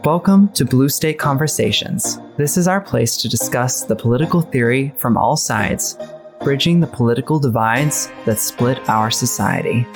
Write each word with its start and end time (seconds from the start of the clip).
Welcome 0.00 0.48
to 0.54 0.64
Blue 0.64 0.88
State 0.88 1.20
Conversations. 1.20 2.18
This 2.36 2.56
is 2.56 2.66
our 2.66 2.80
place 2.80 3.16
to 3.18 3.28
discuss 3.28 3.84
the 3.84 3.94
political 3.94 4.40
theory 4.40 4.92
from 4.96 5.16
all 5.16 5.36
sides, 5.36 5.96
bridging 6.42 6.80
the 6.80 6.88
political 6.88 7.38
divides 7.38 8.10
that 8.24 8.40
split 8.40 8.78
our 8.88 9.12
society. 9.12 9.86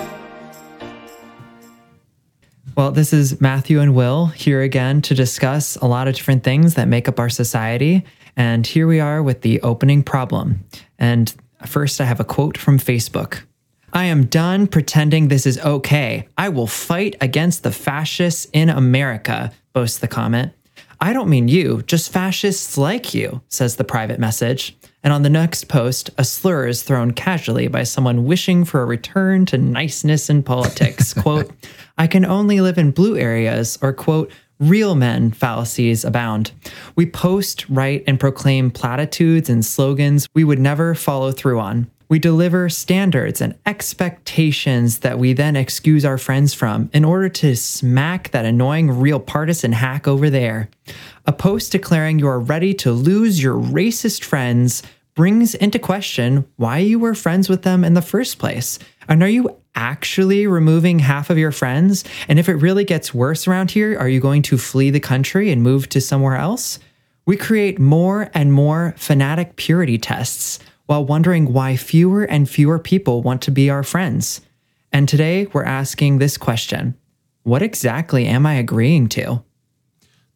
Well, 2.76 2.92
this 2.92 3.12
is 3.12 3.40
Matthew 3.40 3.80
and 3.80 3.96
Will 3.96 4.26
here 4.26 4.62
again 4.62 5.02
to 5.02 5.14
discuss 5.14 5.74
a 5.76 5.86
lot 5.86 6.06
of 6.06 6.14
different 6.14 6.44
things 6.44 6.74
that 6.74 6.86
make 6.86 7.08
up 7.08 7.18
our 7.18 7.30
society. 7.30 8.04
And 8.36 8.64
here 8.64 8.86
we 8.86 9.00
are 9.00 9.22
with 9.22 9.40
the 9.40 9.60
opening 9.62 10.04
problem. 10.04 10.64
And 11.00 11.34
first, 11.64 12.00
I 12.00 12.04
have 12.04 12.20
a 12.20 12.24
quote 12.24 12.56
from 12.56 12.78
Facebook. 12.78 13.42
I 13.96 14.04
am 14.04 14.26
done 14.26 14.66
pretending 14.66 15.28
this 15.28 15.46
is 15.46 15.58
okay. 15.58 16.28
I 16.36 16.50
will 16.50 16.66
fight 16.66 17.16
against 17.22 17.62
the 17.62 17.72
fascists 17.72 18.46
in 18.52 18.68
America, 18.68 19.50
boasts 19.72 20.00
the 20.00 20.06
comment. 20.06 20.52
I 21.00 21.14
don't 21.14 21.30
mean 21.30 21.48
you, 21.48 21.80
just 21.80 22.12
fascists 22.12 22.76
like 22.76 23.14
you, 23.14 23.40
says 23.48 23.76
the 23.76 23.84
private 23.84 24.20
message. 24.20 24.76
And 25.02 25.14
on 25.14 25.22
the 25.22 25.30
next 25.30 25.68
post, 25.68 26.10
a 26.18 26.24
slur 26.24 26.66
is 26.66 26.82
thrown 26.82 27.12
casually 27.12 27.68
by 27.68 27.84
someone 27.84 28.26
wishing 28.26 28.66
for 28.66 28.82
a 28.82 28.84
return 28.84 29.46
to 29.46 29.56
niceness 29.56 30.28
in 30.28 30.42
politics. 30.42 31.14
quote, 31.22 31.50
I 31.96 32.06
can 32.06 32.26
only 32.26 32.60
live 32.60 32.76
in 32.76 32.90
blue 32.90 33.16
areas, 33.16 33.78
or 33.80 33.94
quote, 33.94 34.30
real 34.60 34.94
men 34.94 35.30
fallacies 35.30 36.04
abound. 36.04 36.52
We 36.96 37.06
post, 37.06 37.66
write, 37.70 38.04
and 38.06 38.20
proclaim 38.20 38.70
platitudes 38.70 39.48
and 39.48 39.64
slogans 39.64 40.28
we 40.34 40.44
would 40.44 40.58
never 40.58 40.94
follow 40.94 41.32
through 41.32 41.60
on. 41.60 41.90
We 42.08 42.20
deliver 42.20 42.68
standards 42.68 43.40
and 43.40 43.56
expectations 43.66 45.00
that 45.00 45.18
we 45.18 45.32
then 45.32 45.56
excuse 45.56 46.04
our 46.04 46.18
friends 46.18 46.54
from 46.54 46.88
in 46.92 47.04
order 47.04 47.28
to 47.28 47.56
smack 47.56 48.30
that 48.30 48.44
annoying 48.44 48.90
real 48.92 49.18
partisan 49.18 49.72
hack 49.72 50.06
over 50.06 50.30
there. 50.30 50.68
A 51.26 51.32
post 51.32 51.72
declaring 51.72 52.20
you 52.20 52.28
are 52.28 52.38
ready 52.38 52.74
to 52.74 52.92
lose 52.92 53.42
your 53.42 53.54
racist 53.54 54.22
friends 54.22 54.84
brings 55.16 55.54
into 55.56 55.80
question 55.80 56.46
why 56.56 56.78
you 56.78 56.98
were 57.00 57.14
friends 57.14 57.48
with 57.48 57.62
them 57.62 57.82
in 57.82 57.94
the 57.94 58.02
first 58.02 58.38
place. 58.38 58.78
And 59.08 59.22
are 59.22 59.28
you 59.28 59.56
actually 59.74 60.46
removing 60.46 61.00
half 61.00 61.28
of 61.28 61.38
your 61.38 61.50
friends? 61.50 62.04
And 62.28 62.38
if 62.38 62.48
it 62.48 62.54
really 62.54 62.84
gets 62.84 63.12
worse 63.12 63.48
around 63.48 63.72
here, 63.72 63.98
are 63.98 64.08
you 64.08 64.20
going 64.20 64.42
to 64.42 64.58
flee 64.58 64.90
the 64.90 65.00
country 65.00 65.50
and 65.50 65.62
move 65.62 65.88
to 65.88 66.00
somewhere 66.00 66.36
else? 66.36 66.78
We 67.24 67.36
create 67.36 67.80
more 67.80 68.30
and 68.34 68.52
more 68.52 68.94
fanatic 68.96 69.56
purity 69.56 69.98
tests 69.98 70.60
while 70.86 71.04
wondering 71.04 71.52
why 71.52 71.76
fewer 71.76 72.24
and 72.24 72.48
fewer 72.48 72.78
people 72.78 73.22
want 73.22 73.42
to 73.42 73.50
be 73.50 73.68
our 73.68 73.82
friends. 73.82 74.40
And 74.92 75.08
today 75.08 75.46
we're 75.52 75.64
asking 75.64 76.18
this 76.18 76.38
question 76.38 76.96
What 77.42 77.62
exactly 77.62 78.26
am 78.26 78.46
I 78.46 78.54
agreeing 78.54 79.08
to? 79.10 79.44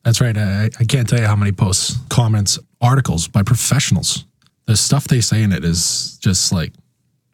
That's 0.05 0.21
right. 0.21 0.37
I, 0.37 0.71
I 0.79 0.85
can't 0.85 1.09
tell 1.09 1.21
you 1.21 1.27
how 1.27 1.37
many 1.37 1.53
posts, 1.53 1.97
comments, 2.09 2.59
articles 2.81 3.29
by 3.29 3.43
professionals. 3.43 4.25
The 4.67 4.77
stuff 4.77 5.09
they 5.09 5.21
say 5.21 5.43
in 5.43 5.53
it 5.53 5.65
is 5.65 6.17
just 6.19 6.53
like, 6.53 6.73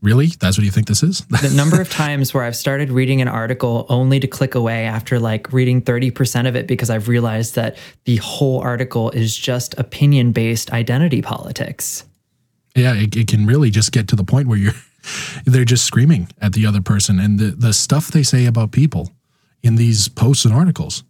really? 0.02 0.26
That's 0.26 0.58
what 0.58 0.64
you 0.64 0.70
think 0.70 0.86
this 0.86 1.02
is? 1.02 1.20
the 1.26 1.52
number 1.54 1.80
of 1.80 1.88
times 2.04 2.34
where 2.34 2.44
I've 2.44 2.56
started 2.56 2.90
reading 2.90 3.20
an 3.20 3.28
article 3.28 3.86
only 3.88 4.18
to 4.20 4.26
click 4.26 4.54
away 4.54 4.84
after 4.84 5.20
like 5.20 5.52
reading 5.52 5.82
30% 5.82 6.48
of 6.48 6.56
it 6.56 6.66
because 6.66 6.90
I've 6.90 7.08
realized 7.08 7.54
that 7.54 7.76
the 8.04 8.16
whole 8.16 8.60
article 8.60 9.10
is 9.10 9.36
just 9.36 9.78
opinion 9.78 10.32
based 10.32 10.72
identity 10.72 11.22
politics. 11.22 12.04
Yeah, 12.76 12.94
it, 12.94 13.16
it 13.16 13.26
can 13.26 13.46
really 13.46 13.70
just 13.70 13.90
get 13.90 14.06
to 14.08 14.16
the 14.16 14.24
point 14.24 14.48
where 14.48 14.58
you're 14.58 14.74
they're 15.44 15.64
just 15.64 15.84
screaming 15.84 16.28
at 16.40 16.52
the 16.52 16.66
other 16.66 16.80
person 16.80 17.18
and 17.18 17.38
the, 17.38 17.50
the 17.50 17.72
stuff 17.72 18.08
they 18.08 18.22
say 18.22 18.46
about 18.46 18.72
people 18.72 19.12
in 19.62 19.76
these 19.76 20.08
posts 20.08 20.44
and 20.44 20.54
articles 20.54 21.02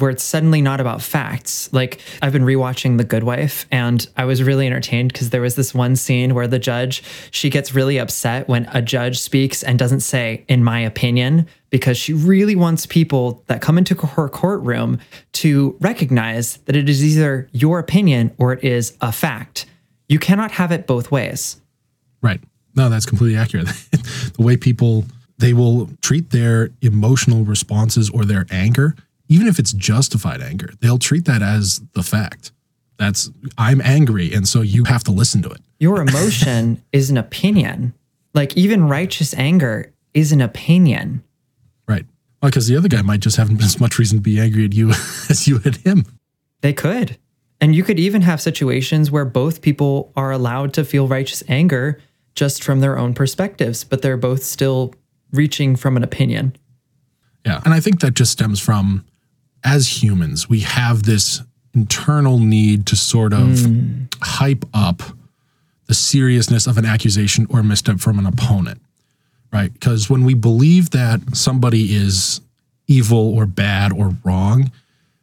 where 0.00 0.10
it's 0.10 0.22
suddenly 0.22 0.62
not 0.62 0.80
about 0.80 1.02
facts. 1.02 1.70
Like 1.72 2.00
I've 2.22 2.32
been 2.32 2.44
rewatching 2.44 2.96
The 2.96 3.04
Good 3.04 3.22
Wife 3.22 3.66
and 3.70 4.06
I 4.16 4.24
was 4.24 4.42
really 4.42 4.66
entertained 4.66 5.12
because 5.12 5.30
there 5.30 5.42
was 5.42 5.56
this 5.56 5.74
one 5.74 5.94
scene 5.94 6.34
where 6.34 6.48
the 6.48 6.58
judge, 6.58 7.02
she 7.30 7.50
gets 7.50 7.74
really 7.74 7.98
upset 7.98 8.48
when 8.48 8.66
a 8.72 8.80
judge 8.80 9.18
speaks 9.18 9.62
and 9.62 9.78
doesn't 9.78 10.00
say 10.00 10.44
in 10.48 10.64
my 10.64 10.80
opinion 10.80 11.46
because 11.68 11.98
she 11.98 12.12
really 12.12 12.56
wants 12.56 12.86
people 12.86 13.44
that 13.46 13.60
come 13.60 13.78
into 13.78 13.94
her 13.94 14.28
courtroom 14.28 14.98
to 15.32 15.76
recognize 15.80 16.56
that 16.64 16.76
it 16.76 16.88
is 16.88 17.04
either 17.04 17.48
your 17.52 17.78
opinion 17.78 18.34
or 18.38 18.54
it 18.54 18.64
is 18.64 18.96
a 19.00 19.12
fact. 19.12 19.66
You 20.10 20.18
cannot 20.18 20.50
have 20.50 20.72
it 20.72 20.88
both 20.88 21.12
ways. 21.12 21.60
Right. 22.20 22.40
No, 22.74 22.90
that's 22.90 23.06
completely 23.06 23.38
accurate. 23.38 23.66
the 23.92 24.42
way 24.42 24.56
people 24.56 25.04
they 25.38 25.52
will 25.54 25.88
treat 26.02 26.30
their 26.30 26.70
emotional 26.82 27.44
responses 27.44 28.10
or 28.10 28.24
their 28.24 28.44
anger, 28.50 28.94
even 29.28 29.46
if 29.46 29.58
it's 29.58 29.72
justified 29.72 30.42
anger, 30.42 30.70
they'll 30.80 30.98
treat 30.98 31.24
that 31.26 31.42
as 31.42 31.80
the 31.94 32.02
fact. 32.02 32.50
That's 32.98 33.30
I'm 33.56 33.80
angry 33.80 34.34
and 34.34 34.46
so 34.48 34.62
you 34.62 34.84
have 34.84 35.04
to 35.04 35.12
listen 35.12 35.42
to 35.42 35.50
it. 35.50 35.60
Your 35.78 36.00
emotion 36.06 36.82
is 36.92 37.08
an 37.10 37.16
opinion. 37.16 37.94
Like 38.34 38.56
even 38.56 38.88
righteous 38.88 39.32
anger 39.34 39.92
is 40.12 40.32
an 40.32 40.40
opinion. 40.40 41.22
Right. 41.86 42.04
Well, 42.42 42.50
because 42.50 42.66
the 42.66 42.76
other 42.76 42.88
guy 42.88 43.02
might 43.02 43.20
just 43.20 43.36
have 43.36 43.48
as 43.62 43.78
much 43.78 43.96
reason 43.96 44.18
to 44.18 44.22
be 44.22 44.40
angry 44.40 44.64
at 44.64 44.74
you 44.74 44.90
as 45.30 45.46
you 45.46 45.60
at 45.64 45.76
him. 45.76 46.04
They 46.62 46.72
could. 46.72 47.16
And 47.60 47.74
you 47.74 47.84
could 47.84 47.98
even 47.98 48.22
have 48.22 48.40
situations 48.40 49.10
where 49.10 49.24
both 49.24 49.60
people 49.60 50.12
are 50.16 50.32
allowed 50.32 50.72
to 50.74 50.84
feel 50.84 51.06
righteous 51.06 51.42
anger 51.48 52.00
just 52.34 52.64
from 52.64 52.80
their 52.80 52.98
own 52.98 53.12
perspectives, 53.12 53.84
but 53.84 54.02
they're 54.02 54.16
both 54.16 54.42
still 54.42 54.94
reaching 55.32 55.76
from 55.76 55.96
an 55.96 56.02
opinion. 56.02 56.56
Yeah. 57.44 57.60
And 57.64 57.74
I 57.74 57.80
think 57.80 58.00
that 58.00 58.14
just 58.14 58.32
stems 58.32 58.60
from 58.60 59.04
as 59.64 60.02
humans, 60.02 60.48
we 60.48 60.60
have 60.60 61.02
this 61.02 61.42
internal 61.74 62.38
need 62.38 62.86
to 62.86 62.96
sort 62.96 63.32
of 63.32 63.48
mm. 63.48 64.12
hype 64.22 64.64
up 64.74 65.02
the 65.86 65.94
seriousness 65.94 66.66
of 66.66 66.78
an 66.78 66.84
accusation 66.84 67.46
or 67.50 67.62
misstep 67.62 68.00
from 68.00 68.18
an 68.18 68.26
opponent, 68.26 68.80
right? 69.52 69.72
Because 69.72 70.08
when 70.08 70.24
we 70.24 70.34
believe 70.34 70.90
that 70.90 71.20
somebody 71.36 71.94
is 71.94 72.40
evil 72.86 73.34
or 73.34 73.46
bad 73.46 73.92
or 73.92 74.16
wrong, 74.24 74.72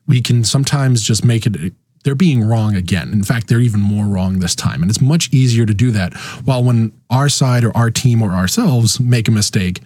we 0.07 0.21
can 0.21 0.43
sometimes 0.43 1.01
just 1.01 1.23
make 1.25 1.45
it 1.45 1.73
they're 2.03 2.15
being 2.15 2.43
wrong 2.43 2.75
again. 2.75 3.11
In 3.11 3.23
fact, 3.23 3.47
they're 3.47 3.59
even 3.59 3.81
more 3.81 4.05
wrong 4.05 4.39
this 4.39 4.55
time. 4.55 4.81
And 4.81 4.89
it's 4.89 5.01
much 5.01 5.31
easier 5.33 5.65
to 5.65 5.73
do 5.73 5.91
that. 5.91 6.13
While 6.45 6.63
when 6.63 6.91
our 7.09 7.29
side 7.29 7.63
or 7.63 7.75
our 7.75 7.91
team 7.91 8.21
or 8.21 8.31
ourselves 8.31 8.99
make 8.99 9.27
a 9.27 9.31
mistake, 9.31 9.81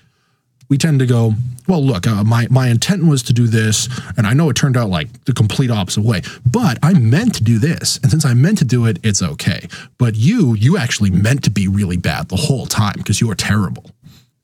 we 0.69 0.77
tend 0.77 0.99
to 0.99 1.05
go, 1.05 1.33
well, 1.67 1.83
look, 1.83 2.07
uh, 2.07 2.23
my, 2.23 2.47
my 2.49 2.69
intent 2.69 3.05
was 3.05 3.23
to 3.23 3.33
do 3.33 3.45
this, 3.45 3.89
and 4.15 4.25
I 4.25 4.33
know 4.33 4.49
it 4.49 4.55
turned 4.55 4.77
out 4.77 4.89
like 4.89 5.25
the 5.25 5.33
complete 5.33 5.69
opposite 5.69 6.03
way, 6.03 6.21
but 6.45 6.79
I 6.81 6.93
meant 6.93 7.35
to 7.35 7.43
do 7.43 7.59
this. 7.59 7.99
And 8.01 8.09
since 8.09 8.23
I 8.23 8.33
meant 8.33 8.59
to 8.59 8.65
do 8.65 8.85
it, 8.85 8.97
it's 9.03 9.21
okay. 9.21 9.67
But 9.97 10.15
you, 10.15 10.53
you 10.53 10.77
actually 10.77 11.09
meant 11.09 11.43
to 11.43 11.49
be 11.49 11.67
really 11.67 11.97
bad 11.97 12.29
the 12.29 12.37
whole 12.37 12.65
time 12.67 12.95
because 12.95 13.19
you 13.19 13.27
were 13.27 13.35
terrible. 13.35 13.91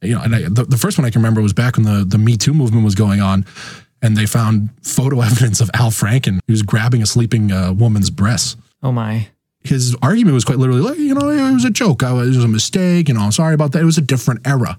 You 0.01 0.15
know, 0.15 0.21
and 0.21 0.35
I, 0.35 0.41
the, 0.43 0.65
the 0.65 0.77
first 0.77 0.97
one 0.97 1.05
I 1.05 1.11
can 1.11 1.21
remember 1.21 1.41
was 1.41 1.53
back 1.53 1.77
when 1.77 1.85
the, 1.85 2.03
the 2.05 2.17
Me 2.17 2.35
Too 2.35 2.53
movement 2.53 2.83
was 2.83 2.95
going 2.95 3.21
on 3.21 3.45
and 4.01 4.15
they 4.15 4.25
found 4.25 4.69
photo 4.81 5.21
evidence 5.21 5.61
of 5.61 5.69
Al 5.73 5.91
Franken 5.91 6.39
who 6.47 6.53
was 6.53 6.61
grabbing 6.61 7.01
a 7.01 7.05
sleeping 7.05 7.51
uh, 7.51 7.73
woman's 7.73 8.09
breasts. 8.09 8.57
Oh 8.83 8.91
my. 8.91 9.27
His 9.63 9.95
argument 10.01 10.33
was 10.33 10.45
quite 10.45 10.59
literally 10.59 10.81
like, 10.81 10.97
you 10.97 11.13
know, 11.13 11.29
it 11.29 11.53
was 11.53 11.65
a 11.65 11.69
joke. 11.69 12.01
it 12.01 12.13
was 12.13 12.43
a 12.43 12.47
mistake. 12.47 13.09
You 13.09 13.15
know, 13.15 13.21
I'm 13.21 13.31
sorry 13.31 13.53
about 13.53 13.73
that. 13.73 13.81
It 13.81 13.85
was 13.85 13.97
a 13.97 14.01
different 14.01 14.47
era, 14.47 14.77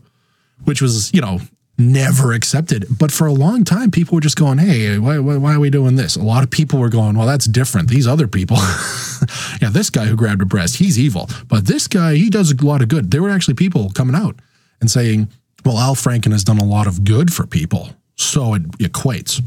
which 0.64 0.80
was, 0.80 1.12
you 1.12 1.20
know, 1.20 1.40
never 1.76 2.32
accepted. 2.32 2.86
But 2.98 3.12
for 3.12 3.26
a 3.26 3.32
long 3.32 3.64
time, 3.64 3.90
people 3.90 4.14
were 4.14 4.20
just 4.20 4.36
going, 4.36 4.58
hey, 4.58 4.98
why, 4.98 5.18
why, 5.18 5.36
why 5.36 5.54
are 5.54 5.60
we 5.60 5.68
doing 5.68 5.96
this? 5.96 6.16
A 6.16 6.22
lot 6.22 6.42
of 6.42 6.50
people 6.50 6.78
were 6.78 6.88
going, 6.88 7.16
well, 7.16 7.26
that's 7.26 7.46
different. 7.46 7.88
These 7.88 8.06
other 8.06 8.26
people, 8.26 8.56
yeah, 9.60 9.70
this 9.70 9.90
guy 9.90 10.06
who 10.06 10.16
grabbed 10.16 10.42
a 10.42 10.46
breast, 10.46 10.76
he's 10.76 10.98
evil. 10.98 11.28
But 11.48 11.66
this 11.66 11.86
guy, 11.86 12.14
he 12.14 12.30
does 12.30 12.52
a 12.52 12.66
lot 12.66 12.80
of 12.80 12.88
good. 12.88 13.10
There 13.10 13.22
were 13.22 13.30
actually 13.30 13.54
people 13.54 13.90
coming 13.90 14.16
out 14.16 14.36
and 14.80 14.90
saying, 14.90 15.28
well, 15.64 15.78
Al 15.78 15.94
Franken 15.94 16.32
has 16.32 16.44
done 16.44 16.58
a 16.58 16.64
lot 16.64 16.86
of 16.86 17.04
good 17.04 17.32
for 17.32 17.46
people 17.46 17.90
so 18.18 18.54
it 18.54 18.62
equates. 18.78 19.40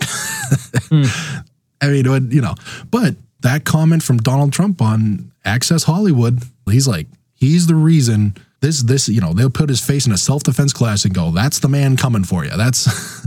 mm. 0.00 1.44
I 1.82 1.88
mean, 1.88 2.30
you 2.30 2.42
know, 2.42 2.54
but 2.90 3.14
that 3.40 3.64
comment 3.64 4.02
from 4.02 4.18
Donald 4.18 4.52
Trump 4.52 4.82
on 4.82 5.32
Access 5.46 5.84
Hollywood, 5.84 6.42
he's 6.70 6.86
like, 6.86 7.06
he's 7.34 7.66
the 7.66 7.74
reason 7.74 8.34
this, 8.60 8.82
this, 8.82 9.08
you 9.08 9.20
know, 9.20 9.32
they'll 9.32 9.50
put 9.50 9.68
his 9.68 9.80
face 9.80 10.06
in 10.06 10.12
a 10.12 10.18
self 10.18 10.42
defense 10.42 10.72
class 10.72 11.04
and 11.04 11.14
go, 11.14 11.30
that's 11.30 11.58
the 11.58 11.68
man 11.68 11.96
coming 11.96 12.24
for 12.24 12.44
you. 12.44 12.50
That's 12.56 13.24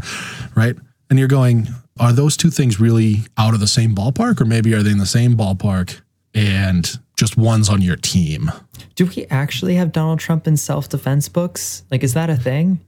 right. 0.55 0.75
And 1.09 1.19
you're 1.19 1.27
going, 1.27 1.67
are 1.99 2.13
those 2.13 2.37
two 2.37 2.49
things 2.49 2.79
really 2.79 3.21
out 3.37 3.53
of 3.53 3.59
the 3.59 3.67
same 3.67 3.95
ballpark, 3.95 4.39
or 4.41 4.45
maybe 4.45 4.73
are 4.73 4.83
they 4.83 4.91
in 4.91 4.97
the 4.99 5.05
same 5.05 5.35
ballpark 5.35 6.01
and 6.33 6.99
just 7.15 7.37
one's 7.37 7.69
on 7.69 7.81
your 7.81 7.95
team? 7.95 8.51
Do 8.95 9.05
we 9.05 9.25
actually 9.29 9.75
have 9.75 9.91
Donald 9.91 10.19
Trump 10.19 10.47
in 10.47 10.57
self 10.57 10.89
defense 10.89 11.29
books? 11.29 11.83
Like, 11.89 12.03
is 12.03 12.13
that 12.13 12.29
a 12.29 12.35
thing? 12.35 12.79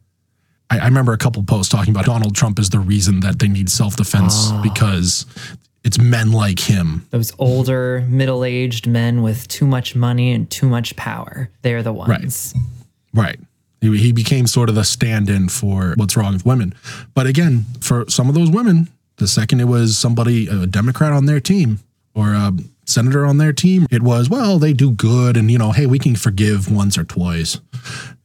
I, 0.70 0.80
I, 0.80 0.86
remember 0.86 1.14
a 1.14 1.18
couple 1.18 1.44
posts 1.44 1.72
talking 1.72 1.94
about 1.94 2.06
Donald 2.06 2.36
Trump 2.36 2.60
is 2.60 2.70
the 2.70 2.80
reason 2.80 3.20
that 3.22 3.40
they 3.40 3.48
need 3.48 3.70
self 3.70 3.96
defense 3.96 4.50
oh. 4.50 4.56
Ah. 4.56 4.62
because 4.62 5.26
it's 5.84 6.00
men 6.00 6.32
like 6.32 6.60
him. 6.60 7.06
Those 7.12 7.32
older, 7.38 8.04
middle 8.10 8.44
aged 8.44 8.88
men 8.88 9.22
with 9.22 9.48
too 9.48 9.68
much 9.68 9.96
money 9.96 10.32
and 10.32 10.50
too 10.50 10.68
much 10.68 10.96
power. 10.96 11.50
They're 11.62 11.84
the 11.84 11.94
ones. 11.94 12.54
Right. 13.14 13.26
Right. 13.28 13.40
He, 13.82 13.96
he 13.98 14.12
became 14.12 14.48
sort 14.48 14.70
of 14.70 14.76
the 14.76 14.84
stand 14.84 15.30
in 15.30 15.48
for 15.50 15.94
what's 15.98 16.18
wrong 16.18 16.34
with 16.34 16.46
women. 16.46 16.74
But 17.14 17.28
again, 17.28 17.66
for 17.82 18.10
some 18.10 18.30
of 18.30 18.36
those 18.36 18.50
women, 18.50 18.90
The 19.18 19.28
second 19.28 19.62
it 19.62 19.66
was 19.66 19.98
somebody, 19.98 20.48
a 20.48 20.66
Democrat 20.68 21.14
on 21.14 21.26
their 21.26 21.40
team 21.40 21.80
or 22.14 22.34
a 22.34 22.52
senator 22.86 23.26
on 23.26 23.38
their 23.38 23.54
team, 23.54 23.88
it 23.90 24.02
was, 24.02 24.30
well, 24.30 24.60
they 24.60 24.74
do 24.74 24.92
good 24.92 25.38
and, 25.38 25.50
you 25.50 25.58
know, 25.58 25.72
hey, 25.72 25.86
we 25.86 26.00
can 26.00 26.16
forgive 26.16 26.72
once 26.72 26.98
or 26.98 27.04
twice. 27.04 27.60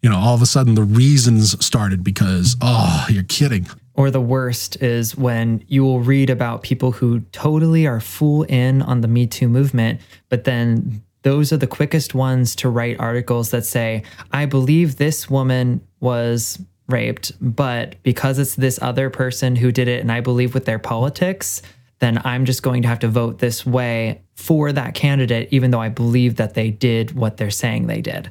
You 0.02 0.08
know, 0.11 0.19
all 0.19 0.35
of 0.35 0.43
a 0.43 0.47
sudden 0.47 0.75
the 0.75 0.82
reasons 0.82 1.62
started 1.64 2.02
because, 2.02 2.56
oh, 2.61 3.06
you're 3.11 3.23
kidding. 3.25 3.67
Or 3.94 4.11
the 4.11 4.20
worst 4.20 4.82
is 4.82 5.17
when 5.17 5.62
you 5.69 5.85
will 5.85 6.00
read 6.00 6.31
about 6.31 6.62
people 6.62 6.93
who 6.93 7.20
totally 7.32 7.87
are 7.87 8.00
full 8.00 8.44
in 8.44 8.81
on 8.82 9.02
the 9.02 9.08
Me 9.08 9.26
Too 9.26 9.49
movement, 9.49 10.00
but 10.31 10.44
then 10.44 11.02
those 11.23 11.52
are 11.52 11.58
the 11.58 11.67
quickest 11.67 12.14
ones 12.14 12.56
to 12.56 12.70
write 12.70 12.99
articles 12.99 13.50
that 13.50 13.67
say, 13.67 14.02
I 14.32 14.47
believe 14.47 14.97
this 14.97 15.29
woman 15.29 15.87
was 16.00 16.58
raped, 16.88 17.32
but 17.41 18.02
because 18.02 18.38
it's 18.38 18.55
this 18.55 18.79
other 18.81 19.11
person 19.11 19.55
who 19.55 19.70
did 19.70 19.87
it 19.87 20.00
and 20.00 20.11
I 20.11 20.20
believe 20.20 20.55
with 20.55 20.64
their 20.64 20.79
politics, 20.79 21.61
then 21.99 22.20
I'm 22.25 22.47
just 22.47 22.62
going 22.62 22.82
to 22.82 22.88
have 22.88 23.00
to 23.00 23.08
vote 23.08 23.38
this 23.38 23.67
way 23.67 24.23
for 24.35 24.73
that 24.73 24.94
candidate, 24.94 25.49
even 25.50 25.70
though 25.70 25.81
I 25.81 25.91
believe 25.91 26.37
that 26.37 26.55
they 26.55 26.70
did 26.70 27.14
what 27.14 27.37
they're 27.37 27.50
saying 27.50 27.87
they 27.87 28.00
did. 28.00 28.31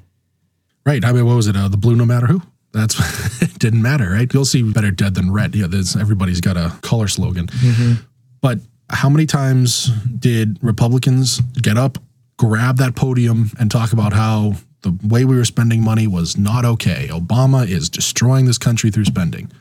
Right. 0.86 1.04
I 1.04 1.12
mean, 1.12 1.26
what 1.26 1.36
was 1.36 1.48
it? 1.48 1.56
Uh, 1.56 1.68
the 1.68 1.78
blue 1.78 1.96
no 1.96 2.06
matter 2.06 2.28
who? 2.28 2.42
That's 2.72 3.42
it 3.42 3.60
didn't 3.60 3.82
matter, 3.82 4.12
right? 4.12 4.32
You'll 4.34 4.46
see 4.46 4.64
better 4.64 4.92
dead 4.92 5.16
than 5.16 5.32
red. 5.32 5.56
Yeah, 5.56 5.68
there's 5.68 5.96
everybody's 5.96 6.42
got 6.42 6.58
a 6.58 6.78
color 6.82 7.08
slogan. 7.08 7.48
Mm-hmm. 7.48 8.04
But 8.42 8.60
how 8.90 9.10
many 9.10 9.26
times 9.26 9.88
did 10.18 10.58
Republicans 10.62 11.40
get 11.62 11.78
up, 11.78 11.98
grab 12.38 12.78
that 12.78 12.96
podium, 12.96 13.52
and 13.60 13.70
talk 13.70 13.94
about 13.94 14.14
how 14.14 14.54
the 14.82 14.98
way 15.04 15.26
we 15.26 15.36
were 15.36 15.46
spending 15.46 15.84
money 15.84 16.08
was 16.08 16.38
not 16.38 16.66
okay? 16.66 17.08
Obama 17.12 17.68
is 17.68 17.90
destroying 17.90 18.46
this 18.46 18.58
country 18.58 18.92
through 18.92 19.06
spending. 19.06 19.52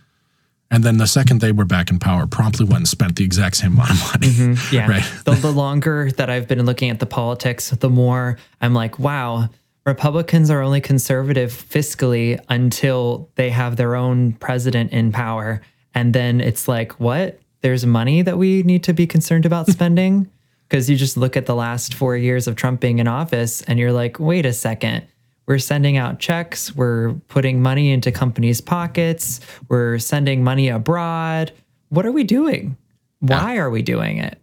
And 0.70 0.84
then 0.84 0.98
the 0.98 1.06
second 1.06 1.40
they 1.40 1.50
were 1.50 1.64
back 1.64 1.90
in 1.90 1.98
power, 1.98 2.26
promptly 2.26 2.66
went 2.66 2.78
and 2.78 2.88
spent 2.88 3.16
the 3.16 3.24
exact 3.24 3.56
same 3.56 3.72
amount 3.72 3.90
of 3.90 4.02
money. 4.12 4.26
Mm-hmm. 4.28 4.74
Yeah. 4.74 4.88
right. 4.90 5.12
the, 5.24 5.32
the 5.32 5.50
longer 5.50 6.10
that 6.12 6.28
I've 6.28 6.46
been 6.46 6.64
looking 6.64 6.90
at 6.90 7.00
the 7.00 7.06
politics, 7.06 7.70
the 7.70 7.88
more 7.88 8.38
I'm 8.60 8.74
like, 8.74 8.98
wow, 8.98 9.48
Republicans 9.88 10.50
are 10.50 10.60
only 10.60 10.82
conservative 10.82 11.50
fiscally 11.50 12.38
until 12.50 13.30
they 13.36 13.48
have 13.48 13.76
their 13.76 13.96
own 13.96 14.32
president 14.34 14.92
in 14.92 15.10
power. 15.10 15.62
And 15.94 16.14
then 16.14 16.42
it's 16.42 16.68
like, 16.68 17.00
what? 17.00 17.40
There's 17.62 17.86
money 17.86 18.20
that 18.20 18.36
we 18.36 18.62
need 18.64 18.84
to 18.84 18.92
be 18.92 19.06
concerned 19.06 19.46
about 19.46 19.66
spending? 19.70 20.30
Because 20.68 20.90
you 20.90 20.96
just 20.96 21.16
look 21.16 21.38
at 21.38 21.46
the 21.46 21.54
last 21.54 21.94
four 21.94 22.18
years 22.18 22.46
of 22.46 22.54
Trump 22.54 22.80
being 22.80 22.98
in 22.98 23.08
office 23.08 23.62
and 23.62 23.78
you're 23.78 23.92
like, 23.92 24.20
wait 24.20 24.44
a 24.44 24.52
second. 24.52 25.06
We're 25.46 25.58
sending 25.58 25.96
out 25.96 26.18
checks, 26.18 26.76
we're 26.76 27.14
putting 27.28 27.62
money 27.62 27.90
into 27.90 28.12
companies' 28.12 28.60
pockets, 28.60 29.40
we're 29.68 29.98
sending 29.98 30.44
money 30.44 30.68
abroad. 30.68 31.52
What 31.88 32.04
are 32.04 32.12
we 32.12 32.24
doing? 32.24 32.76
Why 33.20 33.54
yeah. 33.54 33.60
are 33.62 33.70
we 33.70 33.80
doing 33.80 34.18
it? 34.18 34.38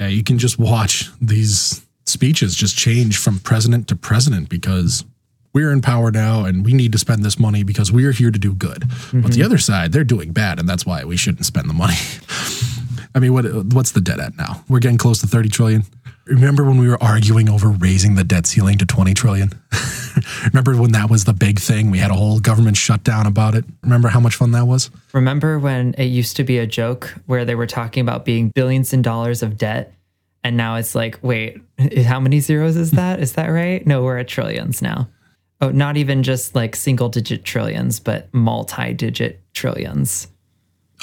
Yeah, 0.00 0.08
you 0.08 0.24
can 0.24 0.38
just 0.38 0.58
watch 0.58 1.08
these 1.20 1.86
speeches 2.10 2.54
just 2.54 2.76
change 2.76 3.18
from 3.18 3.38
president 3.38 3.88
to 3.88 3.96
president 3.96 4.48
because 4.48 5.04
we're 5.52 5.72
in 5.72 5.80
power 5.80 6.10
now 6.10 6.44
and 6.44 6.64
we 6.64 6.72
need 6.72 6.92
to 6.92 6.98
spend 6.98 7.24
this 7.24 7.38
money 7.38 7.62
because 7.62 7.90
we're 7.90 8.12
here 8.12 8.30
to 8.30 8.38
do 8.38 8.54
good. 8.54 8.82
Mm-hmm. 8.82 9.20
But 9.22 9.32
the 9.32 9.42
other 9.42 9.58
side, 9.58 9.92
they're 9.92 10.04
doing 10.04 10.32
bad 10.32 10.58
and 10.58 10.68
that's 10.68 10.86
why 10.86 11.04
we 11.04 11.16
shouldn't 11.16 11.46
spend 11.46 11.68
the 11.68 11.74
money. 11.74 11.96
I 13.14 13.18
mean, 13.18 13.32
what 13.32 13.44
what's 13.72 13.92
the 13.92 14.00
debt 14.00 14.20
at 14.20 14.36
now? 14.36 14.62
We're 14.68 14.78
getting 14.78 14.98
close 14.98 15.20
to 15.20 15.26
30 15.26 15.48
trillion. 15.48 15.82
Remember 16.26 16.64
when 16.64 16.78
we 16.78 16.86
were 16.86 17.02
arguing 17.02 17.48
over 17.48 17.68
raising 17.68 18.14
the 18.14 18.22
debt 18.22 18.46
ceiling 18.46 18.78
to 18.78 18.86
20 18.86 19.14
trillion? 19.14 19.50
Remember 20.44 20.76
when 20.76 20.92
that 20.92 21.10
was 21.10 21.24
the 21.24 21.32
big 21.32 21.58
thing? 21.58 21.90
We 21.90 21.98
had 21.98 22.12
a 22.12 22.14
whole 22.14 22.38
government 22.38 22.76
shutdown 22.76 23.26
about 23.26 23.56
it. 23.56 23.64
Remember 23.82 24.08
how 24.08 24.20
much 24.20 24.36
fun 24.36 24.52
that 24.52 24.66
was? 24.66 24.90
Remember 25.12 25.58
when 25.58 25.94
it 25.94 26.04
used 26.04 26.36
to 26.36 26.44
be 26.44 26.58
a 26.58 26.66
joke 26.66 27.14
where 27.26 27.44
they 27.44 27.56
were 27.56 27.66
talking 27.66 28.02
about 28.02 28.24
being 28.24 28.52
billions 28.54 28.92
in 28.92 29.02
dollars 29.02 29.42
of 29.42 29.58
debt 29.58 29.92
and 30.42 30.56
now 30.56 30.76
it's 30.76 30.94
like, 30.94 31.18
wait, 31.22 31.60
how 32.04 32.20
many 32.20 32.40
zeros 32.40 32.76
is 32.76 32.92
that? 32.92 33.20
Is 33.20 33.34
that 33.34 33.48
right? 33.48 33.86
No, 33.86 34.02
we're 34.02 34.18
at 34.18 34.28
trillions 34.28 34.80
now. 34.82 35.08
Oh, 35.60 35.70
not 35.70 35.96
even 35.96 36.22
just 36.22 36.54
like 36.54 36.74
single 36.74 37.10
digit 37.10 37.44
trillions, 37.44 38.00
but 38.00 38.32
multi 38.32 38.94
digit 38.94 39.42
trillions. 39.52 40.28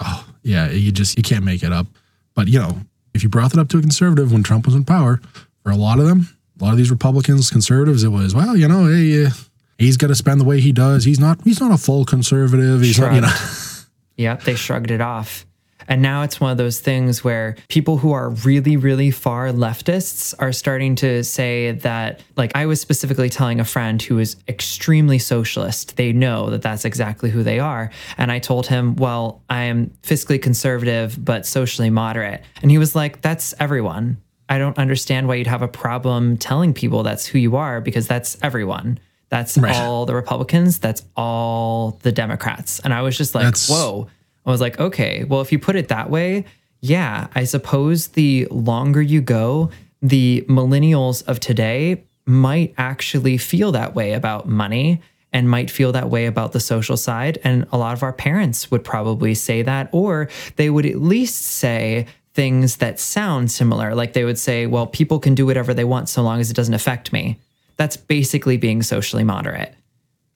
Oh, 0.01 0.27
yeah. 0.41 0.71
You 0.71 0.91
just, 0.91 1.17
you 1.17 1.23
can't 1.23 1.45
make 1.45 1.63
it 1.63 1.71
up. 1.71 1.87
But, 2.33 2.47
you 2.47 2.59
know, 2.59 2.79
if 3.13 3.23
you 3.23 3.29
brought 3.29 3.51
that 3.51 3.59
up 3.59 3.69
to 3.69 3.77
a 3.77 3.81
conservative 3.81 4.31
when 4.31 4.43
Trump 4.43 4.65
was 4.65 4.75
in 4.75 4.83
power, 4.83 5.21
for 5.63 5.71
a 5.71 5.75
lot 5.75 5.99
of 5.99 6.07
them, 6.07 6.29
a 6.59 6.63
lot 6.63 6.71
of 6.71 6.77
these 6.77 6.91
Republicans, 6.91 7.49
conservatives, 7.49 8.03
it 8.03 8.09
was, 8.09 8.33
well, 8.33 8.55
you 8.55 8.67
know, 8.67 8.87
hey, 8.87 9.25
uh, 9.25 9.29
he's 9.77 9.97
got 9.97 10.07
to 10.07 10.15
spend 10.15 10.39
the 10.39 10.45
way 10.45 10.59
he 10.59 10.71
does. 10.71 11.03
He's 11.03 11.19
not, 11.19 11.41
he's 11.43 11.59
not 11.59 11.71
a 11.71 11.77
full 11.77 12.05
conservative. 12.05 12.81
He's 12.81 12.99
not, 12.99 13.13
you 13.13 13.21
know. 13.21 13.33
yep. 14.17 14.43
They 14.43 14.55
shrugged 14.55 14.91
it 14.91 15.01
off. 15.01 15.46
And 15.87 16.01
now 16.01 16.23
it's 16.23 16.39
one 16.39 16.51
of 16.51 16.57
those 16.57 16.79
things 16.79 17.23
where 17.23 17.55
people 17.69 17.97
who 17.97 18.11
are 18.11 18.29
really, 18.29 18.77
really 18.77 19.11
far 19.11 19.49
leftists 19.49 20.33
are 20.39 20.51
starting 20.51 20.95
to 20.95 21.23
say 21.23 21.71
that, 21.71 22.21
like, 22.35 22.51
I 22.55 22.65
was 22.65 22.81
specifically 22.81 23.29
telling 23.29 23.59
a 23.59 23.65
friend 23.65 24.01
who 24.01 24.19
is 24.19 24.35
extremely 24.47 25.19
socialist. 25.19 25.97
They 25.97 26.13
know 26.13 26.49
that 26.49 26.61
that's 26.61 26.85
exactly 26.85 27.29
who 27.29 27.43
they 27.43 27.59
are. 27.59 27.91
And 28.17 28.31
I 28.31 28.39
told 28.39 28.67
him, 28.67 28.95
well, 28.95 29.41
I 29.49 29.63
am 29.63 29.91
fiscally 30.03 30.41
conservative, 30.41 31.23
but 31.23 31.45
socially 31.45 31.89
moderate. 31.89 32.43
And 32.61 32.71
he 32.71 32.77
was 32.77 32.95
like, 32.95 33.21
that's 33.21 33.53
everyone. 33.59 34.17
I 34.49 34.57
don't 34.57 34.77
understand 34.77 35.27
why 35.27 35.35
you'd 35.35 35.47
have 35.47 35.61
a 35.61 35.67
problem 35.67 36.37
telling 36.37 36.73
people 36.73 37.03
that's 37.03 37.25
who 37.25 37.37
you 37.37 37.55
are 37.57 37.81
because 37.81 38.07
that's 38.07 38.37
everyone. 38.41 38.99
That's 39.29 39.57
right. 39.57 39.75
all 39.75 40.05
the 40.05 40.15
Republicans. 40.15 40.79
That's 40.79 41.03
all 41.17 41.99
the 42.01 42.13
Democrats. 42.13 42.79
And 42.79 42.93
I 42.93 43.01
was 43.01 43.17
just 43.17 43.35
like, 43.35 43.43
that's, 43.43 43.69
whoa, 43.69 44.07
I 44.47 44.51
was 44.51 44.61
like, 44.61 44.79
okay, 44.79 45.25
well, 45.25 45.41
if 45.41 45.51
you 45.51 45.59
put 45.59 45.75
it 45.75 45.89
that 45.89 46.09
way, 46.09 46.45
yeah, 46.79 47.27
I 47.35 47.43
suppose 47.43 48.07
the 48.07 48.47
longer 48.49 49.01
you 49.01 49.21
go, 49.21 49.69
the 50.01 50.45
millennials 50.47 51.27
of 51.27 51.39
today 51.39 52.03
might 52.25 52.73
actually 52.77 53.37
feel 53.37 53.71
that 53.73 53.93
way 53.93 54.13
about 54.13 54.47
money 54.47 55.01
and 55.33 55.49
might 55.49 55.69
feel 55.69 55.91
that 55.91 56.09
way 56.09 56.25
about 56.25 56.53
the 56.53 56.59
social 56.59 56.95
side. 56.97 57.39
And 57.43 57.67
a 57.71 57.77
lot 57.77 57.93
of 57.93 58.03
our 58.03 58.13
parents 58.13 58.71
would 58.71 58.83
probably 58.83 59.33
say 59.33 59.61
that, 59.63 59.89
or 59.91 60.29
they 60.55 60.69
would 60.69 60.85
at 60.85 61.01
least 61.01 61.43
say 61.43 62.07
things 62.33 62.77
that 62.77 62.99
sound 62.99 63.51
similar. 63.51 63.95
Like 63.95 64.13
they 64.13 64.23
would 64.23 64.39
say, 64.39 64.67
well, 64.67 64.87
people 64.87 65.19
can 65.19 65.35
do 65.35 65.45
whatever 65.45 65.73
they 65.73 65.83
want 65.83 66.07
so 66.07 66.21
long 66.21 66.39
as 66.39 66.49
it 66.49 66.55
doesn't 66.55 66.73
affect 66.73 67.11
me. 67.11 67.39
That's 67.75 67.97
basically 67.97 68.57
being 68.57 68.81
socially 68.83 69.23
moderate. 69.23 69.73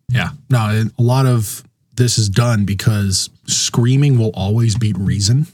Yeah. 0.10 0.30
No, 0.50 0.90
a 0.98 1.02
lot 1.02 1.25
of 1.25 1.63
this 1.94 2.18
is 2.18 2.30
done 2.30 2.66
because 2.66 3.30
screaming 3.46 4.18
will 4.18 4.32
always 4.34 4.78
beat 4.78 4.98
reason. 4.98 5.48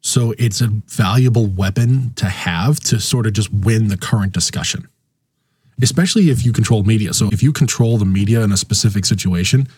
So 0.00 0.32
it's 0.38 0.60
a 0.60 0.68
valuable 0.86 1.46
weapon 1.46 2.12
to 2.16 2.26
have 2.26 2.80
to 2.80 3.00
sort 3.00 3.26
of 3.26 3.32
just 3.32 3.52
win 3.52 3.88
the 3.88 3.96
current 3.96 4.32
discussion, 4.32 4.88
especially 5.82 6.30
if 6.30 6.44
you 6.44 6.52
control 6.52 6.84
media. 6.84 7.12
So 7.12 7.28
if 7.32 7.42
you 7.42 7.52
control 7.52 7.98
the 7.98 8.04
media 8.04 8.42
in 8.42 8.52
a 8.52 8.56
specific 8.56 9.04
situation, 9.04 9.68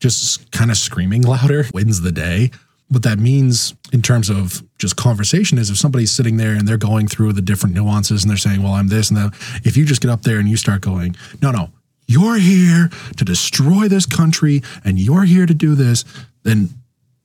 just 0.00 0.50
kind 0.50 0.70
of 0.70 0.76
screaming 0.76 1.22
louder 1.22 1.66
wins 1.74 2.00
the 2.00 2.12
day. 2.12 2.50
What 2.88 3.04
that 3.04 3.20
means 3.20 3.74
in 3.92 4.02
terms 4.02 4.28
of 4.28 4.64
just 4.78 4.96
conversation 4.96 5.58
is 5.58 5.70
if 5.70 5.76
somebody's 5.76 6.10
sitting 6.10 6.38
there 6.38 6.54
and 6.54 6.66
they're 6.66 6.76
going 6.76 7.06
through 7.06 7.34
the 7.34 7.42
different 7.42 7.74
nuances 7.74 8.24
and 8.24 8.30
they're 8.30 8.36
saying, 8.36 8.64
well, 8.64 8.72
I'm 8.72 8.88
this 8.88 9.10
and 9.10 9.16
that, 9.16 9.60
if 9.64 9.76
you 9.76 9.84
just 9.84 10.00
get 10.00 10.10
up 10.10 10.22
there 10.22 10.40
and 10.40 10.48
you 10.48 10.56
start 10.56 10.80
going, 10.80 11.14
no, 11.40 11.52
no, 11.52 11.70
you're 12.10 12.38
here 12.38 12.90
to 13.16 13.24
destroy 13.24 13.86
this 13.86 14.04
country 14.04 14.62
and 14.84 14.98
you're 14.98 15.22
here 15.22 15.46
to 15.46 15.54
do 15.54 15.76
this, 15.76 16.04
then 16.42 16.70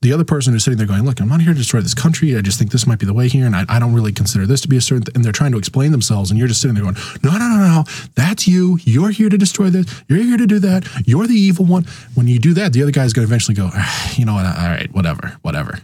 the 0.00 0.12
other 0.12 0.24
person 0.24 0.52
who's 0.52 0.62
sitting 0.62 0.78
there 0.78 0.86
going, 0.86 1.02
look, 1.04 1.20
I'm 1.20 1.28
not 1.28 1.40
here 1.40 1.52
to 1.52 1.58
destroy 1.58 1.80
this 1.80 1.94
country. 1.94 2.36
I 2.36 2.40
just 2.40 2.56
think 2.56 2.70
this 2.70 2.86
might 2.86 3.00
be 3.00 3.06
the 3.06 3.12
way 3.12 3.26
here. 3.26 3.46
And 3.46 3.56
I, 3.56 3.64
I 3.68 3.80
don't 3.80 3.94
really 3.94 4.12
consider 4.12 4.46
this 4.46 4.60
to 4.60 4.68
be 4.68 4.76
a 4.76 4.80
certain, 4.80 5.02
th-. 5.02 5.16
and 5.16 5.24
they're 5.24 5.32
trying 5.32 5.50
to 5.52 5.58
explain 5.58 5.90
themselves. 5.90 6.30
And 6.30 6.38
you're 6.38 6.46
just 6.46 6.60
sitting 6.60 6.74
there 6.76 6.84
going, 6.84 6.96
no, 7.24 7.32
no, 7.32 7.48
no, 7.48 7.56
no, 7.56 7.84
that's 8.14 8.46
you. 8.46 8.78
You're 8.84 9.10
here 9.10 9.28
to 9.28 9.36
destroy 9.36 9.70
this. 9.70 9.86
You're 10.08 10.22
here 10.22 10.36
to 10.36 10.46
do 10.46 10.60
that. 10.60 10.86
You're 11.04 11.26
the 11.26 11.34
evil 11.34 11.64
one. 11.64 11.86
When 12.14 12.28
you 12.28 12.38
do 12.38 12.54
that, 12.54 12.72
the 12.72 12.82
other 12.82 12.92
guy's 12.92 13.12
going 13.12 13.26
to 13.26 13.28
eventually 13.28 13.56
go, 13.56 13.70
ah, 13.72 14.12
you 14.14 14.24
know 14.24 14.34
what? 14.34 14.46
All 14.46 14.68
right, 14.68 14.92
whatever, 14.94 15.36
whatever. 15.42 15.80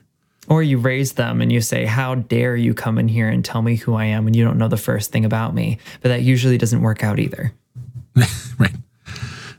Or 0.49 0.63
you 0.63 0.79
raise 0.79 1.15
them 1.15 1.41
and 1.41 1.51
you 1.51 1.61
say, 1.61 1.87
How 1.87 2.17
dare 2.17 2.57
you 2.57 2.75
come 2.75 2.99
in 2.99 3.09
here 3.09 3.29
and 3.29 3.45
tell 3.45 3.63
me 3.63 3.77
who 3.77 3.95
I 3.95 4.07
am 4.07 4.25
when 4.25 4.35
you 4.35 4.45
don't 4.45 4.59
know 4.59 4.69
the 4.69 4.77
first 4.77 5.13
thing 5.13 5.25
about 5.25 5.55
me? 5.55 5.79
But 6.03 6.09
that 6.09 6.23
usually 6.23 6.59
doesn't 6.59 6.83
work 6.83 7.05
out 7.05 7.19
either. 7.19 7.55
right. 8.59 8.75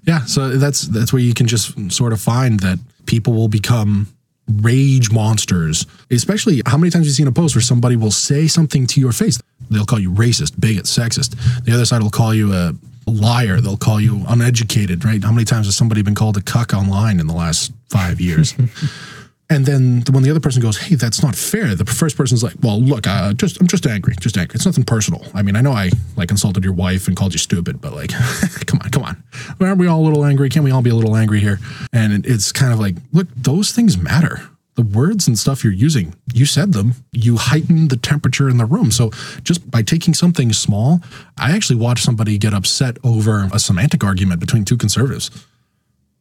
Yeah, 0.05 0.25
so 0.25 0.49
that's 0.49 0.81
that's 0.81 1.13
where 1.13 1.21
you 1.21 1.33
can 1.33 1.47
just 1.47 1.91
sort 1.91 2.13
of 2.13 2.21
find 2.21 2.59
that 2.59 2.79
people 3.05 3.33
will 3.33 3.47
become 3.47 4.07
rage 4.47 5.11
monsters. 5.11 5.85
Especially 6.11 6.61
how 6.65 6.77
many 6.77 6.89
times 6.89 7.05
have 7.05 7.09
you 7.09 7.13
seen 7.13 7.27
a 7.27 7.31
post 7.31 7.55
where 7.55 7.61
somebody 7.61 7.95
will 7.95 8.11
say 8.11 8.47
something 8.47 8.85
to 8.87 8.99
your 8.99 9.11
face? 9.11 9.41
They'll 9.69 9.85
call 9.85 9.99
you 9.99 10.11
racist, 10.11 10.59
bigot, 10.59 10.85
sexist. 10.85 11.35
The 11.63 11.73
other 11.73 11.85
side 11.85 12.01
will 12.03 12.09
call 12.09 12.33
you 12.33 12.53
a 12.53 12.73
liar. 13.07 13.61
They'll 13.61 13.77
call 13.77 14.01
you 14.01 14.23
uneducated, 14.27 15.05
right? 15.05 15.23
How 15.23 15.31
many 15.31 15.45
times 15.45 15.67
has 15.67 15.75
somebody 15.75 16.01
been 16.01 16.15
called 16.15 16.37
a 16.37 16.41
cuck 16.41 16.73
online 16.73 17.19
in 17.19 17.27
the 17.27 17.33
last 17.33 17.71
five 17.89 18.19
years? 18.19 18.53
And 19.53 19.67
then 19.67 20.03
when 20.09 20.23
the 20.23 20.31
other 20.31 20.39
person 20.39 20.63
goes, 20.63 20.77
"Hey, 20.77 20.95
that's 20.95 21.21
not 21.21 21.35
fair," 21.35 21.75
the 21.75 21.85
first 21.85 22.17
person's 22.17 22.41
like, 22.41 22.55
"Well, 22.61 22.81
look, 22.81 23.05
uh, 23.05 23.33
just 23.33 23.61
I'm 23.61 23.67
just 23.67 23.85
angry, 23.85 24.15
just 24.19 24.35
angry. 24.35 24.55
It's 24.55 24.65
nothing 24.65 24.83
personal. 24.83 25.23
I 25.35 25.43
mean, 25.43 25.55
I 25.55 25.61
know 25.61 25.73
I 25.73 25.91
like 26.15 26.31
insulted 26.31 26.63
your 26.63 26.73
wife 26.73 27.07
and 27.07 27.15
called 27.15 27.33
you 27.33 27.37
stupid, 27.39 27.79
but 27.79 27.93
like, 27.93 28.09
come 28.65 28.79
on, 28.83 28.89
come 28.89 29.03
on. 29.03 29.23
Aren't 29.61 29.77
we 29.77 29.85
all 29.85 30.01
a 30.01 30.05
little 30.05 30.25
angry? 30.25 30.49
Can't 30.49 30.65
we 30.65 30.71
all 30.71 30.81
be 30.81 30.89
a 30.89 30.95
little 30.95 31.15
angry 31.15 31.39
here?" 31.39 31.59
And 31.93 32.25
it's 32.25 32.51
kind 32.51 32.73
of 32.73 32.79
like, 32.79 32.95
look, 33.11 33.27
those 33.35 33.71
things 33.71 33.95
matter. 33.97 34.41
the 34.75 34.81
words 34.81 35.27
and 35.27 35.37
stuff 35.37 35.63
you're 35.63 35.71
using, 35.71 36.15
you 36.33 36.45
said 36.45 36.73
them, 36.73 36.95
you 37.11 37.37
heighten 37.37 37.89
the 37.89 37.97
temperature 37.97 38.49
in 38.49 38.57
the 38.57 38.65
room. 38.65 38.89
So 38.89 39.11
just 39.43 39.69
by 39.69 39.83
taking 39.83 40.15
something 40.15 40.51
small, 40.51 40.99
I 41.37 41.51
actually 41.51 41.75
watched 41.75 42.03
somebody 42.03 42.37
get 42.39 42.53
upset 42.55 42.97
over 43.03 43.49
a 43.53 43.59
semantic 43.59 44.03
argument 44.03 44.39
between 44.39 44.65
two 44.65 44.77
conservatives. 44.77 45.29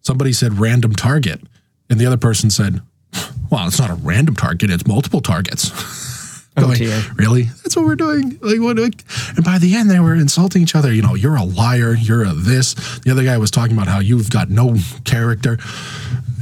Somebody 0.02 0.34
said 0.34 0.58
random 0.58 0.92
target, 0.94 1.40
and 1.88 1.98
the 1.98 2.04
other 2.04 2.18
person 2.18 2.50
said, 2.50 2.82
well, 3.50 3.66
it's 3.66 3.78
not 3.78 3.90
a 3.90 3.94
random 3.94 4.34
target, 4.36 4.70
it's 4.70 4.86
multiple 4.86 5.20
targets. 5.20 5.70
Oh, 6.56 6.62
Going, 6.76 6.82
really? 7.16 7.42
That's 7.44 7.76
what 7.76 7.86
we're 7.86 7.96
doing. 7.96 8.38
Like 8.42 8.60
what? 8.60 8.76
Like, 8.76 9.02
and 9.36 9.44
by 9.44 9.58
the 9.58 9.74
end, 9.74 9.90
they 9.90 10.00
were 10.00 10.14
insulting 10.14 10.60
each 10.62 10.74
other. 10.74 10.92
You 10.92 11.00
know, 11.00 11.14
you're 11.14 11.36
a 11.36 11.44
liar. 11.44 11.94
You're 11.94 12.24
a 12.24 12.32
this. 12.34 12.74
The 13.00 13.10
other 13.10 13.24
guy 13.24 13.38
was 13.38 13.50
talking 13.50 13.74
about 13.74 13.88
how 13.88 14.00
you've 14.00 14.28
got 14.28 14.50
no 14.50 14.76
character, 15.04 15.58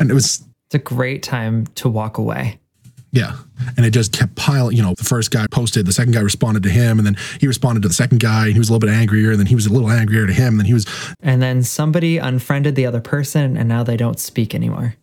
and 0.01 0.11
it 0.11 0.15
was 0.15 0.45
It's 0.67 0.75
a 0.75 0.79
great 0.79 1.23
time 1.23 1.67
to 1.77 1.89
walk 1.89 2.19
away. 2.19 2.59
yeah. 3.13 3.37
And 3.77 3.85
it 3.87 3.91
just 3.91 4.13
kept 4.13 4.35
piling. 4.37 4.77
You 4.77 4.83
know, 4.83 4.95
the 4.95 5.05
first 5.05 5.31
guy 5.31 5.47
posted, 5.51 5.87
the 5.87 5.93
second 5.93 6.13
guy 6.13 6.21
responded 6.21 6.63
to 6.65 6.71
him, 6.71 6.99
and 6.99 7.07
then 7.07 7.17
he 7.39 7.47
responded 7.47 7.83
to 7.83 7.89
the 7.89 7.95
second 7.95 8.19
guy, 8.21 8.45
and 8.47 8.55
he 8.55 8.59
was 8.59 8.69
a 8.69 8.73
little 8.73 8.89
bit 8.89 8.95
angrier, 8.95 9.31
and 9.31 9.39
then 9.39 9.47
he 9.47 9.55
was 9.55 9.67
a 9.67 9.73
little 9.73 9.91
angrier 9.91 10.27
to 10.27 10.33
him, 10.33 10.55
and 10.55 10.61
then 10.61 10.67
he 10.67 10.73
was 10.75 10.87
And 11.21 11.41
then 11.43 11.63
somebody 11.63 12.19
unfriended 12.19 12.75
the 12.75 12.87
other 12.87 13.01
person 13.01 13.57
and 13.57 13.69
now 13.69 13.85
they 13.85 13.97
don't 13.99 14.19
speak 14.19 14.55
anymore. 14.55 14.95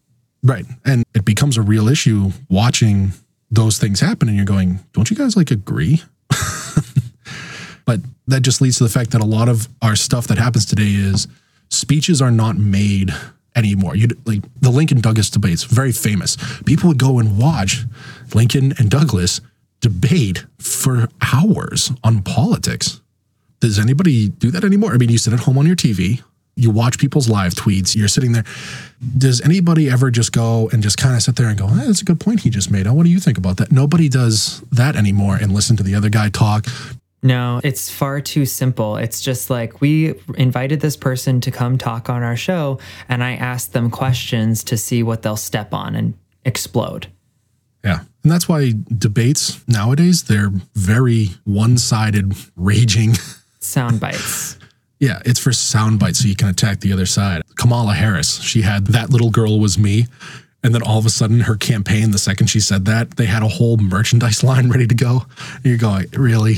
Right. 0.47 0.65
And 0.85 1.03
it 1.13 1.25
becomes 1.25 1.57
a 1.57 1.61
real 1.61 1.87
issue 1.87 2.31
watching 2.49 3.11
those 3.51 3.77
things 3.77 3.99
happen, 3.99 4.27
and 4.27 4.35
you're 4.35 4.45
going, 4.45 4.79
don't 4.93 5.09
you 5.09 5.15
guys 5.15 5.37
like 5.37 5.51
agree? 5.51 6.01
but 7.85 8.01
that 8.27 8.41
just 8.41 8.61
leads 8.61 8.77
to 8.77 8.83
the 8.83 8.89
fact 8.89 9.11
that 9.11 9.21
a 9.21 9.25
lot 9.25 9.49
of 9.49 9.67
our 9.81 9.95
stuff 9.95 10.27
that 10.27 10.37
happens 10.37 10.65
today 10.65 10.93
is 10.93 11.27
speeches 11.69 12.21
are 12.21 12.31
not 12.31 12.57
made 12.57 13.13
anymore. 13.55 13.95
You 13.95 14.09
like 14.25 14.41
the 14.61 14.69
Lincoln 14.69 15.01
Douglas 15.01 15.29
debates, 15.29 15.63
very 15.63 15.91
famous. 15.91 16.37
People 16.65 16.89
would 16.89 16.99
go 16.99 17.19
and 17.19 17.37
watch 17.37 17.85
Lincoln 18.33 18.73
and 18.77 18.89
Douglas 18.89 19.41
debate 19.81 20.45
for 20.59 21.09
hours 21.21 21.91
on 22.03 22.21
politics. 22.21 23.01
Does 23.59 23.79
anybody 23.79 24.29
do 24.29 24.51
that 24.51 24.63
anymore? 24.63 24.93
I 24.93 24.97
mean, 24.97 25.09
you 25.09 25.17
sit 25.17 25.33
at 25.33 25.39
home 25.41 25.57
on 25.57 25.65
your 25.65 25.75
TV, 25.75 26.21
you 26.57 26.71
watch 26.71 26.97
people's 26.97 27.29
live 27.29 27.53
tweets, 27.53 27.95
you're 27.95 28.07
sitting 28.07 28.31
there. 28.31 28.43
Does 29.17 29.41
anybody 29.41 29.89
ever 29.89 30.09
just 30.09 30.31
go 30.31 30.69
and 30.73 30.81
just 30.81 30.97
kind 30.97 31.15
of 31.15 31.21
sit 31.21 31.35
there 31.35 31.47
and 31.47 31.57
go, 31.57 31.67
"Eh, 31.67 31.85
that's 31.85 32.01
a 32.01 32.05
good 32.05 32.19
point 32.19 32.41
he 32.41 32.49
just 32.49 32.71
made. 32.71 32.87
Oh, 32.87 32.93
what 32.93 33.03
do 33.03 33.11
you 33.11 33.19
think 33.19 33.37
about 33.37 33.57
that? 33.57 33.71
Nobody 33.71 34.09
does 34.09 34.61
that 34.71 34.95
anymore 34.95 35.35
and 35.35 35.53
listen 35.53 35.77
to 35.77 35.83
the 35.83 35.95
other 35.95 36.09
guy 36.09 36.29
talk. 36.29 36.65
No, 37.23 37.59
it's 37.63 37.89
far 37.89 38.21
too 38.21 38.45
simple. 38.45 38.97
It's 38.97 39.21
just 39.21 39.49
like 39.49 39.81
we 39.81 40.13
invited 40.35 40.79
this 40.81 40.95
person 40.95 41.41
to 41.41 41.51
come 41.51 41.77
talk 41.77 42.09
on 42.09 42.23
our 42.23 42.35
show, 42.35 42.79
and 43.09 43.23
I 43.23 43.33
asked 43.33 43.73
them 43.73 43.89
questions 43.89 44.63
to 44.65 44.77
see 44.77 45.03
what 45.03 45.23
they'll 45.23 45.35
step 45.35 45.73
on 45.73 45.95
and 45.95 46.13
explode. 46.45 47.07
Yeah. 47.83 48.01
And 48.23 48.31
that's 48.31 48.49
why 48.49 48.73
debates 48.97 49.59
nowadays, 49.67 50.23
they're 50.23 50.51
very 50.75 51.29
one 51.45 51.77
sided, 51.77 52.33
raging. 52.55 53.15
Sound 53.59 53.99
bites. 53.99 54.57
Yeah, 54.99 55.21
it's 55.25 55.39
for 55.39 55.51
sound 55.53 55.99
bites 55.99 56.19
so 56.19 56.27
you 56.27 56.35
can 56.35 56.47
attack 56.49 56.79
the 56.79 56.91
other 56.91 57.05
side. 57.05 57.41
Kamala 57.55 57.93
Harris, 57.93 58.41
she 58.41 58.61
had 58.63 58.87
that 58.87 59.09
little 59.09 59.29
girl 59.29 59.59
was 59.59 59.77
me. 59.77 60.07
And 60.63 60.73
then 60.73 60.81
all 60.81 60.97
of 60.97 61.05
a 61.05 61.09
sudden, 61.09 61.41
her 61.41 61.55
campaign, 61.55 62.11
the 62.11 62.17
second 62.17 62.47
she 62.47 62.59
said 62.59 62.85
that, 62.85 63.11
they 63.11 63.25
had 63.25 63.43
a 63.43 63.47
whole 63.47 63.77
merchandise 63.77 64.43
line 64.49 64.69
ready 64.69 64.87
to 64.87 64.95
go. 64.95 65.25
And 65.55 65.65
you're 65.65 65.77
going, 65.77 66.07
really? 66.13 66.55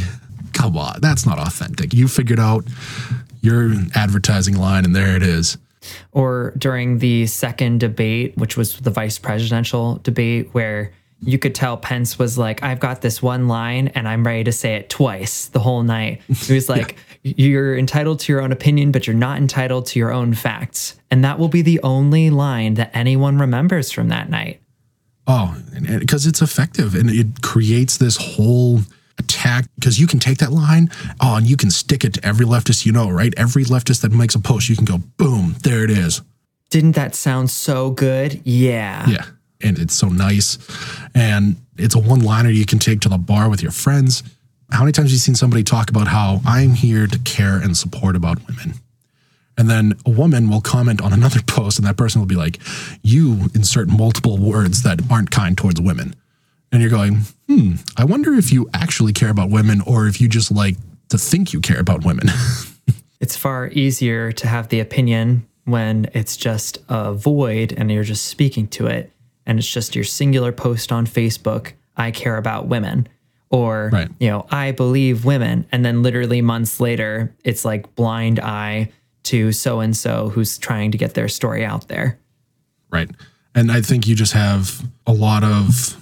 Come 0.54 0.78
on, 0.78 1.00
that's 1.02 1.26
not 1.26 1.38
authentic. 1.38 1.94
You 1.94 2.08
figured 2.08 2.40
out 2.40 2.66
your 3.42 3.74
advertising 3.96 4.58
line, 4.58 4.84
and 4.86 4.96
there 4.96 5.16
it 5.16 5.24
is. 5.24 5.58
or 6.12 6.54
during 6.58 6.98
the 7.00 7.26
second 7.28 7.80
debate, 7.80 8.36
which 8.38 8.58
was 8.58 8.78
the 8.80 8.90
vice 8.90 9.18
presidential 9.20 10.00
debate, 10.04 10.50
where 10.54 10.92
you 11.22 11.38
could 11.38 11.54
tell 11.56 11.78
Pence 11.78 12.18
was 12.18 12.38
like, 12.38 12.64
I've 12.64 12.80
got 12.80 13.02
this 13.02 13.22
one 13.22 13.48
line 13.48 13.90
and 13.90 14.08
I'm 14.08 14.26
ready 14.26 14.46
to 14.46 14.52
say 14.54 14.76
it 14.76 14.90
twice 14.90 15.48
the 15.48 15.60
whole 15.60 15.84
night. 15.84 16.22
He 16.28 16.54
was 16.54 16.70
like, 16.76 16.96
You're 17.24 17.78
entitled 17.78 18.20
to 18.22 18.32
your 18.32 18.42
own 18.42 18.52
opinion, 18.52 18.92
but 18.92 19.06
you're 19.06 19.16
not 19.16 19.38
entitled 19.38 19.86
to 19.88 20.00
your 20.00 20.12
own 20.12 20.34
facts. 20.34 20.98
And 21.12 21.24
that 21.24 21.38
will 21.38 21.50
be 21.50 21.62
the 21.62 21.82
only 21.82 22.30
line 22.30 22.76
that 22.76 22.92
anyone 22.94 23.38
remembers 23.38 23.92
from 23.92 24.08
that 24.10 24.30
night. 24.30 24.62
Oh, 25.28 25.56
because 26.00 26.26
it's 26.26 26.42
effective 26.42 26.96
and 26.96 27.10
it 27.10 27.42
creates 27.42 27.98
this 27.98 28.18
whole 28.18 28.80
attack 29.20 29.66
because 29.76 30.00
you 30.00 30.08
can 30.08 30.18
take 30.18 30.38
that 30.38 30.52
line 30.52 30.90
oh 31.20 31.36
and 31.36 31.46
you 31.46 31.58
can 31.58 31.70
stick 31.70 32.06
it 32.06 32.14
to 32.14 32.26
every 32.26 32.46
leftist 32.46 32.86
you 32.86 32.92
know 32.94 33.10
right 33.10 33.34
every 33.36 33.66
leftist 33.66 34.02
that 34.02 34.14
makes 34.14 34.34
a 34.34 34.40
post 34.40 34.70
you 34.70 34.78
can 34.78 34.86
go 34.86 34.98
boom 35.18 35.56
there 35.64 35.84
it 35.84 35.90
is 35.90 36.22
Didn't 36.70 36.94
that 36.94 37.16
sound 37.16 37.50
so 37.50 37.92
good? 37.92 38.42
Yeah. 38.46 39.08
yeah 39.10 39.26
and 39.62 39.78
it's 39.78 39.94
so 39.94 40.08
nice 40.08 40.58
and 41.14 41.58
it's 41.78 41.96
a 41.96 42.00
one 42.00 42.22
liner 42.22 42.50
you 42.50 42.66
can 42.66 42.80
take 42.80 43.02
to 43.02 43.10
the 43.10 43.18
bar 43.18 43.50
with 43.50 43.62
your 43.62 43.74
friends 43.74 44.24
how 44.72 44.82
many 44.82 44.92
times 44.92 45.10
have 45.10 45.14
you 45.14 45.18
seen 45.18 45.36
somebody 45.36 45.64
talk 45.64 45.90
about 45.90 46.08
how 46.08 46.42
i'm 46.46 46.72
here 46.72 47.08
to 47.08 47.20
care 47.20 47.58
and 47.58 47.78
support 47.78 48.16
about 48.16 48.40
women 48.48 48.74
and 49.58 49.70
then 49.70 49.94
a 50.06 50.10
woman 50.10 50.50
will 50.50 50.62
comment 50.62 51.02
on 51.02 51.12
another 51.12 51.42
post 51.48 51.78
and 51.78 51.88
that 51.88 51.98
person 51.98 52.22
will 52.22 52.28
be 52.28 52.36
like 52.36 52.60
you 53.02 53.50
insert 53.54 53.88
multiple 53.88 54.38
words 54.38 54.84
that 54.84 55.00
aren't 55.12 55.32
kind 55.32 55.58
towards 55.58 55.80
women 55.82 56.16
and 56.72 56.82
you're 56.82 56.92
going 56.92 57.22
hmm 57.48 57.74
i 57.98 58.04
wonder 58.04 58.34
if 58.34 58.52
you 58.52 58.70
actually 58.74 59.14
care 59.14 59.30
about 59.30 59.50
women 59.50 59.82
or 59.82 60.08
if 60.08 60.22
you 60.22 60.28
just 60.28 60.52
like 60.52 60.76
to 61.10 61.18
think 61.18 61.54
you 61.54 61.60
care 61.60 61.80
about 61.80 62.06
women. 62.06 62.28
It's 63.22 63.36
far 63.36 63.68
easier 63.74 64.32
to 64.32 64.48
have 64.48 64.70
the 64.70 64.80
opinion 64.80 65.46
when 65.66 66.10
it's 66.14 66.38
just 66.38 66.78
a 66.88 67.14
void 67.14 67.74
and 67.76 67.92
you're 67.92 68.06
just 68.06 68.24
speaking 68.24 68.66
to 68.70 68.88
it 68.88 69.12
and 69.46 69.60
it's 69.60 69.70
just 69.70 69.94
your 69.94 70.06
singular 70.06 70.54
post 70.54 70.94
on 70.94 71.06
Facebook, 71.06 71.74
I 71.98 72.12
care 72.12 72.38
about 72.38 72.68
women 72.68 73.10
or 73.50 73.90
Right. 73.92 74.10
you 74.20 74.30
know, 74.30 74.46
I 74.52 74.72
believe 74.72 75.26
women 75.26 75.66
and 75.72 75.84
then 75.84 76.04
literally 76.04 76.42
months 76.42 76.80
later 76.80 77.34
it's 77.44 77.66
like 77.66 77.96
blind 77.96 78.40
eye 78.40 78.92
to 79.24 79.52
so 79.52 79.80
and 79.80 79.96
so 79.96 80.30
who's 80.30 80.58
trying 80.58 80.92
to 80.92 80.98
get 80.98 81.14
their 81.14 81.28
story 81.28 81.66
out 81.66 81.88
there. 81.88 82.20
Right. 82.92 83.10
And 83.56 83.72
I 83.72 83.82
think 83.82 84.08
you 84.08 84.16
just 84.16 84.34
have 84.34 84.84
a 85.06 85.14
lot 85.14 85.44
of 85.44 85.96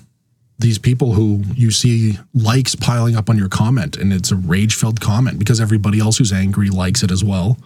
these 0.59 0.77
people 0.77 1.13
who 1.13 1.43
you 1.55 1.71
see 1.71 2.17
likes 2.33 2.75
piling 2.75 3.15
up 3.15 3.29
on 3.29 3.37
your 3.37 3.49
comment 3.49 3.95
and 3.95 4.11
it's 4.11 4.31
a 4.31 4.35
rage 4.35 4.75
filled 4.75 4.99
comment 4.99 5.39
because 5.39 5.61
everybody 5.61 5.99
else 5.99 6.17
who's 6.17 6.33
angry 6.33 6.69
likes 6.69 7.03
it 7.03 7.11
as 7.11 7.23
well. 7.23 7.57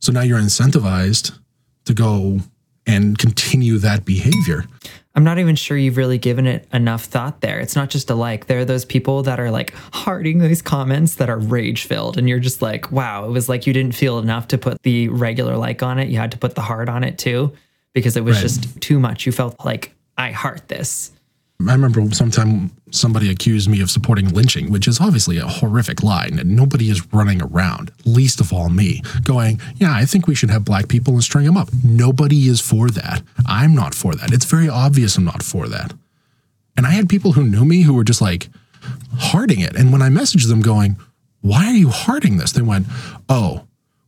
So 0.00 0.12
now 0.12 0.22
you're 0.22 0.40
incentivized 0.40 1.38
to 1.84 1.94
go 1.94 2.40
and 2.86 3.16
continue 3.18 3.78
that 3.78 4.04
behavior. 4.04 4.66
I'm 5.16 5.24
not 5.24 5.38
even 5.38 5.56
sure 5.56 5.76
you've 5.78 5.96
really 5.96 6.18
given 6.18 6.46
it 6.46 6.68
enough 6.74 7.04
thought 7.04 7.40
there. 7.40 7.58
It's 7.58 7.74
not 7.74 7.88
just 7.88 8.10
a 8.10 8.14
like. 8.14 8.46
There 8.46 8.58
are 8.60 8.64
those 8.66 8.84
people 8.84 9.22
that 9.22 9.40
are 9.40 9.50
like 9.50 9.72
hearting 9.92 10.38
these 10.40 10.60
comments 10.60 11.14
that 11.14 11.30
are 11.30 11.38
rage 11.38 11.84
filled. 11.84 12.18
And 12.18 12.28
you're 12.28 12.38
just 12.38 12.60
like, 12.60 12.92
wow, 12.92 13.24
it 13.24 13.30
was 13.30 13.48
like 13.48 13.66
you 13.66 13.72
didn't 13.72 13.94
feel 13.94 14.18
enough 14.18 14.46
to 14.48 14.58
put 14.58 14.82
the 14.82 15.08
regular 15.08 15.56
like 15.56 15.82
on 15.82 15.98
it. 15.98 16.08
You 16.08 16.18
had 16.18 16.32
to 16.32 16.38
put 16.38 16.54
the 16.54 16.60
heart 16.60 16.90
on 16.90 17.02
it 17.02 17.16
too, 17.18 17.52
because 17.94 18.16
it 18.18 18.24
was 18.24 18.36
Right. 18.36 18.42
just 18.42 18.78
too 18.82 19.00
much. 19.00 19.24
You 19.24 19.32
felt 19.32 19.64
like, 19.64 19.94
I 20.18 20.32
heart 20.32 20.68
this. 20.68 21.12
I 21.58 21.72
remember 21.72 22.10
sometime 22.12 22.70
somebody 22.90 23.30
accused 23.30 23.68
me 23.68 23.80
of 23.80 23.90
supporting 23.90 24.28
lynching, 24.28 24.70
which 24.70 24.86
is 24.86 25.00
obviously 25.00 25.38
a 25.38 25.46
horrific 25.46 26.02
lie, 26.02 26.26
and 26.26 26.54
nobody 26.54 26.90
is 26.90 27.12
running 27.14 27.42
around, 27.42 27.92
least 28.04 28.40
of 28.40 28.52
all 28.52 28.68
me, 28.68 29.02
going, 29.24 29.60
Yeah, 29.76 29.94
I 29.94 30.04
think 30.04 30.26
we 30.26 30.34
should 30.34 30.50
have 30.50 30.64
black 30.64 30.88
people 30.88 31.14
and 31.14 31.24
string 31.24 31.46
them 31.46 31.56
up. 31.56 31.68
Nobody 31.82 32.48
is 32.48 32.60
for 32.60 32.90
that. 32.90 33.22
I'm 33.46 33.74
not 33.74 33.94
for 33.94 34.14
that. 34.14 34.32
It's 34.32 34.44
very 34.44 34.68
obvious 34.68 35.16
I'm 35.16 35.24
not 35.24 35.42
for 35.42 35.66
that. 35.68 35.94
And 36.76 36.86
I 36.86 36.90
had 36.90 37.08
people 37.08 37.32
who 37.32 37.44
knew 37.44 37.64
me 37.64 37.82
who 37.82 37.94
were 37.94 38.04
just 38.04 38.20
like 38.20 38.48
hearting 39.18 39.60
it. 39.60 39.74
And 39.76 39.92
when 39.92 40.02
I 40.02 40.08
messaged 40.08 40.48
them 40.48 40.60
going, 40.60 40.96
Why 41.40 41.66
are 41.66 41.74
you 41.74 41.88
hearting 41.88 42.36
this? 42.36 42.52
They 42.52 42.62
went, 42.62 42.86
Oh, 43.30 43.66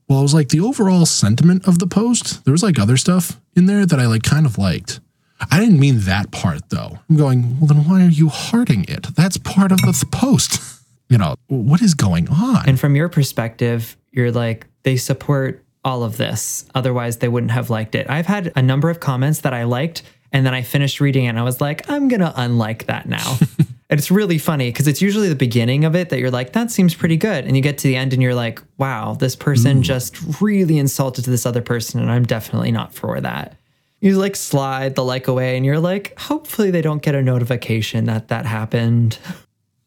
well, 0.08 0.20
it 0.20 0.22
was 0.22 0.34
like 0.34 0.48
the 0.48 0.60
overall 0.60 1.06
sentiment 1.06 1.66
of 1.66 1.78
the 1.78 1.86
post. 1.86 2.44
There 2.44 2.52
was 2.52 2.62
like 2.62 2.78
other 2.78 2.96
stuff 2.96 3.40
in 3.54 3.66
there 3.66 3.86
that 3.86 3.98
I 3.98 4.06
like 4.06 4.22
kind 4.22 4.46
of 4.46 4.58
liked. 4.58 5.00
I 5.40 5.60
didn't 5.60 5.78
mean 5.78 6.00
that 6.00 6.30
part 6.30 6.68
though. 6.70 6.98
I'm 7.08 7.16
going, 7.16 7.60
well, 7.60 7.68
then 7.68 7.84
why 7.84 8.04
are 8.04 8.08
you 8.08 8.28
hearting 8.28 8.84
it? 8.88 9.14
That's 9.14 9.36
part 9.38 9.72
of 9.72 9.80
the 9.82 9.92
th- 9.92 10.10
post. 10.10 10.60
You 11.10 11.16
know, 11.16 11.36
what 11.46 11.80
is 11.80 11.94
going 11.94 12.28
on? 12.28 12.68
And 12.68 12.78
from 12.78 12.94
your 12.94 13.08
perspective, 13.08 13.96
you're 14.12 14.30
like, 14.30 14.66
they 14.82 14.98
support 14.98 15.64
all 15.82 16.02
of 16.02 16.18
this. 16.18 16.66
Otherwise, 16.74 17.16
they 17.16 17.28
wouldn't 17.28 17.52
have 17.52 17.70
liked 17.70 17.94
it. 17.94 18.10
I've 18.10 18.26
had 18.26 18.52
a 18.54 18.60
number 18.60 18.90
of 18.90 19.00
comments 19.00 19.40
that 19.40 19.54
I 19.54 19.64
liked, 19.64 20.02
and 20.32 20.44
then 20.44 20.52
I 20.52 20.60
finished 20.60 21.00
reading 21.00 21.24
it 21.24 21.28
and 21.28 21.38
I 21.38 21.42
was 21.42 21.60
like, 21.60 21.88
I'm 21.88 22.08
going 22.08 22.20
to 22.20 22.32
unlike 22.36 22.86
that 22.86 23.08
now. 23.08 23.38
and 23.58 23.98
it's 23.98 24.10
really 24.10 24.38
funny 24.38 24.70
because 24.70 24.86
it's 24.86 25.00
usually 25.00 25.30
the 25.30 25.34
beginning 25.34 25.84
of 25.84 25.96
it 25.96 26.10
that 26.10 26.18
you're 26.18 26.30
like, 26.30 26.52
that 26.52 26.70
seems 26.70 26.94
pretty 26.94 27.16
good. 27.16 27.46
And 27.46 27.56
you 27.56 27.62
get 27.62 27.78
to 27.78 27.88
the 27.88 27.96
end 27.96 28.12
and 28.12 28.22
you're 28.22 28.34
like, 28.34 28.60
wow, 28.76 29.14
this 29.14 29.34
person 29.34 29.78
mm. 29.78 29.82
just 29.82 30.16
really 30.42 30.78
insulted 30.78 31.24
to 31.24 31.30
this 31.30 31.46
other 31.46 31.62
person, 31.62 32.00
and 32.00 32.10
I'm 32.10 32.24
definitely 32.24 32.70
not 32.70 32.92
for 32.92 33.20
that. 33.20 33.56
You 34.00 34.16
like 34.16 34.36
slide 34.36 34.94
the 34.94 35.04
like 35.04 35.26
away 35.26 35.56
and 35.56 35.66
you're 35.66 35.80
like, 35.80 36.18
hopefully 36.18 36.70
they 36.70 36.82
don't 36.82 37.02
get 37.02 37.14
a 37.14 37.22
notification 37.22 38.04
that 38.04 38.28
that 38.28 38.46
happened. 38.46 39.18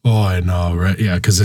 oh, 0.05 0.23
I 0.23 0.39
know, 0.41 0.75
right? 0.75 0.99
Yeah, 0.99 1.15
because. 1.15 1.39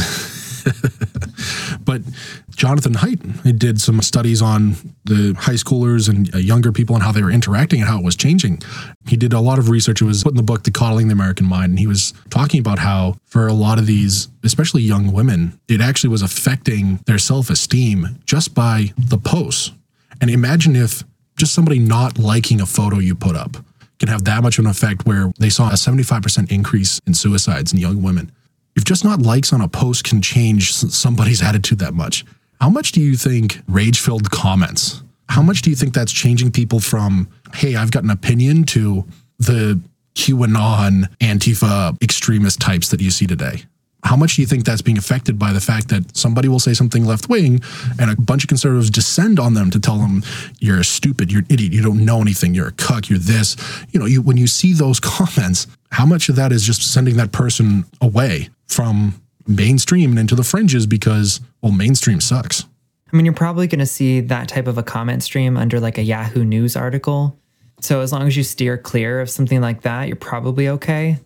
but 1.85 2.03
Jonathan 2.51 2.95
Haidt 2.95 3.59
did 3.59 3.81
some 3.81 4.01
studies 4.03 4.43
on 4.43 4.75
the 5.05 5.35
high 5.39 5.53
schoolers 5.53 6.09
and 6.09 6.35
uh, 6.35 6.39
younger 6.39 6.73
people 6.73 6.97
and 6.97 7.05
how 7.05 7.13
they 7.13 7.23
were 7.23 7.31
interacting 7.31 7.81
and 7.81 7.89
how 7.89 7.99
it 7.99 8.05
was 8.05 8.17
changing. 8.17 8.61
He 9.07 9.17
did 9.17 9.33
a 9.33 9.41
lot 9.41 9.59
of 9.59 9.69
research. 9.69 10.03
It 10.03 10.07
was 10.07 10.25
put 10.25 10.33
in 10.33 10.37
the 10.37 10.43
book, 10.43 10.65
The 10.65 10.71
Coddling 10.71 11.09
the 11.09 11.13
American 11.13 11.47
Mind. 11.47 11.71
And 11.71 11.79
he 11.79 11.87
was 11.87 12.15
talking 12.31 12.59
about 12.59 12.81
how, 12.81 13.17
for 13.27 13.47
a 13.47 13.53
lot 13.53 13.79
of 13.79 13.87
these, 13.87 14.29
especially 14.43 14.83
young 14.83 15.13
women, 15.13 15.61
it 15.69 15.81
actually 15.81 16.11
was 16.11 16.23
affecting 16.23 17.01
their 17.07 17.19
self 17.19 17.51
esteem 17.51 18.19
just 18.25 18.55
by 18.55 18.93
the 18.99 19.19
posts. 19.19 19.73
And 20.21 20.31
imagine 20.31 20.75
if 20.75 21.05
just 21.37 21.55
somebody 21.55 21.79
not 21.79 22.19
liking 22.19 22.61
a 22.61 22.67
photo 22.67 22.99
you 22.99 23.15
put 23.15 23.37
up 23.37 23.57
can 23.99 24.09
have 24.09 24.25
that 24.25 24.43
much 24.43 24.59
of 24.59 24.65
an 24.65 24.71
effect 24.71 25.07
where 25.07 25.33
they 25.39 25.49
saw 25.49 25.69
a 25.69 25.75
75% 25.75 26.51
increase 26.51 27.01
in 27.07 27.15
suicides 27.15 27.73
in 27.73 27.79
young 27.79 28.03
women. 28.03 28.31
If 28.75 28.85
just 28.85 29.05
not 29.05 29.23
likes 29.23 29.53
on 29.53 29.61
a 29.61 29.69
post 29.69 30.05
can 30.05 30.21
change 30.21 30.73
somebody's 30.75 31.43
attitude 31.49 31.79
that 31.79 31.95
much, 31.95 32.25
how 32.61 32.69
much 32.69 32.93
do 32.93 33.01
you 33.01 33.17
think 33.17 33.61
rage 33.69 34.01
filled 34.01 34.31
comments, 34.31 35.03
how 35.29 35.43
much 35.43 35.63
do 35.63 35.71
you 35.71 35.77
think 35.77 35.95
that's 35.95 36.13
changing 36.13 36.53
people 36.53 36.81
from, 36.81 37.29
hey, 37.55 37.77
I've 37.77 37.91
got 37.91 38.05
an 38.05 38.11
opinion 38.11 38.65
to 38.65 39.07
the 39.39 39.81
QAnon, 40.15 41.09
Antifa 41.19 42.01
extremist 42.03 42.61
types 42.61 42.89
that 42.91 43.01
you 43.01 43.11
see 43.11 43.27
today? 43.27 43.65
How 44.07 44.15
much 44.15 44.37
do 44.37 44.43
you 44.43 44.47
think 44.47 44.65
that's 44.65 44.83
being 44.83 44.99
affected 44.99 45.37
by 45.37 45.53
the 45.53 45.61
fact 45.61 45.89
that 45.89 46.17
somebody 46.17 46.47
will 46.47 46.61
say 46.61 46.75
something 46.75 47.05
left 47.05 47.29
wing 47.29 47.61
and 47.99 48.09
a 48.09 48.15
bunch 48.15 48.45
of 48.45 48.49
conservatives 48.49 48.89
descend 48.89 49.41
on 49.41 49.55
them 49.55 49.69
to 49.73 49.81
tell 49.81 49.99
them 49.99 50.23
you're 50.61 50.79
a 50.79 50.85
stupid, 50.85 51.33
you're 51.33 51.41
an 51.41 51.47
idiot, 51.51 51.73
you 51.73 51.83
don't 51.83 52.05
know 52.05 52.21
anything, 52.21 52.55
you're 52.55 52.69
a 52.69 52.73
cuck, 52.73 53.09
you're 53.09 53.19
this. 53.19 53.57
You 53.91 53.99
know, 53.99 54.07
you, 54.07 54.23
when 54.23 54.37
you 54.37 54.47
see 54.47 54.73
those 54.73 55.01
comments, 55.17 55.67
how 55.91 56.07
much 56.07 56.29
of 56.29 56.37
that 56.37 56.53
is 56.53 56.63
just 56.63 56.93
sending 56.93 57.17
that 57.17 57.33
person 57.33 57.85
away 58.01 58.49
from 58.69 59.21
mainstream 59.49 60.11
and 60.11 60.21
into 60.21 60.37
the 60.37 60.45
fringes 60.45 60.87
because, 60.87 61.41
well, 61.61 61.73
mainstream 61.73 62.21
sucks? 62.21 62.65
I 63.13 63.17
mean, 63.17 63.27
you're 63.27 63.35
probably 63.35 63.67
going 63.67 63.81
to 63.81 63.87
see 63.87 64.21
that 64.21 64.49
type 64.49 64.69
of 64.69 64.79
a 64.79 64.85
comment 64.85 65.25
stream 65.25 65.57
under 65.57 65.81
like 65.81 65.99
a 65.99 66.03
Yahoo 66.03 66.45
News 66.45 66.77
article. 66.77 67.37
So 67.81 68.03
as 68.03 68.13
long 68.13 68.29
as 68.29 68.37
you 68.37 68.45
steer 68.45 68.79
clear 68.79 69.21
of 69.21 69.31
something 69.31 69.61
like 69.61 69.83
that, 69.83 70.07
you're 70.07 70.17
probably 70.17 70.69
okay. 70.69 71.19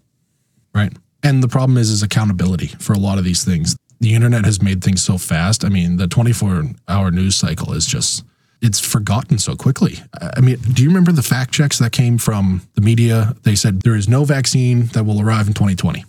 Right. 0.75 0.93
And 1.23 1.43
the 1.43 1.49
problem 1.49 1.77
is 1.79 1.91
is 1.91 2.03
accountability 2.03 2.69
for 2.69 2.93
a 2.93 2.99
lot 2.99 3.19
of 3.19 3.25
these 3.25 3.45
things. 3.45 3.77
The 4.01 4.15
internet 4.15 4.45
has 4.45 4.63
made 4.63 4.83
things 4.83 5.03
so 5.03 5.19
fast. 5.19 5.65
I 5.65 5.69
mean, 5.69 5.97
the 5.97 6.07
24-hour 6.07 7.11
news 7.11 7.37
cycle 7.37 7.75
is 7.75 7.87
just 7.87 8.25
it's 8.63 8.81
forgotten 8.81 9.39
so 9.39 9.57
quickly. 9.57 9.99
I 10.37 10.41
mean, 10.41 10.57
do 10.73 10.83
you 10.83 10.89
remember 10.89 11.13
the 11.13 11.23
fact 11.23 11.53
checks 11.53 11.79
that 11.79 11.93
came 11.93 12.19
from 12.19 12.63
the 12.75 12.81
media? 12.83 13.35
They 13.43 13.55
said 13.55 13.83
there 13.83 13.97
is 13.97 14.09
no 14.09 14.25
vaccine 14.25 14.87
that 14.89 15.05
will 15.05 15.21
arrive 15.21 15.47
in 15.47 15.55
2020. 15.55 16.05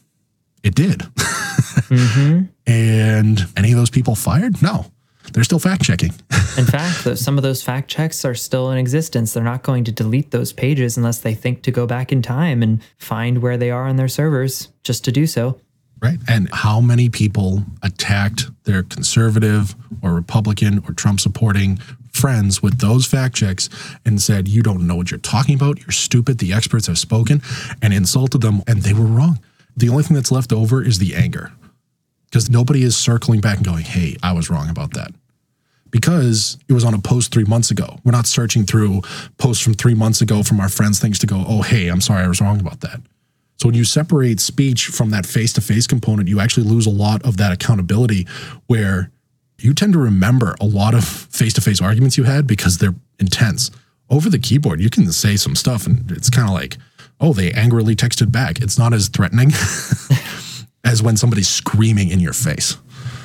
It 0.63 0.75
did. 0.75 1.03
Mm-hmm. 1.71 2.43
and 2.67 3.45
any 3.55 3.71
of 3.71 3.77
those 3.77 3.89
people 3.89 4.15
fired? 4.15 4.61
No 4.61 4.85
they're 5.33 5.43
still 5.43 5.59
fact 5.59 5.83
checking. 5.83 6.09
in 6.57 6.65
fact, 6.65 7.17
some 7.17 7.37
of 7.37 7.43
those 7.43 7.63
fact 7.63 7.89
checks 7.89 8.25
are 8.25 8.35
still 8.35 8.71
in 8.71 8.77
existence. 8.77 9.33
They're 9.33 9.43
not 9.43 9.63
going 9.63 9.83
to 9.85 9.91
delete 9.91 10.31
those 10.31 10.53
pages 10.53 10.97
unless 10.97 11.19
they 11.19 11.33
think 11.33 11.61
to 11.63 11.71
go 11.71 11.87
back 11.87 12.11
in 12.11 12.21
time 12.21 12.61
and 12.61 12.81
find 12.97 13.41
where 13.41 13.57
they 13.57 13.71
are 13.71 13.87
on 13.87 13.95
their 13.95 14.07
servers 14.07 14.69
just 14.83 15.03
to 15.05 15.11
do 15.11 15.27
so. 15.27 15.59
Right. 16.01 16.17
And 16.27 16.49
how 16.51 16.81
many 16.81 17.09
people 17.09 17.63
attacked 17.83 18.47
their 18.63 18.81
conservative 18.81 19.75
or 20.01 20.13
Republican 20.13 20.83
or 20.87 20.93
Trump 20.93 21.19
supporting 21.19 21.77
friends 22.11 22.61
with 22.61 22.79
those 22.79 23.05
fact 23.05 23.35
checks 23.35 23.69
and 24.03 24.19
said, 24.19 24.47
You 24.47 24.63
don't 24.63 24.87
know 24.87 24.95
what 24.95 25.11
you're 25.11 25.19
talking 25.19 25.53
about. 25.53 25.79
You're 25.79 25.91
stupid. 25.91 26.39
The 26.39 26.53
experts 26.53 26.87
have 26.87 26.97
spoken 26.97 27.41
and 27.83 27.93
insulted 27.93 28.41
them, 28.41 28.63
and 28.67 28.81
they 28.81 28.93
were 28.93 29.05
wrong. 29.05 29.39
The 29.77 29.89
only 29.89 30.03
thing 30.03 30.15
that's 30.15 30.31
left 30.31 30.51
over 30.51 30.83
is 30.83 30.97
the 30.97 31.15
anger 31.15 31.51
because 32.25 32.49
nobody 32.49 32.81
is 32.81 32.97
circling 32.97 33.39
back 33.39 33.57
and 33.57 33.65
going, 33.65 33.83
Hey, 33.83 34.17
I 34.23 34.31
was 34.33 34.49
wrong 34.49 34.69
about 34.69 34.93
that 34.95 35.13
because 35.91 36.57
it 36.67 36.73
was 36.73 36.83
on 36.83 36.93
a 36.93 36.99
post 36.99 37.33
three 37.33 37.43
months 37.43 37.69
ago. 37.69 37.99
We're 38.03 38.11
not 38.11 38.25
searching 38.25 38.65
through 38.65 39.01
posts 39.37 39.63
from 39.63 39.73
three 39.73 39.93
months 39.93 40.21
ago 40.21 40.41
from 40.43 40.59
our 40.59 40.69
friends' 40.69 40.99
things 40.99 41.19
to 41.19 41.27
go, 41.27 41.43
oh, 41.47 41.61
hey, 41.61 41.89
I'm 41.89 42.01
sorry, 42.01 42.23
I 42.23 42.27
was 42.27 42.41
wrong 42.41 42.59
about 42.59 42.79
that. 42.81 43.01
So 43.57 43.67
when 43.67 43.75
you 43.75 43.83
separate 43.83 44.39
speech 44.39 44.87
from 44.87 45.11
that 45.11 45.25
face 45.25 45.53
to 45.53 45.61
face 45.61 45.85
component, 45.85 46.27
you 46.27 46.39
actually 46.39 46.65
lose 46.65 46.87
a 46.87 46.91
lot 46.91 47.23
of 47.23 47.37
that 47.37 47.51
accountability 47.51 48.25
where 48.65 49.11
you 49.59 49.75
tend 49.75 49.93
to 49.93 49.99
remember 49.99 50.55
a 50.59 50.65
lot 50.65 50.95
of 50.95 51.03
face 51.03 51.53
to 51.53 51.61
face 51.61 51.79
arguments 51.79 52.17
you 52.17 52.23
had 52.23 52.47
because 52.47 52.79
they're 52.79 52.95
intense. 53.19 53.69
Over 54.09 54.29
the 54.29 54.39
keyboard, 54.39 54.81
you 54.81 54.89
can 54.89 55.11
say 55.11 55.35
some 55.35 55.55
stuff 55.55 55.85
and 55.85 56.09
it's 56.11 56.29
kind 56.29 56.47
of 56.47 56.55
like, 56.55 56.77
oh, 57.19 57.33
they 57.33 57.51
angrily 57.51 57.95
texted 57.95 58.31
back. 58.31 58.59
It's 58.61 58.79
not 58.79 58.93
as 58.93 59.09
threatening 59.09 59.51
as 60.83 61.03
when 61.03 61.15
somebody's 61.15 61.47
screaming 61.47 62.09
in 62.09 62.19
your 62.19 62.33
face. 62.33 62.77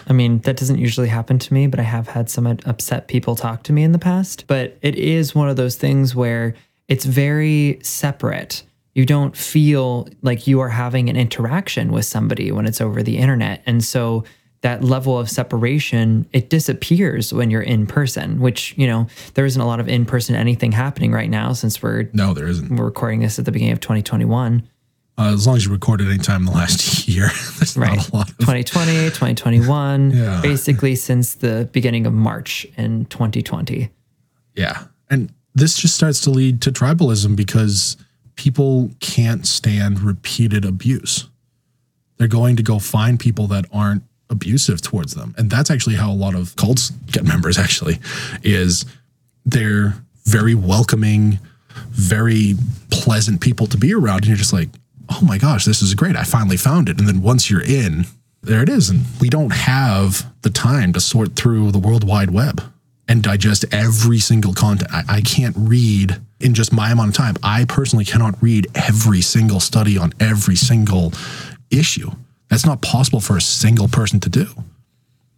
I 0.07 0.13
mean, 0.13 0.39
that 0.41 0.57
doesn't 0.57 0.79
usually 0.79 1.09
happen 1.09 1.39
to 1.39 1.55
me, 1.55 1.67
but 1.67 1.81
I 1.81 1.85
have 1.85 2.09
had 2.09 2.31
some 2.31 2.47
upset 2.47 3.09
people 3.09 3.35
talk 3.35 3.65
to 3.65 3.73
me 3.73 3.83
in 3.83 3.93
the 3.93 3.99
past. 3.99 4.45
But 4.47 4.79
it 4.83 4.95
is 4.95 5.35
one 5.35 5.49
of 5.49 5.57
those 5.57 5.77
things 5.77 6.15
where 6.15 6.55
it's 6.89 7.05
very 7.05 7.81
separate. 7.83 8.63
You 8.95 9.05
don't 9.05 9.37
feel 9.37 10.09
like 10.23 10.47
you 10.47 10.61
are 10.61 10.69
having 10.69 11.11
an 11.11 11.17
interaction 11.17 11.93
with 11.93 12.05
somebody 12.05 12.53
when 12.53 12.67
it's 12.67 12.81
over 12.81 13.03
the 13.03 13.19
internet. 13.19 13.63
And 13.67 13.85
so 13.85 14.25
that 14.63 14.83
level 14.83 15.19
of 15.19 15.31
separation 15.31 16.27
it 16.33 16.51
disappears 16.51 17.33
when 17.33 17.51
you're 17.51 17.63
in 17.63 17.87
person 17.87 18.41
which 18.41 18.75
you 18.77 18.87
know 18.87 19.07
there 19.35 19.45
isn't 19.45 19.61
a 19.61 19.67
lot 19.67 19.79
of 19.79 19.89
in 19.89 20.05
person 20.05 20.35
anything 20.35 20.73
happening 20.73 21.13
right 21.13 21.31
now 21.31 21.53
since 21.53 21.83
we're 21.83 22.09
no 22.13 22.35
there 22.35 22.49
isn't 22.49 22.75
we're 22.75 22.87
recording 22.87 23.21
this 23.21 23.39
at 23.39 23.45
the 23.45 23.53
beginning 23.53 23.73
of 23.73 23.81
2021 23.81 24.67
uh, 25.19 25.33
as 25.33 25.47
long 25.47 25.57
as 25.57 25.65
you 25.65 25.73
recorded 25.73 26.09
any 26.09 26.19
time 26.19 26.43
in 26.43 26.47
the 26.47 26.53
last 26.53 27.09
year. 27.09 27.31
Right. 27.77 27.97
not 27.97 28.09
a 28.09 28.17
lot. 28.17 28.31
Of... 28.31 28.39
2020, 28.39 28.93
2021, 29.07 30.11
yeah. 30.15 30.41
basically 30.43 30.95
since 30.95 31.35
the 31.35 31.69
beginning 31.73 32.07
of 32.07 32.13
March 32.13 32.67
in 32.77 33.07
2020. 33.07 33.91
Yeah. 34.55 34.85
And 35.09 35.33
this 35.55 35.77
just 35.79 35.95
starts 35.95 36.21
to 36.23 36.31
lead 36.31 36.61
to 36.63 36.71
tribalism 36.71 37.37
because 37.37 37.97
people 38.37 38.91
can't 39.01 39.47
stand 39.47 40.01
repeated 40.01 40.65
abuse. 40.65 41.29
They're 42.19 42.29
going 42.29 42.57
to 42.57 42.63
go 42.63 42.79
find 42.79 43.19
people 43.19 43.47
that 43.49 43.67
aren't 43.73 44.03
abusive 44.29 44.83
towards 44.83 45.15
them. 45.15 45.35
And 45.39 45.51
that's 45.51 45.71
actually 45.71 45.97
how 45.97 46.11
a 46.11 46.15
lot 46.15 46.35
of 46.35 46.57
cults 46.57 46.91
get 46.91 47.25
members 47.25 47.59
actually 47.59 47.99
is 48.43 48.85
they're 49.45 49.95
very 50.25 50.55
welcoming, 50.55 51.39
very 51.91 52.55
pleasant 52.91 53.41
people 53.41 53.67
to 53.69 53.77
be 53.77 53.95
around 53.95 54.19
and 54.19 54.27
you're 54.27 54.37
just 54.37 54.53
like, 54.53 54.69
oh 55.11 55.21
my 55.23 55.39
gosh, 55.39 55.65
this 55.65 55.83
is 55.83 55.95
great. 55.95 56.17
I 56.17 56.25
finally 56.25 56.57
found 56.57 56.89
it. 56.89 56.99
And 56.99 57.09
then 57.09 57.23
once 57.23 57.51
you're 57.51 57.63
in, 57.63 58.07
there 58.43 58.63
it 58.63 58.69
is. 58.69 58.91
And 58.91 59.05
we 59.21 59.29
don't 59.29 59.53
have 59.53 60.33
the 60.43 60.51
time 60.51 60.93
to 60.93 61.01
sort 61.01 61.37
through 61.37 61.73
the 61.73 61.79
World 61.79 62.05
Wide 62.05 62.31
Web 62.31 62.63
and 63.09 63.23
digest 63.23 63.65
every 63.73 64.19
single 64.19 64.53
content. 64.53 64.91
I, 64.93 65.03
I, 65.09 65.21
can't 65.21 65.55
read 65.57 66.21
in 66.41 66.55
just 66.55 66.73
my 66.73 66.91
amount 66.91 67.11
of 67.11 67.15
time. 67.15 67.37
I 67.43 67.65
personally 67.65 68.05
cannot 68.05 68.41
read 68.43 68.67
every 68.75 69.21
single 69.21 69.61
study 69.61 69.97
on 69.97 70.13
every 70.19 70.57
single 70.57 71.13
issue. 71.71 72.11
That's 72.49 72.67
not 72.67 72.83
possible 72.83 73.21
for 73.21 73.37
a 73.37 73.41
single 73.41 73.89
person 73.89 74.21
to 74.21 74.29
do. 74.29 74.47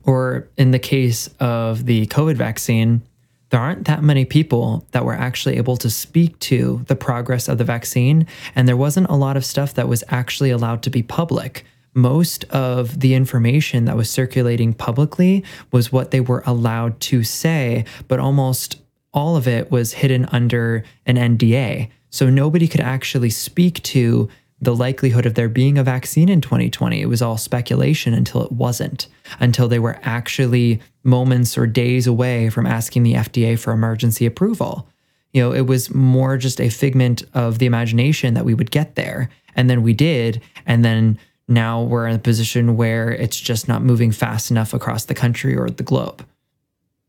Or 0.05 0.49
in 0.57 0.71
the 0.71 0.79
case 0.79 1.29
of 1.41 1.85
the 1.85 2.07
COVID 2.07 2.37
vaccine, 2.37 3.03
there 3.51 3.61
aren't 3.61 3.87
that 3.87 4.03
many 4.03 4.25
people 4.25 4.87
that 4.93 5.05
were 5.05 5.15
actually 5.15 5.57
able 5.57 5.77
to 5.79 5.91
speak 5.91 6.39
to 6.41 6.85
the 6.87 6.97
progress 6.97 7.49
of 7.49 7.59
the 7.59 7.65
vaccine, 7.65 8.27
and 8.55 8.69
there 8.69 8.77
wasn't 8.77 9.09
a 9.09 9.17
lot 9.17 9.37
of 9.37 9.45
stuff 9.45 9.75
that 9.75 9.89
was 9.89 10.05
actually 10.09 10.51
allowed 10.51 10.83
to 10.83 10.91
be 10.91 11.03
public. 11.03 11.65
Most 11.95 12.45
of 12.45 13.01
the 13.01 13.15
information 13.15 13.87
that 13.87 13.97
was 13.97 14.11
circulating 14.11 14.75
publicly 14.75 15.45
was 15.73 15.91
what 15.91 16.11
they 16.11 16.21
were 16.21 16.43
allowed 16.47 17.01
to 17.01 17.25
say, 17.25 17.85
but 18.07 18.21
almost 18.21 18.81
all 19.13 19.37
of 19.37 19.49
it 19.49 19.71
was 19.71 19.95
hidden 19.95 20.27
under 20.27 20.85
an 21.07 21.17
NDA. 21.17 21.89
So 22.11 22.31
nobody 22.31 22.69
could 22.69 22.81
actually 22.81 23.31
speak 23.31 23.83
to 23.85 24.29
the 24.61 24.75
likelihood 24.75 25.25
of 25.25 25.35
there 25.35 25.49
being 25.49 25.79
a 25.79 25.85
vaccine 25.85 26.29
in 26.29 26.41
2020. 26.41 27.01
It 27.01 27.07
was 27.07 27.23
all 27.23 27.39
speculation 27.39 28.13
until 28.13 28.43
it 28.43 28.53
wasn't, 28.53 29.07
until 29.39 29.69
they 29.69 29.79
were 29.79 29.99
actually 30.03 30.81
moments 31.09 31.59
or 31.59 31.67
days 31.67 32.07
away 32.07 32.51
from 32.51 32.67
asking 32.67 33.03
the 33.03 33.15
FDA 33.15 33.59
for 33.59 33.73
emergency 33.73 34.27
approval. 34.27 34.87
You 35.33 35.43
know, 35.43 35.53
it 35.53 35.63
was 35.63 35.93
more 35.95 36.37
just 36.37 36.61
a 36.61 36.69
figment 36.69 37.23
of 37.35 37.59
the 37.59 37.67
imagination 37.67 38.35
that 38.35 38.45
we 38.45 38.55
would 38.55 38.71
get 38.71 38.95
there. 38.95 39.29
And 39.57 39.69
then 39.69 39.83
we 39.83 39.93
did. 39.93 40.41
And 40.67 40.85
then 40.85 41.19
now 41.49 41.83
we're 41.83 42.07
in 42.07 42.15
a 42.15 42.19
position 42.19 42.77
where 42.77 43.11
it's 43.11 43.39
just 43.39 43.69
not 43.69 43.83
moving 43.83 44.13
fast 44.13 44.51
enough 44.51 44.73
across 44.73 45.07
the 45.07 45.15
country 45.15 45.57
or 45.57 45.69
the 45.71 45.83
globe. 45.83 46.25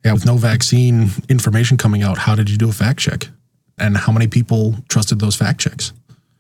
Yeah, 0.04 0.14
with 0.14 0.26
no 0.26 0.38
vaccine 0.38 1.10
information 1.28 1.78
coming 1.78 2.04
out, 2.04 2.18
how 2.18 2.36
did 2.36 2.50
you 2.50 2.58
do 2.58 2.70
a 2.70 2.74
fact 2.74 3.00
check? 3.00 3.28
And 3.78 3.98
how 3.98 4.12
many 4.12 4.28
people 4.28 4.76
trusted 4.88 5.20
those 5.20 5.36
fact 5.36 5.60
checks? 5.60 5.94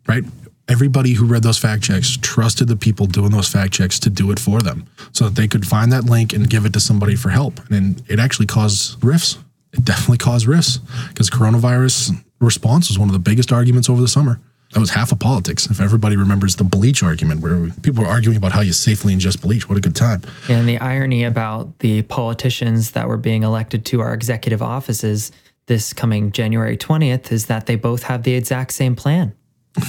Right? 0.07 0.23
Everybody 0.69 1.13
who 1.13 1.25
read 1.25 1.43
those 1.43 1.57
fact 1.57 1.83
checks 1.83 2.17
trusted 2.21 2.67
the 2.67 2.75
people 2.75 3.07
doing 3.07 3.31
those 3.31 3.49
fact 3.49 3.73
checks 3.73 3.99
to 3.99 4.09
do 4.09 4.31
it 4.31 4.39
for 4.39 4.61
them 4.61 4.85
so 5.11 5.25
that 5.25 5.35
they 5.35 5.47
could 5.47 5.67
find 5.67 5.91
that 5.91 6.05
link 6.05 6.31
and 6.31 6.49
give 6.49 6.65
it 6.65 6.73
to 6.73 6.79
somebody 6.79 7.15
for 7.15 7.29
help. 7.29 7.59
And 7.71 8.01
it 8.07 8.19
actually 8.19 8.45
caused 8.45 9.03
rifts. 9.03 9.39
It 9.73 9.83
definitely 9.83 10.19
caused 10.19 10.47
rifts 10.47 10.77
because 11.09 11.29
coronavirus 11.29 12.23
response 12.39 12.89
was 12.89 12.97
one 12.99 13.09
of 13.09 13.13
the 13.13 13.19
biggest 13.19 13.51
arguments 13.51 13.89
over 13.89 13.99
the 13.99 14.07
summer. 14.07 14.39
That 14.73 14.79
was 14.79 14.91
half 14.91 15.11
of 15.11 15.17
politics. 15.17 15.65
If 15.65 15.81
everybody 15.81 16.15
remembers 16.15 16.55
the 16.55 16.63
bleach 16.63 17.01
argument 17.01 17.41
where 17.41 17.71
people 17.81 18.03
were 18.03 18.09
arguing 18.09 18.37
about 18.37 18.51
how 18.51 18.61
you 18.61 18.71
safely 18.71 19.15
ingest 19.15 19.41
bleach, 19.41 19.67
what 19.67 19.79
a 19.79 19.81
good 19.81 19.95
time. 19.95 20.21
And 20.47 20.69
the 20.69 20.77
irony 20.77 21.23
about 21.23 21.79
the 21.79 22.03
politicians 22.03 22.91
that 22.91 23.07
were 23.07 23.17
being 23.17 23.41
elected 23.41 23.83
to 23.85 24.01
our 24.01 24.13
executive 24.13 24.61
offices 24.61 25.31
this 25.65 25.93
coming 25.93 26.31
January 26.31 26.77
20th 26.77 27.31
is 27.31 27.45
that 27.45 27.65
they 27.65 27.75
both 27.75 28.03
have 28.03 28.23
the 28.23 28.33
exact 28.33 28.73
same 28.73 28.95
plan. 28.95 29.33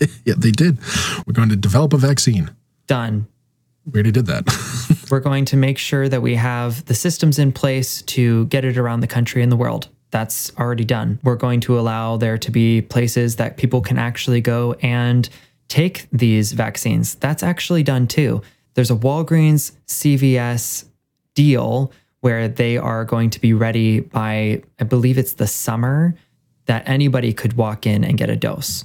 yeah, 0.24 0.34
they 0.36 0.50
did. 0.50 0.78
We're 1.26 1.32
going 1.32 1.48
to 1.50 1.56
develop 1.56 1.92
a 1.92 1.98
vaccine. 1.98 2.50
Done. 2.86 3.26
We 3.86 3.98
already 3.98 4.12
did 4.12 4.26
that. 4.26 5.06
We're 5.10 5.20
going 5.20 5.44
to 5.46 5.56
make 5.56 5.78
sure 5.78 6.08
that 6.08 6.22
we 6.22 6.34
have 6.36 6.84
the 6.84 6.94
systems 6.94 7.38
in 7.38 7.52
place 7.52 8.02
to 8.02 8.46
get 8.46 8.64
it 8.64 8.78
around 8.78 9.00
the 9.00 9.06
country 9.06 9.42
and 9.42 9.50
the 9.50 9.56
world. 9.56 9.88
That's 10.10 10.56
already 10.58 10.84
done. 10.84 11.18
We're 11.22 11.36
going 11.36 11.60
to 11.60 11.78
allow 11.78 12.16
there 12.16 12.38
to 12.38 12.50
be 12.50 12.82
places 12.82 13.36
that 13.36 13.56
people 13.56 13.80
can 13.80 13.98
actually 13.98 14.40
go 14.40 14.74
and 14.82 15.28
take 15.68 16.06
these 16.10 16.52
vaccines. 16.52 17.14
That's 17.16 17.42
actually 17.42 17.82
done 17.82 18.06
too. 18.06 18.42
There's 18.74 18.90
a 18.90 18.96
Walgreens 18.96 19.72
CVS 19.86 20.84
deal 21.34 21.92
where 22.20 22.48
they 22.48 22.76
are 22.76 23.04
going 23.04 23.30
to 23.30 23.40
be 23.40 23.52
ready 23.54 24.00
by, 24.00 24.62
I 24.78 24.84
believe 24.84 25.16
it's 25.16 25.34
the 25.34 25.46
summer, 25.46 26.14
that 26.66 26.88
anybody 26.88 27.32
could 27.32 27.54
walk 27.54 27.86
in 27.86 28.04
and 28.04 28.18
get 28.18 28.30
a 28.30 28.36
dose. 28.36 28.84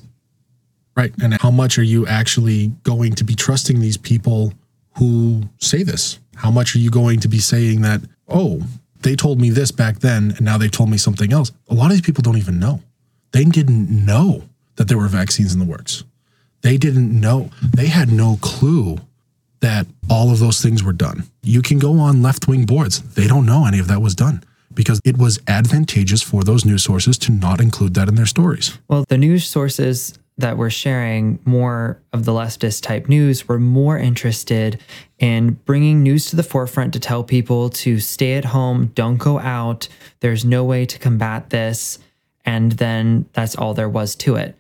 Right. 0.95 1.13
And 1.21 1.34
how 1.41 1.51
much 1.51 1.77
are 1.77 1.84
you 1.84 2.08
actually 2.08 2.67
going 2.84 3.13
to 3.15 3.23
be 3.23 3.36
trusting 3.36 3.79
these 3.79 3.97
people 3.97 4.53
who 4.97 5.43
say 5.60 5.84
this? 5.84 6.19
How 6.36 6.51
much 6.51 6.75
are 6.75 6.79
you 6.79 6.89
going 6.89 7.19
to 7.21 7.27
be 7.27 7.39
saying 7.39 7.81
that, 7.81 8.01
oh, 8.27 8.62
they 9.01 9.15
told 9.15 9.39
me 9.41 9.49
this 9.49 9.71
back 9.71 9.99
then 9.99 10.31
and 10.31 10.41
now 10.41 10.58
they 10.58 10.69
told 10.69 10.89
me 10.89 10.97
something 10.97 11.34
else? 11.34 11.51
A 11.69 11.73
lot 11.73 11.88
of 11.88 11.91
these 11.91 12.01
people 12.01 12.21
don't 12.21 12.38
even 12.38 12.60
know. 12.60 12.81
They 13.31 13.43
didn't 13.43 13.89
know 13.89 14.43
that 14.77 14.88
there 14.88 14.97
were 14.97 15.08
vaccines 15.08 15.53
in 15.53 15.60
the 15.60 15.65
works. 15.65 16.03
They 16.62 16.77
didn't 16.77 17.19
know. 17.19 17.51
They 17.62 17.88
had 17.88 18.12
no 18.12 18.38
clue 18.41 18.97
that 19.60 19.88
all 20.10 20.31
of 20.31 20.39
those 20.39 20.62
things 20.62 20.84
were 20.84 20.93
done. 20.93 21.23
You 21.43 21.62
can 21.62 21.79
go 21.79 21.99
on 21.99 22.21
left 22.21 22.47
wing 22.47 22.65
boards. 22.65 23.01
They 23.15 23.27
don't 23.27 23.45
know 23.45 23.65
any 23.65 23.79
of 23.79 23.88
that 23.88 24.01
was 24.01 24.15
done 24.15 24.43
because 24.73 24.99
it 25.03 25.17
was 25.17 25.39
advantageous 25.47 26.21
for 26.21 26.43
those 26.43 26.65
news 26.65 26.84
sources 26.84 27.17
to 27.19 27.31
not 27.31 27.62
include 27.62 27.93
that 27.95 28.08
in 28.08 28.15
their 28.15 28.25
stories. 28.25 28.77
Well, 28.88 29.05
the 29.08 29.17
news 29.17 29.47
sources 29.47 30.13
that 30.37 30.57
were 30.57 30.69
sharing 30.69 31.39
more 31.45 32.01
of 32.11 32.25
the 32.25 32.31
leftist 32.31 32.83
type 32.83 33.07
news 33.07 33.47
were 33.47 33.59
more 33.59 33.97
interested 33.97 34.81
in 35.17 35.53
bringing 35.65 36.03
news 36.03 36.25
to 36.29 36.35
the 36.35 36.43
forefront 36.43 36.93
to 36.93 36.99
tell 36.99 37.23
people 37.23 37.69
to 37.69 37.99
stay 37.99 38.33
at 38.33 38.45
home, 38.45 38.87
don't 38.95 39.17
go 39.17 39.39
out. 39.39 39.87
There's 40.19 40.43
no 40.43 40.63
way 40.65 40.85
to 40.85 40.99
combat 40.99 41.51
this. 41.51 41.99
And 42.43 42.73
then 42.73 43.27
that's 43.33 43.55
all 43.55 43.73
there 43.73 43.89
was 43.89 44.15
to 44.17 44.35
it. 44.35 44.57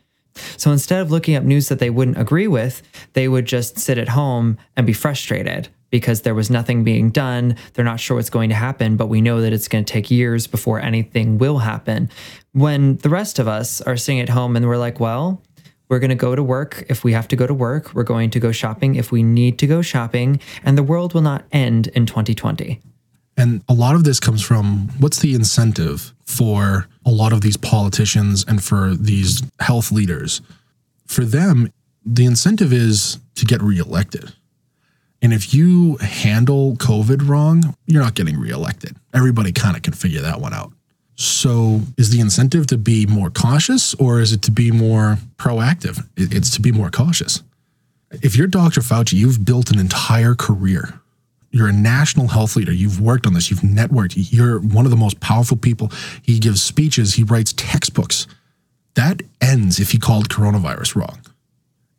So 0.57 0.71
instead 0.71 1.01
of 1.01 1.11
looking 1.11 1.35
up 1.35 1.43
news 1.43 1.69
that 1.69 1.79
they 1.79 1.89
wouldn't 1.89 2.17
agree 2.17 2.47
with, 2.47 2.81
they 3.13 3.27
would 3.27 3.45
just 3.45 3.79
sit 3.79 3.97
at 3.97 4.09
home 4.09 4.57
and 4.75 4.85
be 4.85 4.93
frustrated 4.93 5.69
because 5.91 6.21
there 6.21 6.35
was 6.35 6.49
nothing 6.49 6.83
being 6.83 7.09
done. 7.09 7.55
They're 7.73 7.85
not 7.85 7.99
sure 7.99 8.17
what's 8.17 8.29
going 8.29 8.49
to 8.49 8.55
happen, 8.55 8.97
but 8.97 9.07
we 9.07 9.21
know 9.21 9.41
that 9.41 9.53
it's 9.53 9.69
going 9.69 9.85
to 9.85 9.93
take 9.93 10.11
years 10.11 10.47
before 10.47 10.81
anything 10.81 11.37
will 11.37 11.59
happen. 11.59 12.09
When 12.51 12.97
the 12.97 13.09
rest 13.09 13.39
of 13.39 13.47
us 13.47 13.81
are 13.81 13.95
sitting 13.95 14.19
at 14.19 14.29
home 14.29 14.55
and 14.55 14.67
we're 14.67 14.77
like, 14.77 14.99
well, 14.99 15.41
we're 15.89 15.99
going 15.99 16.09
to 16.09 16.15
go 16.15 16.35
to 16.35 16.43
work 16.43 16.83
if 16.89 17.03
we 17.03 17.13
have 17.13 17.27
to 17.29 17.35
go 17.35 17.45
to 17.45 17.53
work. 17.53 17.93
We're 17.93 18.03
going 18.03 18.29
to 18.31 18.39
go 18.39 18.51
shopping 18.51 18.95
if 18.95 19.11
we 19.11 19.23
need 19.23 19.59
to 19.59 19.67
go 19.67 19.81
shopping, 19.81 20.39
and 20.63 20.77
the 20.77 20.83
world 20.83 21.13
will 21.13 21.21
not 21.21 21.45
end 21.51 21.87
in 21.87 22.05
2020. 22.05 22.81
And 23.37 23.63
a 23.67 23.73
lot 23.73 23.95
of 23.95 24.03
this 24.03 24.19
comes 24.19 24.41
from 24.41 24.89
what's 24.99 25.19
the 25.19 25.35
incentive 25.35 26.13
for 26.25 26.87
a 27.05 27.11
lot 27.11 27.33
of 27.33 27.41
these 27.41 27.57
politicians 27.57 28.45
and 28.47 28.63
for 28.63 28.95
these 28.95 29.43
health 29.59 29.91
leaders? 29.91 30.41
For 31.05 31.25
them, 31.25 31.71
the 32.05 32.25
incentive 32.25 32.71
is 32.71 33.19
to 33.35 33.45
get 33.45 33.61
reelected. 33.61 34.33
And 35.21 35.33
if 35.33 35.53
you 35.53 35.97
handle 35.97 36.75
COVID 36.75 37.27
wrong, 37.27 37.75
you're 37.87 38.01
not 38.01 38.15
getting 38.15 38.37
reelected. 38.37 38.95
Everybody 39.13 39.51
kind 39.51 39.75
of 39.75 39.81
can 39.81 39.93
figure 39.93 40.21
that 40.21 40.39
one 40.39 40.53
out. 40.53 40.71
So, 41.15 41.81
is 41.97 42.09
the 42.09 42.19
incentive 42.19 42.67
to 42.67 42.77
be 42.77 43.05
more 43.05 43.29
cautious 43.29 43.93
or 43.95 44.19
is 44.19 44.33
it 44.33 44.41
to 44.43 44.51
be 44.51 44.71
more 44.71 45.17
proactive? 45.37 46.05
It's 46.17 46.51
to 46.51 46.61
be 46.61 46.73
more 46.73 46.89
cautious. 46.89 47.41
If 48.11 48.35
you're 48.35 48.47
Dr. 48.47 48.81
Fauci, 48.81 49.13
you've 49.13 49.45
built 49.45 49.71
an 49.71 49.79
entire 49.79 50.35
career. 50.35 50.99
You're 51.51 51.69
a 51.69 51.73
national 51.73 52.27
health 52.27 52.57
leader. 52.57 52.73
You've 52.73 52.99
worked 52.99 53.25
on 53.25 53.33
this. 53.33 53.49
You've 53.49 53.61
networked. 53.61 54.15
You're 54.17 54.59
one 54.59 54.83
of 54.83 54.91
the 54.91 54.97
most 54.97 55.21
powerful 55.21 55.55
people. 55.55 55.89
He 56.21 56.37
gives 56.37 56.61
speeches. 56.61 57.13
He 57.13 57.23
writes 57.23 57.53
textbooks. 57.53 58.27
That 58.95 59.21
ends 59.39 59.79
if 59.79 59.91
he 59.91 59.97
called 59.97 60.27
coronavirus 60.27 60.95
wrong. 60.95 61.21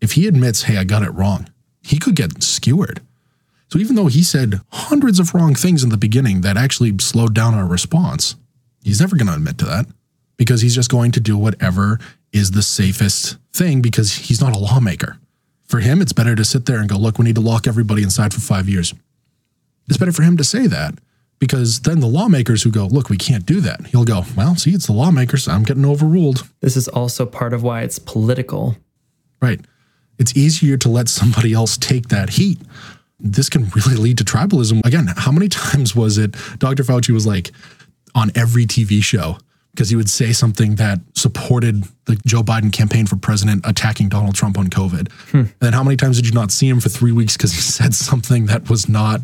If 0.00 0.12
he 0.12 0.26
admits, 0.26 0.64
hey, 0.64 0.76
I 0.76 0.85
got 0.85 1.02
it 1.02 1.11
wrong, 1.11 1.48
he 1.83 1.98
could 1.98 2.16
get 2.16 2.42
skewered. 2.42 3.00
So 3.68 3.79
even 3.79 3.96
though 3.96 4.07
he 4.07 4.22
said 4.22 4.61
hundreds 4.72 5.18
of 5.18 5.35
wrong 5.35 5.55
things 5.55 5.83
in 5.83 5.88
the 5.88 5.96
beginning 5.96 6.42
that 6.42 6.57
actually 6.57 6.94
slowed 6.98 7.35
down 7.35 7.55
our 7.55 7.66
response, 7.66 8.37
He's 8.87 9.01
never 9.01 9.16
going 9.16 9.27
to 9.27 9.35
admit 9.35 9.59
to 9.59 9.64
that 9.64 9.87
because 10.37 10.61
he's 10.61 10.77
just 10.77 10.92
going 10.92 11.11
to 11.11 11.20
do 11.20 11.37
whatever 11.37 11.99
is 12.33 12.53
the 12.53 12.62
safest 12.62 13.37
thing 13.53 13.83
because 13.83 14.14
he's 14.14 14.40
not 14.40 14.55
a 14.55 14.59
lawmaker. 14.61 15.18
For 15.64 15.81
him, 15.81 16.01
it's 16.01 16.12
better 16.12 16.37
to 16.37 16.44
sit 16.44 16.66
there 16.66 16.79
and 16.79 16.88
go, 16.88 16.96
look, 16.96 17.18
we 17.18 17.25
need 17.25 17.35
to 17.35 17.40
lock 17.40 17.66
everybody 17.66 18.05
inside 18.05 18.33
for 18.33 18.38
five 18.38 18.68
years. 18.68 18.94
It's 19.88 19.99
better 19.99 20.12
for 20.12 20.22
him 20.22 20.37
to 20.37 20.44
say 20.44 20.68
that 20.68 20.94
because 21.40 21.81
then 21.81 21.99
the 21.99 22.07
lawmakers 22.07 22.62
who 22.62 22.70
go, 22.70 22.87
look, 22.87 23.11
we 23.11 23.16
can't 23.16 23.44
do 23.44 23.61
that, 23.61 23.88
he'll 23.88 24.05
go, 24.05 24.22
well, 24.37 24.55
see, 24.55 24.70
it's 24.70 24.87
the 24.87 24.92
lawmakers. 24.92 25.49
I'm 25.49 25.64
getting 25.64 25.85
overruled. 25.85 26.49
This 26.61 26.77
is 26.77 26.87
also 26.87 27.27
part 27.27 27.53
of 27.53 27.64
why 27.64 27.83
it's 27.83 27.99
political. 27.99 28.77
Right. 29.42 29.61
It's 30.16 30.37
easier 30.37 30.77
to 30.77 30.88
let 30.88 31.09
somebody 31.09 31.53
else 31.53 31.77
take 31.77 32.09
that 32.11 32.31
heat. 32.31 32.61
This 33.18 33.49
can 33.49 33.68
really 33.70 33.96
lead 33.96 34.18
to 34.18 34.25
tribalism. 34.25 34.87
Again, 34.87 35.09
how 35.16 35.33
many 35.33 35.49
times 35.49 35.96
was 35.96 36.18
it 36.18 36.37
Dr. 36.61 36.85
Fauci 36.85 37.11
was 37.11 37.27
like, 37.27 37.51
on 38.16 38.33
every 38.35 38.66
TV 38.66 39.00
show 39.02 39.38
because 39.76 39.90
he 39.90 39.96
would 39.96 40.09
say 40.09 40.33
something 40.33 40.76
that 40.76 41.00
supported 41.14 41.85
the 42.07 42.16
Joe 42.26 42.42
Biden 42.42 42.72
campaign 42.72 43.07
for 43.07 43.16
president 43.16 43.64
attacking 43.66 44.09
Donald 44.09 44.35
Trump 44.35 44.59
on 44.59 44.68
COVID. 44.68 45.12
Hmm. 45.31 45.37
And 45.37 45.55
then 45.61 45.72
how 45.74 45.85
many 45.85 45.96
times 45.96 46.16
did 46.16 46.26
you 46.26 46.33
not 46.33 46.50
see 46.50 46.66
him 46.66 46.81
for 46.81 46.88
three 46.88 47.12
weeks 47.12 47.37
because 47.37 47.52
he 47.52 47.61
said 47.61 47.92
something 47.94 48.46
that 48.46 48.70
was 48.70 48.88
not 48.88 49.20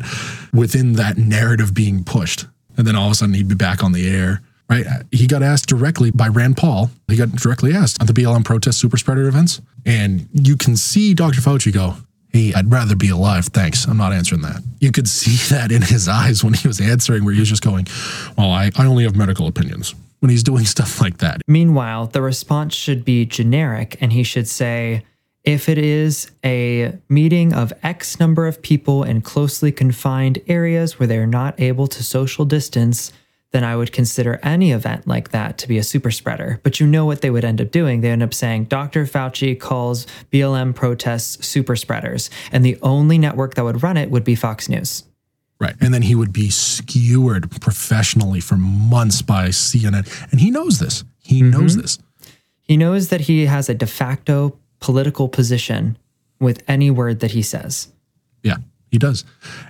within 0.53 0.93
that 0.93 1.17
narrative 1.17 1.73
being 1.73 2.03
pushed? 2.03 2.45
And 2.77 2.85
then 2.85 2.95
all 2.95 3.07
of 3.07 3.11
a 3.13 3.15
sudden 3.15 3.33
he'd 3.33 3.47
be 3.47 3.55
back 3.55 3.83
on 3.83 3.93
the 3.93 4.07
air. 4.07 4.41
Right. 4.69 4.85
He 5.11 5.27
got 5.27 5.43
asked 5.43 5.67
directly 5.67 6.11
by 6.11 6.27
Rand 6.27 6.55
Paul. 6.57 6.89
He 7.07 7.17
got 7.17 7.31
directly 7.31 7.73
asked 7.73 8.01
at 8.01 8.07
the 8.07 8.13
BLM 8.13 8.45
protest 8.45 8.79
super 8.79 8.97
spreader 8.97 9.27
events. 9.27 9.59
And 9.85 10.29
you 10.33 10.55
can 10.55 10.77
see 10.77 11.13
Dr. 11.13 11.41
Fauci 11.41 11.73
go, 11.73 11.95
I'd 12.33 12.71
rather 12.71 12.95
be 12.95 13.09
alive. 13.09 13.45
Thanks. 13.45 13.85
I'm 13.85 13.97
not 13.97 14.11
answering 14.11 14.41
that. 14.41 14.61
You 14.79 14.91
could 14.91 15.07
see 15.07 15.35
that 15.55 15.71
in 15.71 15.81
his 15.81 16.07
eyes 16.07 16.43
when 16.43 16.53
he 16.53 16.67
was 16.67 16.81
answering, 16.81 17.23
where 17.23 17.33
he 17.33 17.39
was 17.39 17.49
just 17.49 17.63
going, 17.63 17.87
Well, 18.37 18.51
I, 18.51 18.71
I 18.75 18.85
only 18.85 19.03
have 19.03 19.15
medical 19.15 19.47
opinions 19.47 19.95
when 20.19 20.29
he's 20.29 20.43
doing 20.43 20.65
stuff 20.75 21.01
like 21.01 21.17
that. 21.19 21.41
Meanwhile, 21.47 22.07
the 22.07 22.21
response 22.21 22.73
should 22.75 23.05
be 23.05 23.25
generic, 23.25 23.97
and 24.01 24.13
he 24.13 24.23
should 24.23 24.47
say, 24.47 25.03
if 25.43 25.67
it 25.67 25.77
is 25.77 26.31
a 26.45 26.97
meeting 27.09 27.53
of 27.53 27.73
X 27.83 28.17
number 28.17 28.47
of 28.47 28.61
people 28.61 29.03
in 29.03 29.21
closely 29.21 29.73
confined 29.73 30.39
areas 30.47 30.97
where 30.97 31.07
they're 31.07 31.27
not 31.27 31.59
able 31.59 31.87
to 31.87 32.01
social 32.01 32.45
distance, 32.45 33.11
then 33.53 33.63
I 33.63 33.75
would 33.75 33.91
consider 33.91 34.39
any 34.41 34.71
event 34.71 35.07
like 35.07 35.29
that 35.29 35.59
to 35.59 35.67
be 35.67 35.77
a 35.77 35.83
super 35.83 36.09
spreader. 36.09 36.59
But 36.63 36.79
you 36.79 36.87
know 36.87 37.05
what 37.05 37.21
they 37.21 37.29
would 37.29 37.45
end 37.45 37.61
up 37.61 37.69
doing? 37.69 38.01
They 38.01 38.09
end 38.09 38.23
up 38.23 38.33
saying 38.33 38.65
Dr. 38.65 39.05
Fauci 39.05 39.57
calls 39.57 40.07
BLM 40.31 40.73
protests 40.73 41.45
super 41.47 41.75
spreaders. 41.75 42.31
And 42.51 42.65
the 42.65 42.77
only 42.81 43.19
network 43.19 43.53
that 43.53 43.63
would 43.63 43.83
run 43.83 43.95
it 43.95 44.09
would 44.09 44.23
be 44.23 44.33
Fox 44.33 44.67
News. 44.67 45.03
Right. 45.59 45.75
And 45.79 45.93
then 45.93 46.01
he 46.01 46.15
would 46.15 46.33
be 46.33 46.49
skewered 46.49 47.49
professionally 47.61 48.39
for 48.39 48.57
months 48.57 49.21
by 49.21 49.49
CNN. 49.49 50.31
And 50.31 50.41
he 50.41 50.49
knows 50.49 50.79
this. 50.79 51.03
He 51.21 51.41
mm-hmm. 51.41 51.51
knows 51.51 51.77
this. 51.77 51.99
He 52.59 52.75
knows 52.75 53.09
that 53.09 53.21
he 53.21 53.45
has 53.45 53.69
a 53.69 53.75
de 53.75 53.87
facto 53.87 54.57
political 54.79 55.29
position 55.29 55.97
with 56.39 56.63
any 56.67 56.89
word 56.89 57.19
that 57.19 57.31
he 57.31 57.43
says. 57.43 57.93
Yeah, 58.41 58.57
he 58.89 58.97
does. 58.97 59.25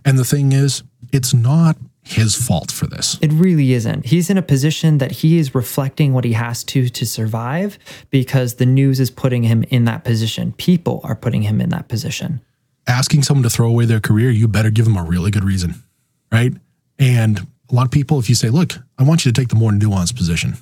And 0.06 0.18
the 0.18 0.24
thing 0.24 0.54
is, 0.54 0.84
it's 1.12 1.34
not 1.34 1.78
his 2.04 2.36
fault 2.36 2.72
for 2.72 2.86
this. 2.86 3.18
It 3.22 3.32
really 3.32 3.74
isn't. 3.74 4.06
He's 4.06 4.30
in 4.30 4.38
a 4.38 4.42
position 4.42 4.98
that 4.98 5.12
he 5.12 5.38
is 5.38 5.56
reflecting 5.56 6.14
what 6.14 6.26
he 6.26 6.34
has 6.34 6.64
to 6.66 6.90
to 6.90 7.06
survive 7.06 7.80
because 8.10 8.56
the 8.56 8.66
news 8.66 9.00
is 9.00 9.10
putting 9.10 9.44
him 9.44 9.64
in 9.70 9.86
that 9.86 10.04
position. 10.04 10.54
People 10.54 11.02
are 11.04 11.16
putting 11.16 11.44
him 11.44 11.62
in 11.62 11.70
that 11.70 11.88
position. 11.88 12.42
Asking 12.88 13.24
someone 13.24 13.44
to 13.44 13.50
throw 13.50 13.70
away 13.70 13.86
their 13.86 14.02
career, 14.02 14.30
you 14.30 14.48
better 14.48 14.70
give 14.70 14.86
them 14.86 14.98
a 14.98 15.04
really 15.04 15.32
good 15.32 15.46
reason, 15.46 15.76
right? 16.32 16.54
And 17.00 17.40
a 17.40 17.76
lot 17.76 17.86
of 17.86 17.92
people, 17.92 18.20
if 18.20 18.28
you 18.28 18.36
say, 18.36 18.50
look, 18.50 18.74
I 18.98 19.04
want 19.04 19.26
you 19.26 19.32
to 19.32 19.42
take 19.42 19.48
the 19.48 19.56
more 19.56 19.72
nuanced 19.72 20.18
position, 20.18 20.58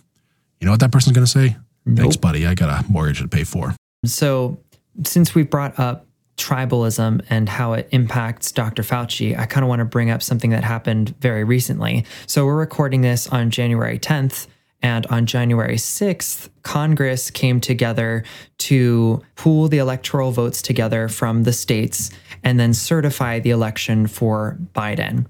you 0.60 0.66
know 0.66 0.72
what 0.72 0.80
that 0.82 0.92
person's 0.92 1.16
going 1.16 1.26
to 1.26 1.32
say? 1.32 1.58
Nope. 1.86 1.98
Thanks, 1.98 2.18
buddy. 2.18 2.46
I 2.46 2.54
got 2.54 2.86
a 2.86 2.92
mortgage 2.92 3.20
to 3.22 3.28
pay 3.28 3.44
for. 3.44 3.76
So, 4.06 4.60
since 5.04 5.34
we 5.34 5.44
brought 5.44 5.80
up 5.80 6.06
tribalism 6.38 7.24
and 7.30 7.48
how 7.50 7.74
it 7.74 7.88
impacts 7.92 8.52
Dr. 8.52 8.84
Fauci, 8.84 9.38
I 9.38 9.46
kind 9.46 9.64
of 9.64 9.70
want 9.70 9.80
to 9.80 9.86
bring 9.86 10.10
up 10.10 10.24
something 10.24 10.50
that 10.52 10.64
happened 10.64 11.16
very 11.20 11.44
recently. 11.44 12.06
So 12.26 12.46
we're 12.46 12.56
recording 12.58 13.02
this 13.02 13.28
on 13.28 13.50
January 13.52 14.00
10th, 14.00 14.48
And 14.84 15.06
on 15.08 15.28
January 15.28 15.76
6th, 15.78 16.50
Congress 16.64 17.30
came 17.30 17.62
together 17.62 18.24
to 18.58 19.22
pool 19.36 19.68
the 19.68 19.78
electoral 19.78 20.32
votes 20.32 20.60
together 20.64 21.08
from 21.08 21.44
the 21.44 21.54
states 21.54 22.10
and 22.44 22.60
then 22.60 22.74
certify 22.74 23.38
the 23.40 23.52
election 23.52 24.08
for 24.08 24.58
Biden. 24.74 25.28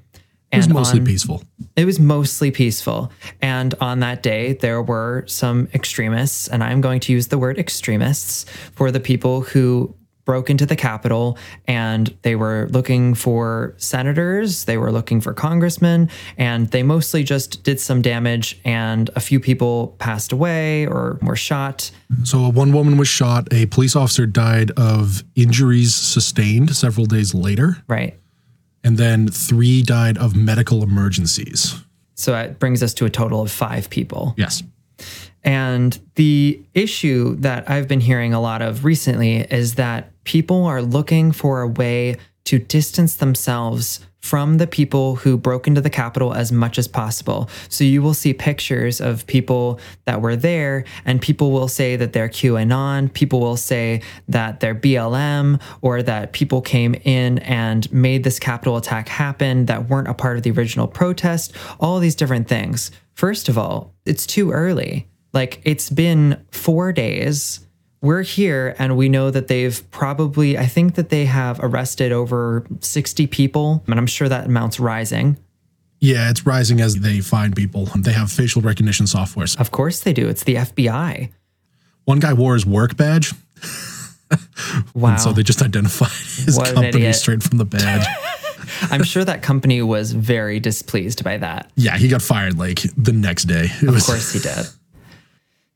And 0.54 0.64
It 0.64 0.68
was 0.68 0.70
mostly 0.70 1.00
on- 1.02 1.06
peaceful. 1.06 1.44
it 1.76 1.84
was 1.86 2.00
mostly 2.00 2.50
peaceful. 2.52 3.12
And 3.42 3.74
on 3.82 4.00
that 4.00 4.24
day, 4.24 4.54
there 4.54 4.82
were 4.82 5.26
some 5.28 5.68
extremists, 5.74 6.48
and 6.48 6.64
I'm 6.64 6.80
going 6.80 7.02
to 7.02 7.12
use 7.14 7.28
the 7.28 7.38
word 7.38 7.58
extremists 7.58 8.46
for 8.74 8.90
the 8.92 9.00
people 9.02 9.42
who 9.42 9.94
broke 10.26 10.50
into 10.50 10.66
the 10.66 10.76
Capitol 10.76 11.38
and 11.68 12.16
they 12.22 12.36
were 12.36 12.68
looking 12.72 13.14
for 13.14 13.74
senators, 13.78 14.66
they 14.66 14.78
were 14.78 14.92
looking 14.92 15.22
for 15.22 15.34
congressmen, 15.34 16.10
and 16.38 16.70
they 16.72 16.84
mostly 16.84 17.24
just 17.24 17.64
did 17.64 17.80
some 17.80 18.02
damage, 18.02 18.60
and 18.64 19.10
a 19.16 19.20
few 19.20 19.40
people 19.40 19.96
passed 20.00 20.32
away 20.32 20.86
or 20.88 21.20
were 21.22 21.36
shot. 21.36 21.92
So 22.24 22.50
one 22.50 22.72
woman 22.74 22.98
was 22.98 23.08
shot. 23.08 23.48
A 23.52 23.66
police 23.68 23.96
officer 23.96 24.26
died 24.26 24.72
of 24.72 25.24
injuries 25.36 25.96
sustained 25.96 26.76
several 26.76 27.06
days 27.06 27.34
later. 27.34 27.84
Right. 27.88 28.18
And 28.84 28.98
then 28.98 29.28
three 29.28 29.82
died 29.84 30.18
of 30.18 30.36
medical 30.36 30.84
emergencies. 30.84 31.76
So 32.16 32.32
that 32.32 32.60
brings 32.60 32.84
us 32.84 32.94
to 32.96 33.06
a 33.06 33.10
total 33.10 33.42
of 33.42 33.52
five 33.52 33.90
people. 33.90 34.34
Yes. 34.38 34.64
And 35.44 35.98
the 36.16 36.62
issue 36.74 37.36
that 37.38 37.70
I've 37.70 37.88
been 37.88 38.02
hearing 38.02 38.34
a 38.34 38.42
lot 38.42 38.62
of 38.62 38.86
recently 38.86 39.38
is 39.38 39.76
that 39.76 40.12
people 40.24 40.66
are 40.66 40.82
looking 40.82 41.32
for 41.32 41.62
a 41.62 41.68
way 41.68 42.18
to 42.46 42.60
distance 42.60 43.16
themselves 43.16 44.00
from 44.20 44.58
the 44.58 44.68
people 44.68 45.16
who 45.16 45.36
broke 45.36 45.68
into 45.68 45.82
the 45.82 45.90
Capitol 45.90 46.34
as 46.34 46.52
much 46.52 46.78
as 46.78 46.88
possible. 46.88 47.50
So 47.70 47.84
you 47.84 48.02
will 48.02 48.14
see 48.14 48.34
pictures 48.34 49.02
of 49.02 49.26
people 49.26 49.80
that 50.06 50.22
were 50.22 50.36
there, 50.36 50.86
and 51.06 51.20
people 51.20 51.52
will 51.52 51.68
say 51.68 51.96
that 51.96 52.14
they're 52.14 52.30
QAnon, 52.30 53.12
people 53.14 53.40
will 53.40 53.58
say 53.58 54.02
that 54.28 54.60
they're 54.60 54.76
BLM, 54.76 55.60
or 55.82 56.04
that 56.04 56.34
people 56.34 56.62
came 56.62 56.94
in 57.04 57.40
and 57.40 57.92
made 57.92 58.24
this 58.24 58.40
Capitol 58.40 58.78
attack 58.78 59.10
happen 59.10 59.66
that 59.66 59.90
weren't 59.90 60.08
a 60.08 60.14
part 60.14 60.38
of 60.38 60.44
the 60.44 60.52
original 60.52 60.88
protest, 60.88 61.54
all 61.80 62.00
these 62.00 62.16
different 62.16 62.48
things. 62.48 62.92
First 63.16 63.50
of 63.50 63.58
all, 63.58 63.94
it's 64.06 64.28
too 64.28 64.52
early. 64.52 65.08
Like 65.34 65.62
it's 65.64 65.90
been 65.90 66.44
four 66.52 66.92
days. 66.92 67.60
We're 68.02 68.24
here 68.24 68.76
and 68.80 68.98
we 68.98 69.10
know 69.10 69.30
that 69.30 69.48
they've 69.48 69.80
probably, 69.92 70.58
I 70.58 70.66
think 70.66 70.96
that 70.96 71.10
they 71.10 71.26
have 71.26 71.60
arrested 71.62 72.12
over 72.12 72.66
60 72.80 73.28
people, 73.28 73.84
and 73.88 74.00
I'm 74.00 74.08
sure 74.08 74.28
that 74.28 74.46
amount's 74.48 74.80
rising. 74.80 75.38
Yeah, 76.00 76.32
it's 76.32 76.44
rising 76.48 76.82
as 76.82 76.96
they 76.96 77.20
find 77.20 77.56
people. 77.56 77.86
They 77.96 78.12
have 78.14 78.32
facial 78.32 78.64
recognition 78.64 79.06
software. 79.06 79.46
Of 79.60 79.70
course 79.70 80.00
they 80.00 80.14
do. 80.14 80.28
It's 80.28 80.44
the 80.44 80.56
FBI. 80.56 81.30
One 82.06 82.20
guy 82.20 82.34
wore 82.34 82.56
his 82.56 82.66
work 82.66 82.98
badge, 82.98 83.34
Wow. 84.96 85.18
so 85.18 85.32
they 85.34 85.44
just 85.44 85.62
identified 85.62 86.10
his 86.46 86.58
What 86.58 86.74
company 86.74 87.12
straight 87.14 87.44
from 87.44 87.58
the 87.60 87.66
badge. 87.66 88.06
I'm 88.90 89.04
sure 89.04 89.24
that 89.26 89.44
company 89.44 89.82
was 89.84 90.12
very 90.14 90.60
displeased 90.60 91.24
by 91.24 91.38
that. 91.38 91.70
yeah, 91.76 91.98
he 91.98 92.08
got 92.08 92.22
fired 92.24 92.58
like 92.58 92.82
the 92.98 93.12
next 93.12 93.44
day. 93.46 93.66
It 93.66 93.88
Of 93.88 93.94
was 93.94 94.06
course 94.06 94.34
he 94.34 94.40
did. 94.40 94.66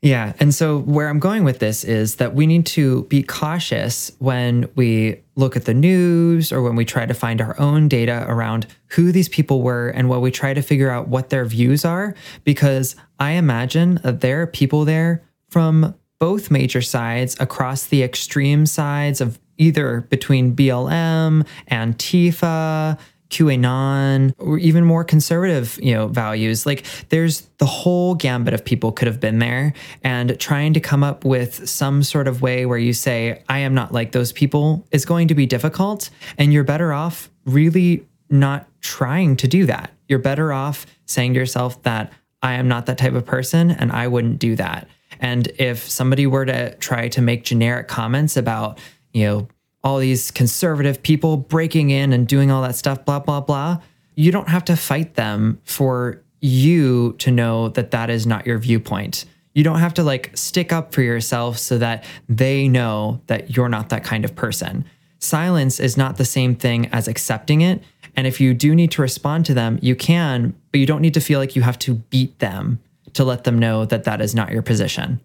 Yeah. 0.06 0.34
And 0.39 0.54
so, 0.54 0.82
where 0.82 1.10
I'm 1.10 1.18
going 1.18 1.44
with 1.44 1.58
this 1.58 1.84
is 1.84 2.18
that 2.18 2.36
we 2.36 2.46
need 2.46 2.68
to 2.68 3.06
be 3.06 3.24
cautious 3.24 4.12
when 4.20 4.70
we 4.76 5.20
look 5.36 5.56
at 5.56 5.65
the 5.65 5.74
news 5.74 6.52
or 6.52 6.62
when 6.62 6.76
we 6.76 6.86
try 6.86 7.08
to 7.08 7.13
find 7.15 7.41
our 7.41 7.60
own 7.60 7.88
data 7.88 8.24
around 8.28 8.68
who 8.89 9.12
these 9.12 9.28
people 9.28 9.63
were 9.63 9.89
and 9.89 10.08
when 10.08 10.22
we 10.22 10.30
try 10.30 10.54
to 10.54 10.62
figure 10.62 10.91
out 10.91 11.08
what 11.08 11.32
their 11.32 11.44
views 11.44 11.84
are. 11.84 12.13
Because 12.44 12.96
I 13.18 13.32
imagine 13.32 13.96
that 14.04 14.22
there 14.22 14.44
are 14.44 14.48
people 14.48 14.86
there 14.86 15.24
from 15.50 15.96
both 16.20 16.52
major 16.52 16.84
sides 16.84 17.36
across 17.39 17.88
the 17.88 18.04
extreme 18.04 18.68
sides 18.68 19.22
of 19.22 19.39
either 19.58 20.02
between 20.12 20.56
BLM, 20.56 21.48
and 21.68 21.98
Antifa, 21.98 23.00
QAnon, 23.30 24.34
or 24.38 24.58
even 24.58 24.86
more 24.86 25.04
conservative, 25.04 25.80
you 25.82 25.94
know, 25.94 26.08
values. 26.08 26.66
Like 26.66 26.86
there's 27.10 27.42
the 27.58 27.66
whole 27.66 28.16
gambit 28.16 28.54
of 28.54 28.64
people 28.64 28.92
could 28.92 29.08
have 29.08 29.20
been 29.20 29.40
there 29.40 29.74
and 30.04 30.40
trying 30.40 30.74
to 30.74 30.80
come 30.80 31.04
up 31.04 31.26
with 31.26 31.68
some 31.68 32.04
sort 32.04 32.28
of 32.28 32.42
way 32.42 32.66
where 32.66 32.78
you 32.78 32.94
say, 32.94 33.44
I 33.50 33.60
am 33.60 33.74
not 33.74 33.92
like 33.92 34.12
those 34.12 34.32
people 34.32 34.86
is 34.92 35.06
going 35.06 35.28
to 35.30 35.36
be 35.36 35.46
difficult. 35.46 36.10
And 36.38 36.54
you're 36.54 36.64
better 36.64 36.94
off 36.94 37.30
really 37.46 38.06
not 38.30 38.68
trying 38.82 39.36
to 39.38 39.48
do 39.48 39.66
that. 39.66 39.92
You're 40.08 40.20
better 40.20 40.54
off 40.54 40.86
saying 41.06 41.34
to 41.34 41.40
yourself 41.40 41.82
that 41.84 42.12
I 42.42 42.54
am 42.54 42.68
not 42.68 42.86
that 42.86 42.98
type 42.98 43.14
of 43.14 43.26
person 43.26 43.72
and 43.72 43.92
I 43.92 44.08
wouldn't 44.08 44.40
do 44.40 44.56
that. 44.58 44.88
And 45.20 45.48
if 45.58 45.90
somebody 45.90 46.28
were 46.28 46.46
to 46.46 46.76
try 46.76 47.08
to 47.10 47.22
make 47.22 47.44
generic 47.44 47.88
comments 47.88 48.38
about, 48.38 48.80
you 49.14 49.26
know, 49.26 49.48
all 49.86 50.00
these 50.00 50.32
conservative 50.32 51.02
people 51.04 51.38
breaking 51.38 51.91
in 51.91 52.12
and 52.12 52.28
doing 52.28 52.50
all 52.50 52.63
that 52.63 52.76
stuff, 52.76 53.06
blah, 53.06 53.19
blah, 53.19 53.39
blah, 53.39 53.78
you 54.15 54.32
don't 54.32 54.50
have 54.50 54.65
to 54.65 54.76
fight 54.76 55.13
them 55.13 55.62
for 55.63 56.21
you 56.41 57.13
to 57.19 57.30
know 57.30 57.69
that 57.69 57.91
that 57.91 58.10
is 58.10 58.26
not 58.26 58.48
your 58.48 58.58
viewpoint. 58.58 59.26
You 59.54 59.63
don't 59.63 59.80
have 59.80 59.93
to 59.93 60.04
like 60.04 60.36
stick 60.36 60.74
up 60.74 60.93
for 60.93 61.02
yourself 61.04 61.60
so 61.60 61.78
that 61.78 62.04
they 62.28 62.67
know 62.67 63.21
that 63.28 63.56
you're 63.56 63.69
not 63.69 63.89
that 63.89 64.04
kind 64.04 64.26
of 64.26 64.36
person. 64.36 64.86
Silence 65.19 65.80
is 65.80 65.95
not 65.95 66.17
the 66.17 66.26
same 66.26 66.56
thing 66.56 66.88
as 66.88 67.08
accepting 67.08 67.62
it. 67.62 67.84
And 68.15 68.26
if 68.26 68.41
you 68.41 68.54
do 68.54 68.74
need 68.74 68.91
to 68.91 69.02
respond 69.02 69.45
to 69.45 69.54
them, 69.54 69.78
you 69.82 69.95
can, 69.95 70.56
but 70.71 70.80
you 70.80 70.86
don't 70.86 71.02
need 71.02 71.13
to 71.13 71.21
feel 71.21 71.39
like 71.39 71.56
you 71.56 71.62
have 71.62 71.80
to 71.80 71.93
beat 71.95 72.39
them 72.39 72.80
to 73.13 73.24
let 73.24 73.43
them 73.43 73.60
know 73.60 73.86
that 73.86 74.04
that 74.06 74.19
is 74.19 74.34
not 74.34 74.52
your 74.52 74.62
position. 74.62 75.21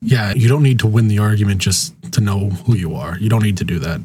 Yeah, 0.00 0.32
you 0.32 0.48
don't 0.48 0.62
need 0.62 0.78
to 0.80 0.86
win 0.86 1.08
the 1.08 1.18
argument 1.18 1.60
just 1.60 1.94
to 2.12 2.20
know 2.20 2.50
who 2.50 2.76
you 2.76 2.94
are. 2.94 3.18
You 3.18 3.28
don't 3.28 3.42
need 3.42 3.56
to 3.58 3.64
do 3.64 3.78
that. 3.80 4.00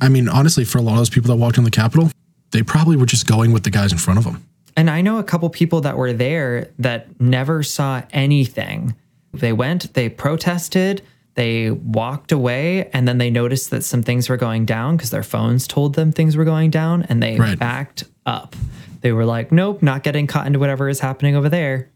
I 0.00 0.08
mean, 0.08 0.28
honestly, 0.28 0.64
for 0.64 0.78
a 0.78 0.82
lot 0.82 0.92
of 0.92 0.98
those 0.98 1.10
people 1.10 1.28
that 1.28 1.36
walked 1.36 1.58
in 1.58 1.64
the 1.64 1.70
Capitol, 1.70 2.10
they 2.50 2.62
probably 2.62 2.96
were 2.96 3.06
just 3.06 3.26
going 3.26 3.52
with 3.52 3.64
the 3.64 3.70
guys 3.70 3.92
in 3.92 3.98
front 3.98 4.18
of 4.18 4.24
them. 4.24 4.44
And 4.76 4.88
I 4.90 5.00
know 5.00 5.18
a 5.18 5.24
couple 5.24 5.48
people 5.50 5.80
that 5.82 5.96
were 5.96 6.12
there 6.12 6.68
that 6.78 7.20
never 7.20 7.62
saw 7.62 8.02
anything. 8.12 8.94
They 9.32 9.52
went, 9.52 9.94
they 9.94 10.08
protested, 10.08 11.02
they 11.34 11.70
walked 11.70 12.32
away, 12.32 12.88
and 12.92 13.06
then 13.06 13.18
they 13.18 13.30
noticed 13.30 13.70
that 13.70 13.84
some 13.84 14.02
things 14.02 14.28
were 14.28 14.36
going 14.36 14.64
down 14.66 14.96
because 14.96 15.10
their 15.10 15.22
phones 15.22 15.66
told 15.66 15.94
them 15.94 16.12
things 16.12 16.36
were 16.36 16.44
going 16.44 16.70
down 16.70 17.02
and 17.04 17.22
they 17.22 17.36
Right. 17.38 17.58
backed 17.58 18.04
up. 18.26 18.56
They 19.00 19.12
were 19.12 19.24
like, 19.24 19.50
nope, 19.52 19.82
not 19.82 20.02
getting 20.02 20.26
caught 20.26 20.46
into 20.46 20.58
whatever 20.58 20.88
is 20.88 21.00
happening 21.00 21.34
over 21.36 21.48
there. 21.48 21.88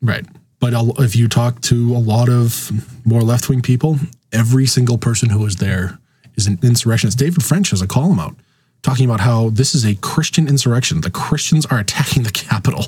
Right. 0.00 0.26
But 0.62 0.74
if 1.00 1.16
you 1.16 1.26
talk 1.26 1.60
to 1.62 1.96
a 1.96 1.98
lot 1.98 2.28
of 2.28 2.70
more 3.04 3.22
left 3.22 3.48
wing 3.48 3.62
people, 3.62 3.96
every 4.32 4.64
single 4.64 4.96
person 4.96 5.28
who 5.28 5.40
was 5.40 5.56
there 5.56 5.98
is 6.36 6.46
an 6.46 6.60
insurrectionist. 6.62 7.18
David 7.18 7.42
French 7.42 7.70
has 7.70 7.82
a 7.82 7.86
column 7.88 8.20
out 8.20 8.36
talking 8.82 9.04
about 9.04 9.18
how 9.18 9.50
this 9.50 9.74
is 9.74 9.84
a 9.84 9.96
Christian 9.96 10.46
insurrection. 10.46 11.00
The 11.00 11.10
Christians 11.10 11.66
are 11.66 11.80
attacking 11.80 12.22
the 12.22 12.30
Capitol. 12.30 12.84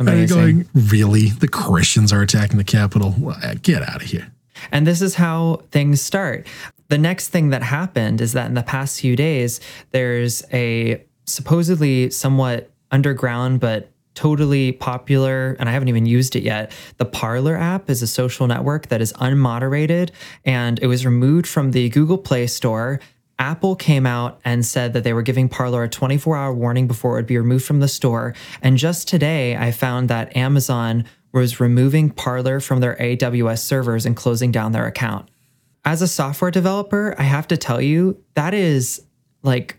And 0.00 0.08
you're 0.08 0.26
going, 0.26 0.68
really? 0.74 1.28
The 1.28 1.46
Christians 1.46 2.12
are 2.12 2.20
attacking 2.20 2.58
the 2.58 2.64
Capitol? 2.64 3.14
Get 3.62 3.82
out 3.88 4.02
of 4.02 4.08
here. 4.08 4.32
And 4.72 4.84
this 4.84 5.00
is 5.00 5.14
how 5.14 5.62
things 5.70 6.00
start. 6.00 6.48
The 6.88 6.98
next 6.98 7.28
thing 7.28 7.50
that 7.50 7.62
happened 7.62 8.20
is 8.20 8.32
that 8.32 8.46
in 8.46 8.54
the 8.54 8.62
past 8.64 9.00
few 9.00 9.14
days, 9.14 9.60
there's 9.92 10.42
a 10.52 11.04
supposedly 11.26 12.10
somewhat 12.10 12.72
underground 12.90 13.60
but 13.60 13.91
totally 14.14 14.72
popular, 14.72 15.56
and 15.58 15.68
I 15.68 15.72
haven't 15.72 15.88
even 15.88 16.06
used 16.06 16.36
it 16.36 16.42
yet. 16.42 16.72
The 16.98 17.04
Parler 17.04 17.56
app 17.56 17.88
is 17.88 18.02
a 18.02 18.06
social 18.06 18.46
network 18.46 18.88
that 18.88 19.00
is 19.00 19.12
unmoderated 19.14 20.10
and 20.44 20.78
it 20.80 20.86
was 20.86 21.06
removed 21.06 21.46
from 21.46 21.70
the 21.70 21.88
Google 21.88 22.18
Play 22.18 22.46
Store. 22.46 23.00
Apple 23.38 23.74
came 23.74 24.06
out 24.06 24.40
and 24.44 24.64
said 24.64 24.92
that 24.92 25.04
they 25.04 25.12
were 25.12 25.22
giving 25.22 25.48
Parler 25.48 25.82
a 25.82 25.88
24 25.88 26.36
hour 26.36 26.54
warning 26.54 26.86
before 26.86 27.12
it 27.12 27.22
would 27.22 27.26
be 27.26 27.38
removed 27.38 27.64
from 27.64 27.80
the 27.80 27.88
store. 27.88 28.34
And 28.60 28.76
just 28.76 29.08
today, 29.08 29.56
I 29.56 29.72
found 29.72 30.08
that 30.10 30.36
Amazon 30.36 31.04
was 31.32 31.58
removing 31.58 32.10
Parler 32.10 32.60
from 32.60 32.80
their 32.80 32.94
AWS 32.96 33.60
servers 33.60 34.06
and 34.06 34.14
closing 34.14 34.52
down 34.52 34.72
their 34.72 34.86
account. 34.86 35.28
As 35.84 36.02
a 36.02 36.08
software 36.08 36.50
developer, 36.50 37.14
I 37.18 37.24
have 37.24 37.48
to 37.48 37.56
tell 37.56 37.80
you, 37.80 38.22
that 38.34 38.54
is 38.54 39.02
like 39.42 39.78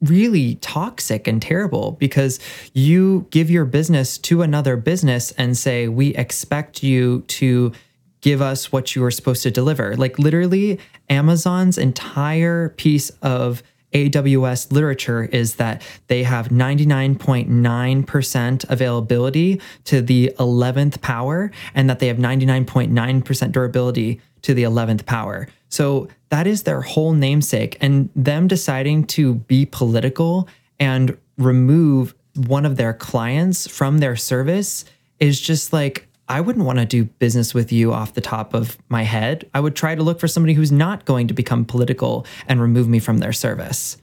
really 0.00 0.56
toxic 0.56 1.26
and 1.26 1.42
terrible 1.42 1.92
because 1.92 2.38
you 2.72 3.26
give 3.30 3.50
your 3.50 3.64
business 3.64 4.18
to 4.18 4.42
another 4.42 4.76
business 4.76 5.32
and 5.32 5.56
say, 5.56 5.88
We 5.88 6.14
expect 6.14 6.82
you 6.82 7.22
to 7.22 7.72
give 8.20 8.42
us 8.42 8.70
what 8.72 8.94
you 8.94 9.02
are 9.04 9.10
supposed 9.10 9.42
to 9.44 9.50
deliver. 9.50 9.96
Like 9.96 10.18
literally, 10.18 10.78
Amazon's 11.08 11.78
entire 11.78 12.68
piece 12.70 13.10
of 13.22 13.62
AWS 13.92 14.72
literature 14.72 15.24
is 15.24 15.56
that 15.56 15.82
they 16.08 16.24
have 16.24 16.48
99.9% 16.48 18.64
availability 18.68 19.62
to 19.84 20.02
the 20.02 20.34
11th 20.38 21.00
power 21.00 21.50
and 21.74 21.88
that 21.88 21.98
they 21.98 22.08
have 22.08 22.18
99.9% 22.18 23.52
durability 23.52 24.20
to 24.42 24.52
the 24.52 24.64
11th 24.64 25.06
power. 25.06 25.48
So 25.68 26.08
that 26.30 26.46
is 26.46 26.62
their 26.62 26.80
whole 26.80 27.12
namesake. 27.12 27.76
And 27.80 28.10
them 28.14 28.48
deciding 28.48 29.04
to 29.08 29.34
be 29.34 29.66
political 29.66 30.48
and 30.78 31.16
remove 31.36 32.14
one 32.34 32.64
of 32.64 32.76
their 32.76 32.92
clients 32.92 33.68
from 33.68 33.98
their 33.98 34.16
service 34.16 34.84
is 35.18 35.40
just 35.40 35.72
like 35.72 36.06
I 36.28 36.40
wouldn't 36.40 36.66
want 36.66 36.78
to 36.78 36.84
do 36.84 37.04
business 37.04 37.54
with 37.54 37.72
you 37.72 37.92
off 37.92 38.12
the 38.12 38.20
top 38.20 38.52
of 38.52 38.76
my 38.88 39.02
head. 39.02 39.48
I 39.54 39.60
would 39.60 39.74
try 39.74 39.94
to 39.94 40.02
look 40.02 40.20
for 40.20 40.28
somebody 40.28 40.52
who's 40.52 40.70
not 40.70 41.06
going 41.06 41.26
to 41.28 41.34
become 41.34 41.64
political 41.64 42.26
and 42.46 42.60
remove 42.60 42.86
me 42.86 42.98
from 42.98 43.18
their 43.18 43.32
service. 43.32 43.96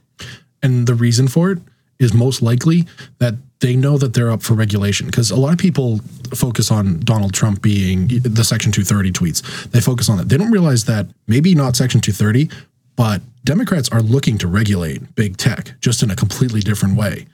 And 0.62 0.88
the 0.88 0.94
reason 0.94 1.28
for 1.28 1.52
it 1.52 1.60
is 1.98 2.12
most 2.12 2.42
likely 2.42 2.86
that 3.18 3.34
they 3.60 3.74
know 3.74 3.96
that 3.96 4.12
they're 4.12 4.30
up 4.30 4.42
for 4.42 4.54
regulation 4.54 5.06
because 5.06 5.30
a 5.30 5.36
lot 5.36 5.52
of 5.52 5.58
people 5.58 6.00
focus 6.34 6.70
on 6.70 7.00
Donald 7.00 7.32
Trump 7.32 7.62
being 7.62 8.08
the 8.08 8.44
Section 8.44 8.70
230 8.70 9.12
tweets. 9.12 9.70
They 9.70 9.80
focus 9.80 10.08
on 10.08 10.18
that. 10.18 10.28
They 10.28 10.36
don't 10.36 10.50
realize 10.50 10.84
that 10.84 11.06
maybe 11.26 11.54
not 11.54 11.74
Section 11.74 12.00
230, 12.00 12.50
but 12.96 13.22
Democrats 13.44 13.88
are 13.90 14.02
looking 14.02 14.36
to 14.38 14.48
regulate 14.48 15.14
big 15.14 15.36
tech 15.36 15.74
just 15.80 16.02
in 16.02 16.10
a 16.10 16.16
completely 16.16 16.60
different 16.60 16.96
way. 16.96 17.26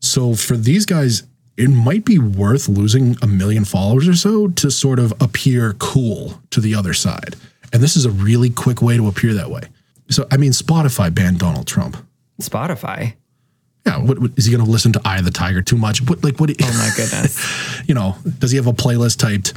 So 0.00 0.34
for 0.34 0.56
these 0.56 0.84
guys, 0.84 1.22
it 1.56 1.68
might 1.68 2.04
be 2.04 2.18
worth 2.18 2.68
losing 2.68 3.16
a 3.22 3.26
million 3.26 3.64
followers 3.64 4.08
or 4.08 4.14
so 4.14 4.48
to 4.48 4.70
sort 4.70 4.98
of 4.98 5.12
appear 5.20 5.74
cool 5.74 6.40
to 6.50 6.60
the 6.60 6.74
other 6.74 6.94
side. 6.94 7.36
And 7.72 7.82
this 7.82 7.96
is 7.96 8.04
a 8.04 8.10
really 8.10 8.50
quick 8.50 8.82
way 8.82 8.96
to 8.96 9.08
appear 9.08 9.34
that 9.34 9.50
way. 9.50 9.62
So, 10.08 10.26
I 10.30 10.36
mean, 10.36 10.52
Spotify 10.52 11.14
banned 11.14 11.38
Donald 11.38 11.66
Trump. 11.66 11.96
Spotify. 12.40 13.14
Yeah, 13.86 13.98
what, 13.98 14.18
what 14.18 14.32
is 14.36 14.44
he 14.44 14.52
going 14.52 14.64
to 14.64 14.70
listen 14.70 14.92
to 14.92 15.00
Eye 15.04 15.18
of 15.18 15.24
the 15.24 15.30
Tiger 15.30 15.62
too 15.62 15.76
much? 15.76 16.02
What 16.08 16.22
like 16.22 16.38
what? 16.38 16.50
Oh 16.50 16.78
my 16.78 16.90
goodness! 16.96 17.82
you 17.88 17.94
know, 17.94 18.16
does 18.38 18.50
he 18.50 18.56
have 18.56 18.66
a 18.66 18.72
playlist 18.72 19.18
typed 19.18 19.54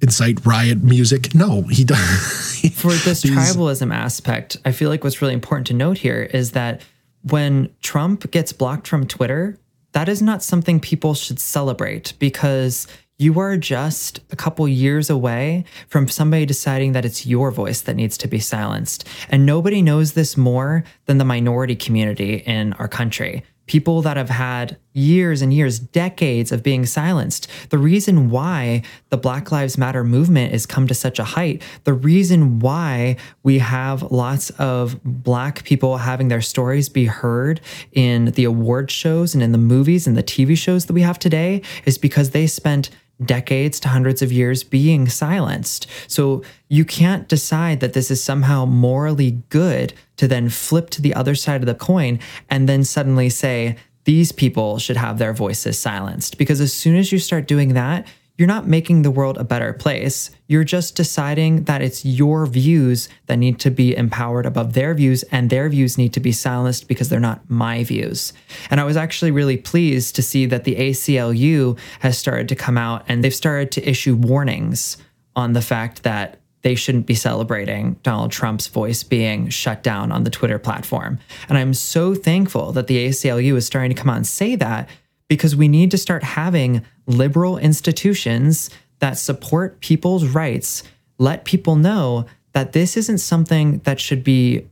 incite 0.00 0.44
riot 0.46 0.82
music? 0.82 1.34
No, 1.34 1.62
he 1.62 1.84
doesn't. 1.84 2.72
For 2.74 2.92
this 2.92 3.22
tribalism 3.22 3.94
aspect, 3.94 4.56
I 4.64 4.72
feel 4.72 4.88
like 4.88 5.04
what's 5.04 5.20
really 5.20 5.34
important 5.34 5.66
to 5.68 5.74
note 5.74 5.98
here 5.98 6.22
is 6.22 6.52
that 6.52 6.82
when 7.22 7.70
Trump 7.82 8.30
gets 8.30 8.52
blocked 8.52 8.88
from 8.88 9.06
Twitter, 9.06 9.58
that 9.92 10.08
is 10.08 10.22
not 10.22 10.42
something 10.42 10.80
people 10.80 11.14
should 11.14 11.38
celebrate 11.38 12.14
because 12.18 12.86
you 13.18 13.38
are 13.38 13.58
just 13.58 14.20
a 14.30 14.36
couple 14.36 14.66
years 14.66 15.10
away 15.10 15.64
from 15.88 16.08
somebody 16.08 16.46
deciding 16.46 16.92
that 16.92 17.04
it's 17.04 17.26
your 17.26 17.50
voice 17.50 17.82
that 17.82 17.94
needs 17.94 18.16
to 18.16 18.26
be 18.26 18.38
silenced. 18.38 19.06
And 19.28 19.44
nobody 19.44 19.82
knows 19.82 20.14
this 20.14 20.38
more 20.38 20.84
than 21.04 21.18
the 21.18 21.24
minority 21.26 21.76
community 21.76 22.36
in 22.36 22.72
our 22.74 22.88
country 22.88 23.44
people 23.70 24.02
that 24.02 24.16
have 24.16 24.30
had 24.30 24.76
years 24.94 25.42
and 25.42 25.54
years, 25.54 25.78
decades 25.78 26.50
of 26.50 26.60
being 26.60 26.84
silenced. 26.84 27.46
The 27.68 27.78
reason 27.78 28.28
why 28.28 28.82
the 29.10 29.16
Black 29.16 29.52
Lives 29.52 29.78
Matter 29.78 30.02
movement 30.02 30.50
has 30.50 30.66
come 30.66 30.88
to 30.88 30.94
such 30.94 31.20
a 31.20 31.24
height, 31.24 31.62
the 31.84 31.92
reason 31.92 32.58
why 32.58 33.14
we 33.44 33.60
have 33.60 34.02
lots 34.10 34.50
of 34.58 35.00
Black 35.04 35.62
people 35.62 35.98
having 35.98 36.26
their 36.26 36.40
stories 36.40 36.88
be 36.88 37.04
heard 37.04 37.60
in 37.92 38.32
the 38.32 38.42
award 38.42 38.90
shows 38.90 39.34
and 39.34 39.42
in 39.42 39.52
the 39.52 39.58
movies 39.58 40.04
and 40.04 40.16
the 40.16 40.24
TV 40.24 40.58
shows 40.58 40.86
that 40.86 40.92
we 40.92 41.02
have 41.02 41.20
today 41.20 41.62
is 41.84 41.96
because 41.96 42.30
they 42.30 42.48
spent 42.48 42.90
decades 43.24 43.78
to 43.80 43.88
hundreds 43.88 44.22
of 44.22 44.32
years 44.32 44.64
being 44.64 45.08
silenced. 45.08 45.86
So 46.06 46.42
you 46.68 46.84
can't 46.84 47.28
decide 47.28 47.80
that 47.80 47.92
this 47.92 48.10
is 48.10 48.22
somehow 48.22 48.64
morally 48.64 49.42
good 49.48 49.92
to 50.16 50.26
then 50.28 50.48
flip 50.48 50.90
to 50.90 51.02
the 51.02 51.14
other 51.14 51.34
side 51.34 51.60
of 51.60 51.66
the 51.66 51.74
coin 51.74 52.18
and 52.48 52.68
then 52.68 52.84
suddenly 52.84 53.28
say, 53.28 53.76
these 54.04 54.32
people 54.32 54.78
should 54.78 54.96
have 54.96 55.18
their 55.18 55.32
voices 55.32 55.78
silenced. 55.78 56.38
Because 56.38 56.60
as 56.60 56.72
soon 56.72 56.96
as 56.96 57.12
you 57.12 57.18
start 57.18 57.46
doing 57.46 57.74
that, 57.74 58.06
you're 58.40 58.46
not 58.46 58.66
making 58.66 59.02
the 59.02 59.10
world 59.10 59.36
a 59.36 59.44
better 59.44 59.74
place. 59.74 60.30
You're 60.46 60.64
just 60.64 60.96
deciding 60.96 61.64
that 61.64 61.82
it's 61.82 62.06
your 62.06 62.46
views 62.46 63.06
that 63.26 63.36
need 63.36 63.58
to 63.60 63.70
be 63.70 63.94
empowered 63.94 64.46
above 64.46 64.72
their 64.72 64.94
views, 64.94 65.24
and 65.24 65.50
their 65.50 65.68
views 65.68 65.98
need 65.98 66.14
to 66.14 66.20
be 66.20 66.32
silenced 66.32 66.88
because 66.88 67.10
they're 67.10 67.20
not 67.20 67.50
my 67.50 67.84
views. 67.84 68.32
And 68.70 68.80
I 68.80 68.84
was 68.84 68.96
actually 68.96 69.30
really 69.30 69.58
pleased 69.58 70.16
to 70.16 70.22
see 70.22 70.46
that 70.46 70.64
the 70.64 70.76
ACLU 70.76 71.78
has 71.98 72.16
started 72.16 72.48
to 72.48 72.56
come 72.56 72.78
out 72.78 73.04
and 73.08 73.22
they've 73.22 73.34
started 73.34 73.72
to 73.72 73.86
issue 73.86 74.16
warnings 74.16 74.96
on 75.36 75.52
the 75.52 75.60
fact 75.60 76.02
that 76.04 76.40
they 76.62 76.74
shouldn't 76.74 77.04
be 77.04 77.14
celebrating 77.14 77.96
Donald 78.02 78.32
Trump's 78.32 78.68
voice 78.68 79.02
being 79.02 79.50
shut 79.50 79.82
down 79.82 80.10
on 80.10 80.24
the 80.24 80.30
Twitter 80.30 80.58
platform. 80.58 81.18
And 81.50 81.58
I'm 81.58 81.74
so 81.74 82.14
thankful 82.14 82.72
that 82.72 82.86
the 82.86 83.06
ACLU 83.06 83.54
is 83.56 83.66
starting 83.66 83.94
to 83.94 84.00
come 84.00 84.08
out 84.08 84.16
and 84.16 84.26
say 84.26 84.56
that 84.56 84.88
because 85.30 85.54
we 85.54 85.68
need 85.68 85.90
to 85.92 85.98
start 85.98 86.24
having 86.24 86.84
liberal 87.10 87.58
institutions 87.58 88.70
that 89.00 89.18
support 89.18 89.80
people's 89.80 90.24
rights, 90.24 90.82
let 91.18 91.44
people 91.44 91.76
know 91.76 92.26
that 92.52 92.72
this 92.72 92.96
isn't 92.96 93.18
something 93.18 93.78
that 93.80 94.00
should 94.00 94.24
be 94.24 94.66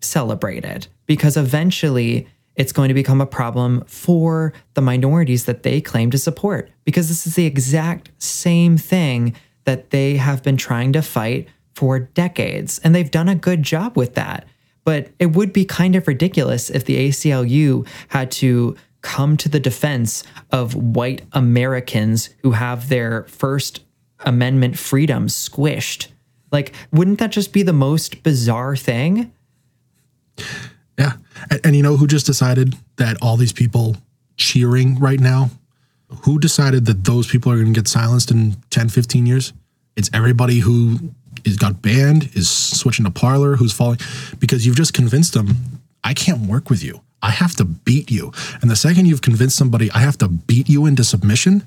celebrated 0.00 0.86
because 1.06 1.36
eventually 1.36 2.26
it's 2.56 2.72
going 2.72 2.88
to 2.88 2.94
become 2.94 3.20
a 3.20 3.26
problem 3.26 3.82
for 3.86 4.52
the 4.74 4.80
minorities 4.80 5.44
that 5.44 5.62
they 5.62 5.80
claim 5.80 6.10
to 6.10 6.18
support 6.18 6.70
because 6.84 7.08
this 7.08 7.26
is 7.26 7.34
the 7.34 7.46
exact 7.46 8.10
same 8.18 8.76
thing 8.76 9.34
that 9.64 9.90
they 9.90 10.16
have 10.16 10.42
been 10.42 10.56
trying 10.56 10.92
to 10.92 11.02
fight 11.02 11.48
for 11.74 11.98
decades 11.98 12.78
and 12.82 12.94
they've 12.94 13.10
done 13.10 13.28
a 13.28 13.34
good 13.34 13.62
job 13.62 13.96
with 13.96 14.14
that. 14.14 14.46
But 14.84 15.10
it 15.18 15.32
would 15.32 15.52
be 15.52 15.64
kind 15.64 15.94
of 15.94 16.08
ridiculous 16.08 16.70
if 16.70 16.84
the 16.84 17.08
ACLU 17.08 17.86
had 18.08 18.30
to 18.32 18.76
come 19.02 19.36
to 19.38 19.48
the 19.48 19.60
defense 19.60 20.22
of 20.50 20.74
white 20.74 21.22
Americans 21.32 22.30
who 22.42 22.52
have 22.52 22.88
their 22.88 23.24
First 23.24 23.80
Amendment 24.20 24.78
freedoms 24.78 25.34
squished. 25.34 26.08
Like, 26.52 26.74
wouldn't 26.92 27.18
that 27.20 27.30
just 27.30 27.52
be 27.52 27.62
the 27.62 27.72
most 27.72 28.22
bizarre 28.22 28.76
thing? 28.76 29.32
Yeah. 30.98 31.12
And, 31.50 31.60
and, 31.64 31.76
you 31.76 31.82
know 31.82 31.96
who 31.96 32.06
just 32.06 32.26
decided 32.26 32.74
that 32.96 33.16
all 33.22 33.36
these 33.36 33.52
people 33.52 33.96
cheering 34.36 34.98
right 34.98 35.20
now? 35.20 35.50
Who 36.24 36.38
decided 36.38 36.86
that 36.86 37.04
those 37.04 37.26
people 37.28 37.52
are 37.52 37.56
going 37.56 37.72
to 37.72 37.80
get 37.80 37.88
silenced 37.88 38.30
in 38.30 38.56
10, 38.70 38.88
15 38.88 39.26
years? 39.26 39.52
It's 39.96 40.10
everybody 40.12 40.58
who 40.58 41.12
is 41.44 41.56
got 41.56 41.80
banned, 41.82 42.30
is 42.34 42.50
switching 42.50 43.04
to 43.04 43.10
Parler, 43.10 43.56
who's 43.56 43.72
falling 43.72 43.98
because 44.38 44.66
you've 44.66 44.76
just 44.76 44.92
convinced 44.92 45.34
them, 45.34 45.80
I 46.04 46.14
can't 46.14 46.42
work 46.42 46.68
with 46.68 46.82
you. 46.82 47.00
I 47.22 47.30
have 47.30 47.54
to 47.56 47.64
beat 47.64 48.10
you. 48.10 48.32
And 48.62 48.70
the 48.70 48.76
second 48.76 49.06
you've 49.06 49.22
convinced 49.22 49.56
somebody, 49.56 49.90
I 49.92 49.98
have 49.98 50.18
to 50.18 50.28
beat 50.28 50.68
you 50.68 50.86
into 50.86 51.04
submission, 51.04 51.64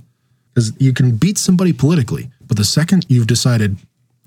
because 0.54 0.74
you 0.80 0.94
can 0.94 1.18
beat 1.18 1.38
somebody 1.38 1.74
politically, 1.74 2.30
but 2.48 2.58
the 2.58 2.64
second 2.64 3.06
you've 3.10 3.28
decided, 3.28 3.78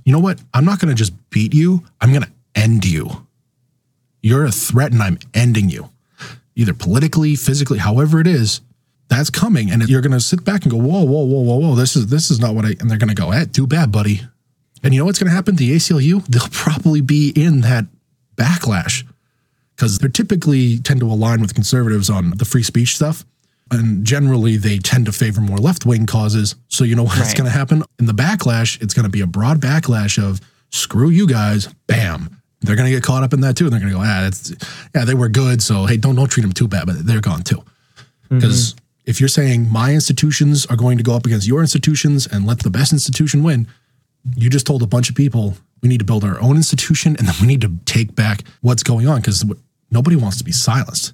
you 0.05 0.13
know 0.13 0.19
what, 0.19 0.41
I'm 0.55 0.65
not 0.65 0.81
going 0.81 0.89
to 0.89 0.95
just 0.95 1.13
beat 1.31 1.55
you, 1.55 1.85
I'm 2.01 2.11
going 2.11 2.23
to 2.23 2.33
end 2.55 2.85
you. 2.85 3.27
You're 4.23 4.45
a 4.45 4.51
threat 4.53 4.93
and 4.93 5.03
I'm 5.03 5.19
ending 5.35 5.69
you, 5.69 5.91
either 6.55 6.75
politically, 6.75 7.37
physically, 7.37 7.79
however 7.79 8.21
it 8.21 8.27
is. 8.27 8.61
That's 9.09 9.31
coming, 9.31 9.71
and 9.71 9.89
you're 9.89 10.01
going 10.01 10.11
to 10.11 10.21
sit 10.21 10.45
back 10.45 10.63
and 10.63 10.73
go, 10.73 10.79
"Whoa, 10.79 11.05
whoa, 11.05 11.23
whoa, 11.23 11.41
whoa, 11.43 11.57
whoa! 11.59 11.75
This 11.77 11.95
is 11.95 12.09
this 12.09 12.29
is 12.29 12.41
not 12.41 12.57
what 12.57 12.65
I." 12.65 12.71
And 12.81 12.91
they're 12.91 12.99
going 12.99 13.09
to 13.09 13.15
go, 13.15 13.31
"Eh, 13.31 13.45
too 13.45 13.69
bad, 13.69 13.93
buddy." 13.93 14.23
And 14.83 14.93
you 14.93 15.01
know 15.01 15.05
what's 15.05 15.21
going 15.21 15.31
to 15.31 15.35
happen? 15.35 15.55
The 15.55 15.77
ACLU, 15.77 16.27
they'll 16.27 16.49
probably 16.51 17.01
be 17.01 17.33
in 17.37 17.61
that 17.61 17.87
backlash 18.35 19.05
because 19.77 19.99
they 19.99 20.09
typically 20.09 20.79
tend 20.79 21.01
to 21.01 21.07
align 21.07 21.41
with 21.41 21.55
conservatives 21.55 22.09
on 22.09 22.31
the 22.31 22.45
free 22.45 22.63
speech 22.63 22.97
stuff. 22.97 23.25
And 23.71 24.05
generally, 24.05 24.57
they 24.57 24.79
tend 24.79 25.07
to 25.07 25.13
favor 25.13 25.41
more 25.41 25.59
left 25.59 25.85
wing 25.85 26.07
causes. 26.07 26.55
So, 26.69 26.85
you 26.85 26.95
know 26.95 27.03
what's 27.03 27.19
right. 27.19 27.37
going 27.37 27.51
to 27.51 27.57
happen? 27.57 27.83
In 27.99 28.07
the 28.07 28.13
backlash, 28.13 28.81
it's 28.81 28.95
going 28.95 29.05
to 29.05 29.11
be 29.11 29.21
a 29.21 29.27
broad 29.27 29.61
backlash 29.61 30.23
of 30.23 30.41
screw 30.71 31.11
you 31.11 31.27
guys, 31.27 31.67
bam. 31.87 32.41
They're 32.61 32.77
going 32.77 32.89
to 32.89 32.95
get 32.95 33.03
caught 33.03 33.23
up 33.23 33.33
in 33.33 33.41
that 33.41 33.57
too. 33.57 33.65
And 33.65 33.73
they're 33.73 33.81
going 33.81 33.93
to 33.93 33.99
go, 33.99 34.05
ah, 34.05 34.27
it's, 34.27 34.55
yeah, 34.95 35.05
they 35.05 35.15
were 35.15 35.29
good. 35.29 35.63
So, 35.63 35.85
hey, 35.87 35.97
don't, 35.97 36.15
don't 36.15 36.31
treat 36.31 36.43
them 36.43 36.53
too 36.53 36.69
bad, 36.69 36.87
but 36.87 37.05
they're 37.05 37.21
gone 37.21 37.43
too. 37.43 37.63
Because 38.29 38.73
mm-hmm. 38.73 38.79
if 39.07 39.21
you're 39.21 39.29
saying 39.29 39.71
my 39.71 39.93
institutions 39.93 40.65
are 40.67 40.77
going 40.77 40.97
to 40.97 41.05
go 41.05 41.15
up 41.15 41.27
against 41.27 41.47
your 41.47 41.61
institutions 41.61 42.27
and 42.27 42.47
let 42.47 42.61
the 42.61 42.71
best 42.71 42.93
institution 42.93 43.43
win, 43.43 43.67
you 44.37 44.49
just 44.49 44.67
told 44.67 44.83
a 44.83 44.87
bunch 44.87 45.11
of 45.11 45.17
people 45.17 45.57
we 45.83 45.89
need 45.89 45.99
to 45.99 46.05
build 46.05 46.25
our 46.25 46.41
own 46.41 46.57
institution 46.57 47.17
and 47.19 47.29
then 47.29 47.35
we 47.41 47.47
need 47.47 47.61
to 47.61 47.73
take 47.85 48.15
back 48.15 48.43
what's 48.61 48.83
going 48.83 49.07
on 49.07 49.21
because 49.21 49.45
nobody 49.91 50.17
wants 50.17 50.39
to 50.39 50.45
be 50.45 50.53
silenced. 50.53 51.13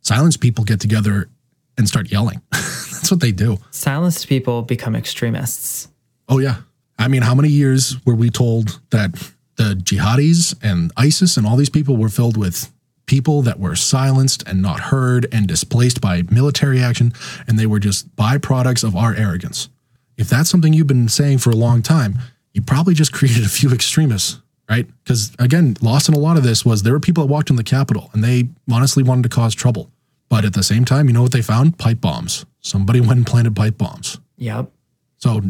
Silenced 0.00 0.40
people 0.40 0.64
get 0.64 0.80
together 0.80 1.28
and 1.76 1.88
start 1.88 2.10
yelling. 2.10 2.40
That's 2.52 3.10
what 3.10 3.20
they 3.20 3.32
do. 3.32 3.58
Silenced 3.70 4.28
people 4.28 4.62
become 4.62 4.94
extremists. 4.94 5.88
Oh, 6.28 6.38
yeah. 6.38 6.56
I 6.98 7.08
mean, 7.08 7.22
how 7.22 7.34
many 7.34 7.48
years 7.48 7.96
were 8.06 8.14
we 8.14 8.30
told 8.30 8.80
that 8.90 9.12
the 9.56 9.74
jihadis 9.74 10.54
and 10.62 10.92
ISIS 10.96 11.36
and 11.36 11.46
all 11.46 11.56
these 11.56 11.70
people 11.70 11.96
were 11.96 12.08
filled 12.08 12.36
with 12.36 12.72
people 13.06 13.42
that 13.42 13.60
were 13.60 13.76
silenced 13.76 14.42
and 14.46 14.62
not 14.62 14.80
heard 14.80 15.26
and 15.32 15.46
displaced 15.46 16.00
by 16.00 16.22
military 16.30 16.80
action, 16.80 17.12
and 17.46 17.58
they 17.58 17.66
were 17.66 17.78
just 17.78 18.14
byproducts 18.16 18.84
of 18.84 18.96
our 18.96 19.14
arrogance? 19.14 19.68
If 20.16 20.28
that's 20.28 20.48
something 20.48 20.72
you've 20.72 20.86
been 20.86 21.08
saying 21.08 21.38
for 21.38 21.50
a 21.50 21.56
long 21.56 21.82
time, 21.82 22.18
you 22.52 22.62
probably 22.62 22.94
just 22.94 23.12
created 23.18 23.44
a 23.44 23.48
few 23.48 23.72
extremists 23.72 24.40
right? 24.68 24.86
Because 25.02 25.32
again, 25.38 25.76
lost 25.80 26.08
in 26.08 26.14
a 26.14 26.18
lot 26.18 26.36
of 26.36 26.42
this 26.42 26.64
was 26.64 26.82
there 26.82 26.92
were 26.92 27.00
people 27.00 27.24
that 27.24 27.32
walked 27.32 27.50
in 27.50 27.56
the 27.56 27.64
Capitol 27.64 28.10
and 28.12 28.22
they 28.22 28.48
honestly 28.70 29.02
wanted 29.02 29.22
to 29.22 29.28
cause 29.28 29.54
trouble. 29.54 29.90
But 30.28 30.44
at 30.44 30.54
the 30.54 30.62
same 30.62 30.84
time, 30.84 31.06
you 31.06 31.12
know 31.12 31.22
what 31.22 31.32
they 31.32 31.42
found? 31.42 31.78
Pipe 31.78 32.00
bombs. 32.00 32.44
Somebody 32.60 33.00
went 33.00 33.12
and 33.12 33.26
planted 33.26 33.54
pipe 33.54 33.78
bombs. 33.78 34.18
Yep. 34.36 34.70
So 35.18 35.42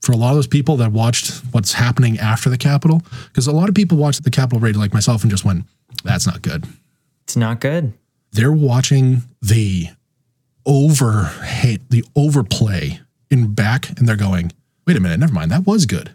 for 0.00 0.12
a 0.12 0.16
lot 0.16 0.30
of 0.30 0.36
those 0.36 0.46
people 0.46 0.76
that 0.78 0.92
watched 0.92 1.42
what's 1.52 1.72
happening 1.72 2.18
after 2.18 2.50
the 2.50 2.58
Capitol, 2.58 3.02
because 3.28 3.46
a 3.46 3.52
lot 3.52 3.68
of 3.68 3.74
people 3.74 3.96
watched 3.96 4.24
the 4.24 4.30
Capitol 4.30 4.60
raid 4.60 4.76
like 4.76 4.92
myself 4.92 5.22
and 5.22 5.30
just 5.30 5.44
went, 5.44 5.64
that's 6.04 6.26
not 6.26 6.42
good. 6.42 6.64
It's 7.24 7.36
not 7.36 7.60
good. 7.60 7.92
They're 8.32 8.52
watching 8.52 9.22
the 9.40 9.88
over 10.64 11.30
the 11.90 12.04
overplay 12.14 13.00
in 13.30 13.54
back 13.54 13.90
and 13.98 14.08
they're 14.08 14.16
going, 14.16 14.52
wait 14.86 14.96
a 14.96 15.00
minute, 15.00 15.18
never 15.18 15.32
mind, 15.32 15.50
that 15.50 15.66
was 15.66 15.86
good. 15.86 16.10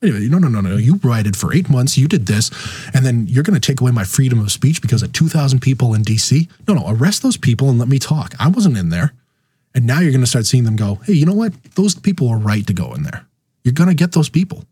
Wait 0.00 0.10
a 0.10 0.12
minute, 0.12 0.30
no, 0.30 0.38
no, 0.38 0.48
no, 0.48 0.60
no. 0.60 0.76
You 0.76 1.00
rioted 1.02 1.36
for 1.36 1.52
eight 1.52 1.68
months, 1.68 1.98
you 1.98 2.06
did 2.06 2.26
this, 2.26 2.50
and 2.94 3.04
then 3.04 3.26
you're 3.26 3.42
going 3.42 3.58
to 3.58 3.66
take 3.66 3.80
away 3.80 3.90
my 3.90 4.04
freedom 4.04 4.38
of 4.38 4.52
speech 4.52 4.80
because 4.80 5.02
of 5.02 5.12
2,000 5.12 5.60
people 5.60 5.92
in 5.94 6.02
DC? 6.02 6.48
No, 6.68 6.74
no, 6.74 6.84
arrest 6.86 7.22
those 7.22 7.36
people 7.36 7.68
and 7.68 7.78
let 7.78 7.88
me 7.88 7.98
talk. 7.98 8.34
I 8.38 8.48
wasn't 8.48 8.76
in 8.76 8.90
there. 8.90 9.12
And 9.74 9.86
now 9.86 10.00
you're 10.00 10.12
going 10.12 10.22
to 10.22 10.26
start 10.26 10.46
seeing 10.46 10.64
them 10.64 10.76
go, 10.76 10.96
hey, 11.04 11.12
you 11.14 11.26
know 11.26 11.34
what? 11.34 11.52
Those 11.74 11.94
people 11.94 12.28
are 12.28 12.38
right 12.38 12.66
to 12.66 12.72
go 12.72 12.94
in 12.94 13.02
there. 13.02 13.26
You're 13.64 13.74
going 13.74 13.88
to 13.88 13.94
get 13.94 14.12
those 14.12 14.28
people 14.28 14.64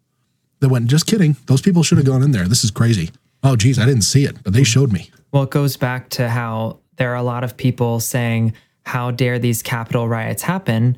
that 0.60 0.68
went, 0.68 0.86
just 0.86 1.06
kidding. 1.06 1.36
Those 1.46 1.60
people 1.60 1.82
should 1.82 1.98
have 1.98 2.06
gone 2.06 2.22
in 2.22 2.30
there. 2.30 2.48
This 2.48 2.64
is 2.64 2.70
crazy. 2.70 3.10
Oh, 3.42 3.56
geez, 3.56 3.78
I 3.78 3.84
didn't 3.84 4.02
see 4.02 4.24
it, 4.24 4.42
but 4.42 4.52
they 4.52 4.64
showed 4.64 4.92
me. 4.92 5.10
Well, 5.32 5.42
it 5.42 5.50
goes 5.50 5.76
back 5.76 6.08
to 6.10 6.28
how 6.28 6.78
there 6.96 7.12
are 7.12 7.16
a 7.16 7.22
lot 7.22 7.44
of 7.44 7.56
people 7.56 8.00
saying, 8.00 8.54
how 8.84 9.10
dare 9.10 9.38
these 9.38 9.62
Capitol 9.62 10.08
riots 10.08 10.42
happen? 10.42 10.96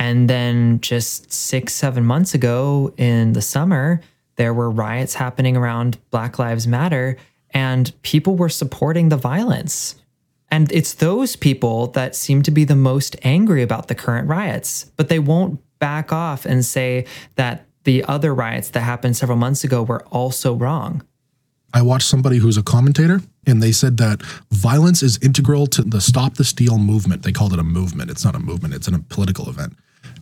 And 0.00 0.30
then 0.30 0.80
just 0.80 1.30
six, 1.30 1.74
seven 1.74 2.06
months 2.06 2.32
ago 2.32 2.94
in 2.96 3.34
the 3.34 3.42
summer, 3.42 4.00
there 4.36 4.54
were 4.54 4.70
riots 4.70 5.12
happening 5.12 5.58
around 5.58 5.98
Black 6.10 6.38
Lives 6.38 6.66
Matter, 6.66 7.18
and 7.50 7.92
people 8.00 8.34
were 8.34 8.48
supporting 8.48 9.10
the 9.10 9.18
violence. 9.18 9.96
And 10.50 10.72
it's 10.72 10.94
those 10.94 11.36
people 11.36 11.88
that 11.88 12.16
seem 12.16 12.42
to 12.44 12.50
be 12.50 12.64
the 12.64 12.74
most 12.74 13.14
angry 13.22 13.62
about 13.62 13.88
the 13.88 13.94
current 13.94 14.26
riots, 14.26 14.90
but 14.96 15.10
they 15.10 15.18
won't 15.18 15.60
back 15.80 16.14
off 16.14 16.46
and 16.46 16.64
say 16.64 17.04
that 17.34 17.66
the 17.84 18.02
other 18.04 18.34
riots 18.34 18.70
that 18.70 18.80
happened 18.80 19.18
several 19.18 19.36
months 19.36 19.64
ago 19.64 19.82
were 19.82 20.02
also 20.06 20.54
wrong. 20.54 21.04
I 21.74 21.82
watched 21.82 22.08
somebody 22.08 22.38
who's 22.38 22.56
a 22.56 22.62
commentator, 22.62 23.20
and 23.46 23.62
they 23.62 23.70
said 23.70 23.98
that 23.98 24.22
violence 24.50 25.02
is 25.02 25.18
integral 25.18 25.66
to 25.68 25.82
the 25.82 26.00
Stop 26.00 26.36
the 26.36 26.44
Steal 26.44 26.78
movement. 26.78 27.22
They 27.22 27.32
called 27.32 27.52
it 27.52 27.58
a 27.58 27.64
movement. 27.64 28.10
It's 28.10 28.24
not 28.24 28.34
a 28.34 28.40
movement, 28.40 28.72
it's 28.72 28.88
a 28.88 28.98
political 28.98 29.50
event. 29.50 29.76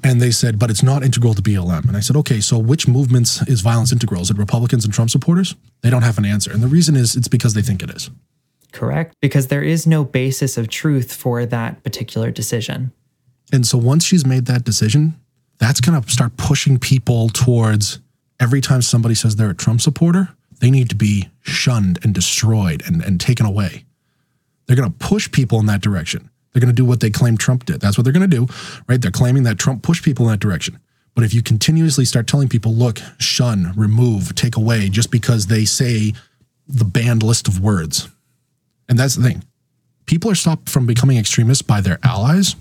And 0.04 0.20
they 0.20 0.30
said, 0.30 0.58
but 0.58 0.70
it's 0.70 0.82
not 0.82 1.02
integral 1.02 1.34
to 1.34 1.42
BLM. 1.42 1.88
And 1.88 1.96
I 1.96 2.00
said, 2.00 2.16
okay, 2.16 2.40
so 2.40 2.58
which 2.58 2.86
movements 2.86 3.42
is 3.48 3.60
violence 3.60 3.92
integral? 3.92 4.22
Is 4.22 4.30
it 4.30 4.38
Republicans 4.38 4.84
and 4.84 4.94
Trump 4.94 5.10
supporters? 5.10 5.56
They 5.82 5.90
don't 5.90 6.02
have 6.02 6.18
an 6.18 6.24
answer. 6.24 6.52
And 6.52 6.62
the 6.62 6.68
reason 6.68 6.96
is 6.96 7.16
it's 7.16 7.28
because 7.28 7.54
they 7.54 7.62
think 7.62 7.82
it 7.82 7.90
is. 7.90 8.10
Correct. 8.72 9.14
Because 9.20 9.48
there 9.48 9.62
is 9.62 9.86
no 9.86 10.04
basis 10.04 10.56
of 10.56 10.68
truth 10.68 11.12
for 11.12 11.44
that 11.46 11.82
particular 11.82 12.30
decision. 12.30 12.92
And 13.52 13.66
so 13.66 13.78
once 13.78 14.04
she's 14.04 14.26
made 14.26 14.46
that 14.46 14.64
decision, 14.64 15.18
that's 15.58 15.80
going 15.80 16.00
to 16.00 16.10
start 16.10 16.36
pushing 16.36 16.78
people 16.78 17.28
towards 17.28 18.00
every 18.38 18.60
time 18.60 18.82
somebody 18.82 19.14
says 19.14 19.36
they're 19.36 19.50
a 19.50 19.54
Trump 19.54 19.80
supporter, 19.80 20.28
they 20.60 20.70
need 20.70 20.88
to 20.90 20.94
be 20.94 21.28
shunned 21.42 21.98
and 22.02 22.14
destroyed 22.14 22.82
and, 22.86 23.02
and 23.02 23.20
taken 23.20 23.46
away. 23.46 23.84
They're 24.66 24.76
going 24.76 24.92
to 24.92 24.98
push 24.98 25.30
people 25.30 25.58
in 25.60 25.66
that 25.66 25.80
direction. 25.80 26.30
They're 26.52 26.60
going 26.60 26.74
to 26.74 26.76
do 26.76 26.84
what 26.84 27.00
they 27.00 27.10
claim 27.10 27.36
Trump 27.36 27.66
did. 27.66 27.80
That's 27.80 27.98
what 27.98 28.04
they're 28.04 28.12
going 28.12 28.28
to 28.28 28.36
do, 28.36 28.46
right? 28.88 29.00
They're 29.00 29.10
claiming 29.10 29.42
that 29.44 29.58
Trump 29.58 29.82
pushed 29.82 30.04
people 30.04 30.26
in 30.26 30.32
that 30.32 30.40
direction. 30.40 30.78
But 31.14 31.24
if 31.24 31.34
you 31.34 31.42
continuously 31.42 32.04
start 32.04 32.26
telling 32.26 32.48
people, 32.48 32.72
look, 32.72 33.00
shun, 33.18 33.72
remove, 33.76 34.34
take 34.34 34.56
away, 34.56 34.88
just 34.88 35.10
because 35.10 35.46
they 35.46 35.64
say 35.64 36.14
the 36.66 36.84
banned 36.84 37.22
list 37.22 37.48
of 37.48 37.60
words, 37.60 38.08
and 38.88 38.98
that's 38.98 39.16
the 39.16 39.22
thing, 39.22 39.42
people 40.06 40.30
are 40.30 40.36
stopped 40.36 40.70
from 40.70 40.86
becoming 40.86 41.18
extremists 41.18 41.62
by 41.62 41.80
their 41.80 41.98
allies. 42.02 42.56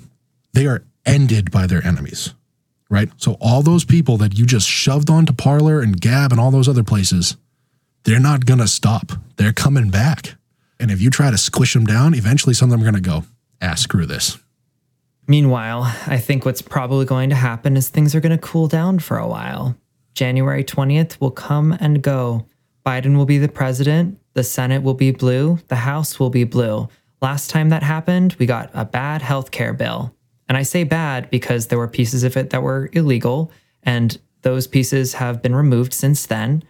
They 0.53 0.65
are 0.65 0.83
ended 1.05 1.51
by 1.51 1.67
their 1.67 1.85
enemies, 1.85 2.33
right? 2.89 3.09
So 3.17 3.37
all 3.39 3.61
those 3.61 3.85
people 3.85 4.17
that 4.17 4.37
you 4.37 4.45
just 4.45 4.67
shoved 4.67 5.09
onto 5.09 5.33
Parler 5.33 5.79
and 5.79 6.01
Gab 6.01 6.31
and 6.31 6.41
all 6.41 6.51
those 6.51 6.67
other 6.67 6.83
places, 6.83 7.37
they're 8.03 8.19
not 8.19 8.45
going 8.45 8.59
to 8.59 8.67
stop. 8.67 9.11
They're 9.37 9.53
coming 9.53 9.89
back. 9.89 10.35
And 10.79 10.91
if 10.91 10.99
you 10.99 11.09
try 11.09 11.31
to 11.31 11.37
squish 11.37 11.73
them 11.73 11.85
down, 11.85 12.13
eventually 12.13 12.53
some 12.53 12.67
of 12.67 12.71
them 12.71 12.81
are 12.81 12.91
going 12.91 13.03
to 13.03 13.09
go, 13.09 13.23
ah, 13.61 13.75
screw 13.75 14.05
this. 14.05 14.37
Meanwhile, 15.27 15.83
I 16.07 16.17
think 16.17 16.45
what's 16.45 16.61
probably 16.61 17.05
going 17.05 17.29
to 17.29 17.35
happen 17.35 17.75
is 17.75 17.89
things 17.89 18.15
are 18.15 18.21
going 18.21 18.31
to 18.31 18.37
cool 18.37 18.67
down 18.67 18.99
for 18.99 19.17
a 19.17 19.27
while. 19.27 19.75
January 20.13 20.63
20th 20.63 21.19
will 21.19 21.31
come 21.31 21.75
and 21.79 22.01
go. 22.01 22.47
Biden 22.85 23.17
will 23.17 23.25
be 23.25 23.37
the 23.37 23.49
president, 23.49 24.17
the 24.33 24.43
Senate 24.43 24.81
will 24.81 24.93
be 24.93 25.11
blue, 25.11 25.59
the 25.67 25.75
House 25.75 26.19
will 26.19 26.29
be 26.29 26.45
blue. 26.45 26.87
Last 27.21 27.49
time 27.49 27.69
that 27.69 27.83
happened, 27.83 28.35
we 28.39 28.45
got 28.45 28.69
a 28.73 28.85
bad 28.85 29.21
healthcare 29.21 29.77
bill. 29.77 30.15
And 30.47 30.57
I 30.57 30.63
say 30.63 30.85
bad 30.85 31.29
because 31.29 31.67
there 31.67 31.77
were 31.77 31.89
pieces 31.89 32.23
of 32.23 32.37
it 32.37 32.51
that 32.51 32.63
were 32.63 32.89
illegal, 32.93 33.51
and 33.83 34.17
those 34.43 34.67
pieces 34.67 35.15
have 35.15 35.41
been 35.41 35.53
removed 35.53 35.93
since 35.93 36.25
then. 36.25 36.63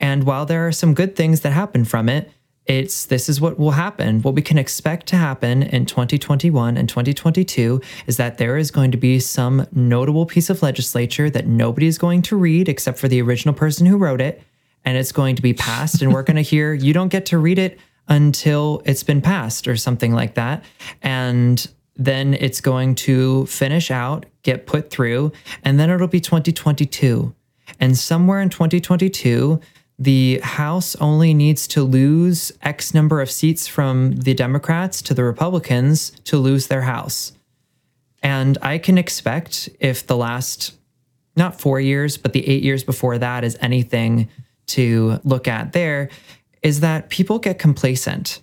And 0.00 0.24
while 0.24 0.46
there 0.46 0.66
are 0.66 0.72
some 0.72 0.94
good 0.94 1.14
things 1.14 1.42
that 1.42 1.52
happen 1.52 1.84
from 1.84 2.08
it, 2.08 2.30
it's 2.66 3.06
this 3.06 3.28
is 3.28 3.40
what 3.40 3.58
will 3.58 3.72
happen. 3.72 4.20
What 4.22 4.34
we 4.34 4.42
can 4.42 4.58
expect 4.58 5.06
to 5.08 5.16
happen 5.16 5.62
in 5.62 5.86
2021 5.86 6.76
and 6.76 6.88
2022 6.88 7.80
is 8.06 8.16
that 8.18 8.38
there 8.38 8.56
is 8.56 8.70
going 8.70 8.90
to 8.92 8.98
be 8.98 9.18
some 9.18 9.66
notable 9.72 10.26
piece 10.26 10.50
of 10.50 10.62
legislature 10.62 11.30
that 11.30 11.46
nobody 11.46 11.86
is 11.86 11.98
going 11.98 12.22
to 12.22 12.36
read 12.36 12.68
except 12.68 12.98
for 12.98 13.08
the 13.08 13.20
original 13.22 13.54
person 13.54 13.86
who 13.86 13.96
wrote 13.96 14.20
it. 14.20 14.42
And 14.84 14.96
it's 14.96 15.12
going 15.12 15.36
to 15.36 15.42
be 15.42 15.52
passed, 15.52 16.00
and 16.00 16.12
we're 16.12 16.22
going 16.22 16.36
to 16.42 16.42
hear 16.42 16.72
you 16.72 16.92
don't 16.92 17.08
get 17.08 17.26
to 17.26 17.38
read 17.38 17.58
it 17.58 17.78
until 18.08 18.82
it's 18.84 19.02
been 19.02 19.20
passed 19.20 19.68
or 19.68 19.76
something 19.76 20.12
like 20.12 20.34
that. 20.34 20.64
And 21.02 21.66
then 21.96 22.34
it's 22.34 22.60
going 22.60 22.94
to 22.94 23.46
finish 23.46 23.90
out, 23.90 24.26
get 24.42 24.66
put 24.66 24.90
through, 24.90 25.32
and 25.64 25.78
then 25.78 25.90
it'll 25.90 26.08
be 26.08 26.20
2022. 26.20 27.34
And 27.78 27.96
somewhere 27.96 28.40
in 28.40 28.48
2022, 28.48 29.60
the 30.00 30.40
House 30.42 30.96
only 30.96 31.34
needs 31.34 31.68
to 31.68 31.82
lose 31.82 32.50
X 32.62 32.94
number 32.94 33.20
of 33.20 33.30
seats 33.30 33.68
from 33.68 34.12
the 34.12 34.32
Democrats 34.32 35.02
to 35.02 35.14
the 35.14 35.22
Republicans 35.22 36.10
to 36.24 36.38
lose 36.38 36.68
their 36.68 36.82
House. 36.82 37.32
And 38.22 38.56
I 38.62 38.78
can 38.78 38.96
expect 38.96 39.68
if 39.78 40.06
the 40.06 40.16
last, 40.16 40.74
not 41.36 41.60
four 41.60 41.80
years, 41.80 42.16
but 42.16 42.32
the 42.32 42.48
eight 42.48 42.62
years 42.62 42.82
before 42.82 43.18
that 43.18 43.44
is 43.44 43.58
anything 43.60 44.30
to 44.68 45.20
look 45.22 45.46
at 45.46 45.74
there, 45.74 46.08
is 46.62 46.80
that 46.80 47.10
people 47.10 47.38
get 47.38 47.58
complacent. 47.58 48.40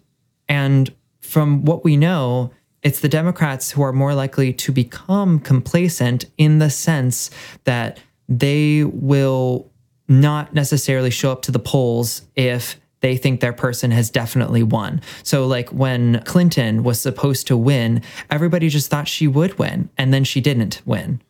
And 0.47 0.93
from 1.21 1.65
what 1.65 1.83
we 1.83 1.97
know, 1.97 2.51
it's 2.83 2.99
the 2.99 3.09
Democrats 3.09 3.71
who 3.71 3.81
are 3.81 3.93
more 3.93 4.13
likely 4.13 4.53
to 4.53 4.71
become 4.71 5.39
complacent 5.39 6.25
in 6.37 6.59
the 6.59 6.69
sense 6.69 7.31
that 7.63 7.99
they 8.29 8.83
will 8.83 9.71
not 10.07 10.53
necessarily 10.53 11.09
show 11.09 11.31
up 11.31 11.41
to 11.43 11.51
the 11.51 11.59
polls 11.59 12.23
if 12.35 12.79
they 13.01 13.17
think 13.17 13.39
their 13.39 13.53
person 13.53 13.91
has 13.91 14.09
definitely 14.09 14.63
won. 14.63 15.01
So, 15.23 15.45
like 15.45 15.69
when 15.69 16.21
Clinton 16.23 16.83
was 16.83 16.99
supposed 16.99 17.47
to 17.47 17.57
win, 17.57 18.01
everybody 18.29 18.69
just 18.69 18.89
thought 18.89 19.07
she 19.07 19.27
would 19.27 19.59
win, 19.59 19.89
and 19.97 20.13
then 20.13 20.23
she 20.23 20.41
didn't 20.41 20.81
win. 20.85 21.21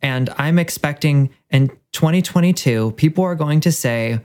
And 0.00 0.30
I'm 0.38 0.58
expecting 0.58 1.30
in 1.50 1.68
2022, 1.92 2.92
people 2.92 3.24
are 3.24 3.34
going 3.34 3.60
to 3.60 3.72
say, 3.72 4.20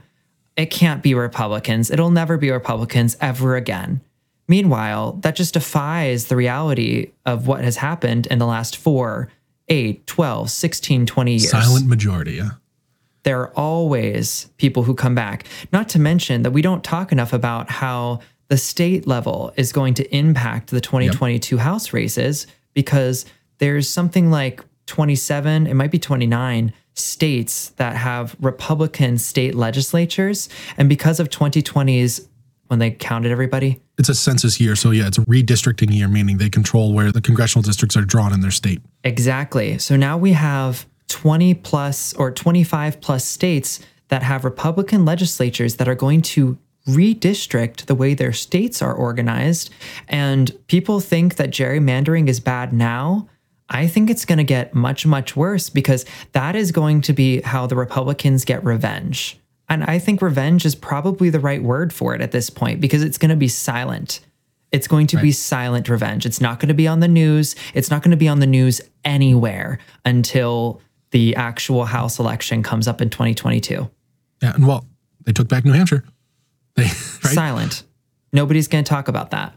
it 0.56 0.66
can't 0.66 1.02
be 1.02 1.14
Republicans. 1.14 1.90
It'll 1.90 2.10
never 2.10 2.36
be 2.36 2.50
Republicans 2.50 3.16
ever 3.20 3.54
again. 3.54 4.00
Meanwhile, 4.48 5.12
that 5.20 5.36
just 5.36 5.54
defies 5.54 6.26
the 6.26 6.36
reality 6.36 7.12
of 7.26 7.46
what 7.46 7.62
has 7.62 7.76
happened 7.76 8.26
in 8.26 8.38
the 8.38 8.46
last 8.46 8.76
four, 8.76 9.30
eight, 9.68 10.06
12, 10.06 10.50
16, 10.50 11.06
20 11.06 11.30
years. 11.32 11.50
Silent 11.50 11.86
majority, 11.86 12.32
yeah 12.32 12.50
there 13.28 13.40
are 13.42 13.52
always 13.58 14.46
people 14.56 14.84
who 14.84 14.94
come 14.94 15.14
back. 15.14 15.44
Not 15.70 15.90
to 15.90 15.98
mention 15.98 16.44
that 16.44 16.52
we 16.52 16.62
don't 16.62 16.82
talk 16.82 17.12
enough 17.12 17.34
about 17.34 17.68
how 17.68 18.20
the 18.48 18.56
state 18.56 19.06
level 19.06 19.52
is 19.54 19.70
going 19.70 19.92
to 19.92 20.16
impact 20.16 20.70
the 20.70 20.80
2022 20.80 21.56
yep. 21.56 21.62
House 21.62 21.92
races 21.92 22.46
because 22.72 23.26
there's 23.58 23.86
something 23.86 24.30
like 24.30 24.64
27, 24.86 25.66
it 25.66 25.74
might 25.74 25.90
be 25.90 25.98
29 25.98 26.72
states 26.94 27.68
that 27.76 27.96
have 27.96 28.34
Republican 28.40 29.18
state 29.18 29.54
legislatures. 29.54 30.48
And 30.78 30.88
because 30.88 31.20
of 31.20 31.28
2020's, 31.28 32.26
when 32.68 32.78
they 32.78 32.92
counted 32.92 33.30
everybody, 33.30 33.82
it's 33.98 34.08
a 34.08 34.14
census 34.14 34.58
year. 34.58 34.74
So, 34.74 34.90
yeah, 34.90 35.06
it's 35.06 35.18
a 35.18 35.22
redistricting 35.26 35.92
year, 35.92 36.08
meaning 36.08 36.38
they 36.38 36.48
control 36.48 36.94
where 36.94 37.12
the 37.12 37.20
congressional 37.20 37.62
districts 37.62 37.94
are 37.94 38.06
drawn 38.06 38.32
in 38.32 38.40
their 38.40 38.50
state. 38.50 38.80
Exactly. 39.04 39.76
So 39.76 39.96
now 39.96 40.16
we 40.16 40.32
have 40.32 40.86
20 41.08 41.54
plus 41.54 42.14
or 42.14 42.30
25 42.30 43.00
plus 43.00 43.24
states 43.24 43.80
that 44.08 44.22
have 44.22 44.44
Republican 44.44 45.04
legislatures 45.04 45.76
that 45.76 45.88
are 45.88 45.94
going 45.94 46.22
to 46.22 46.58
redistrict 46.86 47.86
the 47.86 47.94
way 47.94 48.14
their 48.14 48.32
states 48.32 48.80
are 48.80 48.94
organized. 48.94 49.70
And 50.08 50.52
people 50.68 51.00
think 51.00 51.36
that 51.36 51.50
gerrymandering 51.50 52.28
is 52.28 52.40
bad 52.40 52.72
now. 52.72 53.28
I 53.68 53.86
think 53.86 54.08
it's 54.08 54.24
going 54.24 54.38
to 54.38 54.44
get 54.44 54.74
much, 54.74 55.04
much 55.04 55.36
worse 55.36 55.68
because 55.68 56.06
that 56.32 56.56
is 56.56 56.72
going 56.72 57.02
to 57.02 57.12
be 57.12 57.42
how 57.42 57.66
the 57.66 57.76
Republicans 57.76 58.46
get 58.46 58.64
revenge. 58.64 59.38
And 59.68 59.84
I 59.84 59.98
think 59.98 60.22
revenge 60.22 60.64
is 60.64 60.74
probably 60.74 61.28
the 61.28 61.40
right 61.40 61.62
word 61.62 61.92
for 61.92 62.14
it 62.14 62.22
at 62.22 62.32
this 62.32 62.48
point 62.48 62.80
because 62.80 63.02
it's 63.02 63.18
going 63.18 63.28
to 63.28 63.36
be 63.36 63.48
silent. 63.48 64.20
It's 64.72 64.88
going 64.88 65.06
to 65.08 65.16
right. 65.16 65.22
be 65.22 65.32
silent 65.32 65.90
revenge. 65.90 66.24
It's 66.24 66.40
not 66.40 66.60
going 66.60 66.68
to 66.68 66.74
be 66.74 66.88
on 66.88 67.00
the 67.00 67.08
news. 67.08 67.54
It's 67.74 67.90
not 67.90 68.02
going 68.02 68.10
to 68.12 68.16
be 68.16 68.28
on 68.28 68.40
the 68.40 68.46
news 68.46 68.80
anywhere 69.04 69.78
until 70.06 70.80
the 71.10 71.36
actual 71.36 71.84
House 71.84 72.18
election 72.18 72.62
comes 72.62 72.88
up 72.88 73.00
in 73.00 73.10
2022. 73.10 73.90
Yeah, 74.42 74.54
and 74.54 74.66
well, 74.66 74.86
they 75.24 75.32
took 75.32 75.48
back 75.48 75.64
New 75.64 75.72
Hampshire. 75.72 76.04
They 76.76 76.82
right? 76.84 76.92
silent. 77.34 77.84
Nobody's 78.32 78.68
going 78.68 78.84
to 78.84 78.88
talk 78.88 79.08
about 79.08 79.30
that. 79.30 79.54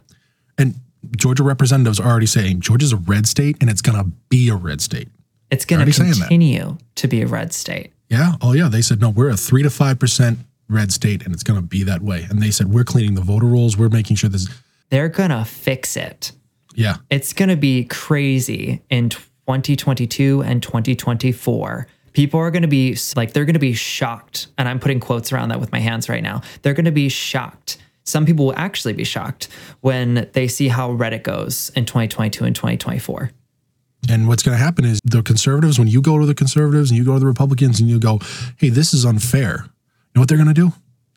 And 0.58 0.76
Georgia 1.18 1.44
representatives 1.44 2.00
are 2.00 2.08
already 2.08 2.26
saying 2.26 2.62
Georgia's 2.62 2.94
a 2.94 2.98
red 2.98 3.28
state 3.28 3.58
and 3.62 3.70
it's 3.70 3.82
going 3.82 3.98
to 3.98 4.10
be 4.30 4.50
a 4.50 4.56
red 4.56 4.82
state. 4.82 5.10
It's 5.50 5.66
going 5.66 5.86
to 5.86 5.92
continue 5.92 6.78
to 6.96 7.08
be 7.08 7.22
a 7.22 7.28
red 7.28 7.54
state. 7.54 7.92
Yeah. 8.10 8.34
Oh, 8.42 8.54
yeah. 8.54 8.70
They 8.70 8.82
said, 8.82 9.02
no, 9.02 9.10
we're 9.10 9.30
a 9.30 9.38
three 9.38 9.64
to 9.64 9.70
5% 9.70 10.38
red 10.70 10.92
state 10.94 11.24
and 11.24 11.34
it's 11.34 11.44
going 11.44 11.60
to 11.60 11.66
be 11.66 11.84
that 11.84 12.02
way. 12.02 12.26
And 12.30 12.42
they 12.42 12.52
said, 12.52 12.68
we're 12.72 12.86
cleaning 12.86 13.16
the 13.16 13.22
voter 13.22 13.48
rolls. 13.48 13.78
We're 13.78 13.90
making 13.90 14.16
sure 14.16 14.30
this. 14.30 14.48
They're 14.90 15.10
going 15.10 15.30
to 15.32 15.44
fix 15.44 15.98
it. 15.98 16.32
Yeah. 16.74 16.98
It's 17.10 17.34
going 17.34 17.50
to 17.50 17.58
be 17.58 17.84
crazy 17.86 18.82
in 18.90 19.10
2022 19.60 20.42
and 20.44 20.64
2024. 20.64 21.88
People 22.14 22.40
are 22.40 22.52
going 22.52 22.62
to 22.64 22.68
be 22.68 22.98
like, 23.16 23.34
they're 23.34 23.46
going 23.46 23.54
to 23.54 23.60
be 23.60 23.74
shocked. 23.74 24.48
And 24.58 24.68
I'm 24.68 24.80
putting 24.80 25.00
quotes 25.00 25.32
around 25.32 25.50
that 25.50 25.60
with 25.60 25.72
my 25.72 25.80
hands 25.80 26.10
right 26.10 26.24
now. 26.24 26.42
They're 26.62 26.74
going 26.74 26.86
to 26.86 26.92
be 26.92 27.10
shocked. 27.10 27.78
Some 28.04 28.26
people 28.26 28.46
will 28.48 28.56
actually 28.58 28.94
be 28.94 29.04
shocked 29.04 29.48
when 29.82 30.30
they 30.34 30.48
see 30.48 30.68
how 30.68 30.92
red 30.92 31.14
it 31.14 31.24
goes 31.24 31.72
in 31.76 31.86
2022 31.86 32.44
and 32.46 32.56
2024. 32.56 33.32
And 34.10 34.28
what's 34.28 34.42
going 34.44 34.58
to 34.58 34.64
happen 34.64 34.84
is 34.84 35.00
the 35.06 35.22
conservatives, 35.22 35.78
when 35.78 35.88
you 35.88 36.02
go 36.02 36.18
to 36.20 36.26
the 36.26 36.34
conservatives 36.34 36.90
and 36.90 36.98
you 36.98 37.06
go 37.06 37.14
to 37.14 37.20
the 37.20 37.28
Republicans 37.28 37.80
and 37.80 37.88
you 37.90 38.00
go, 38.00 38.20
hey, 38.58 38.70
this 38.70 38.94
is 38.94 39.06
unfair, 39.06 39.66
you 39.66 39.70
know 40.16 40.22
what 40.22 40.28
they're 40.30 40.38
going 40.40 40.48
to 40.48 40.54
do? 40.54 40.74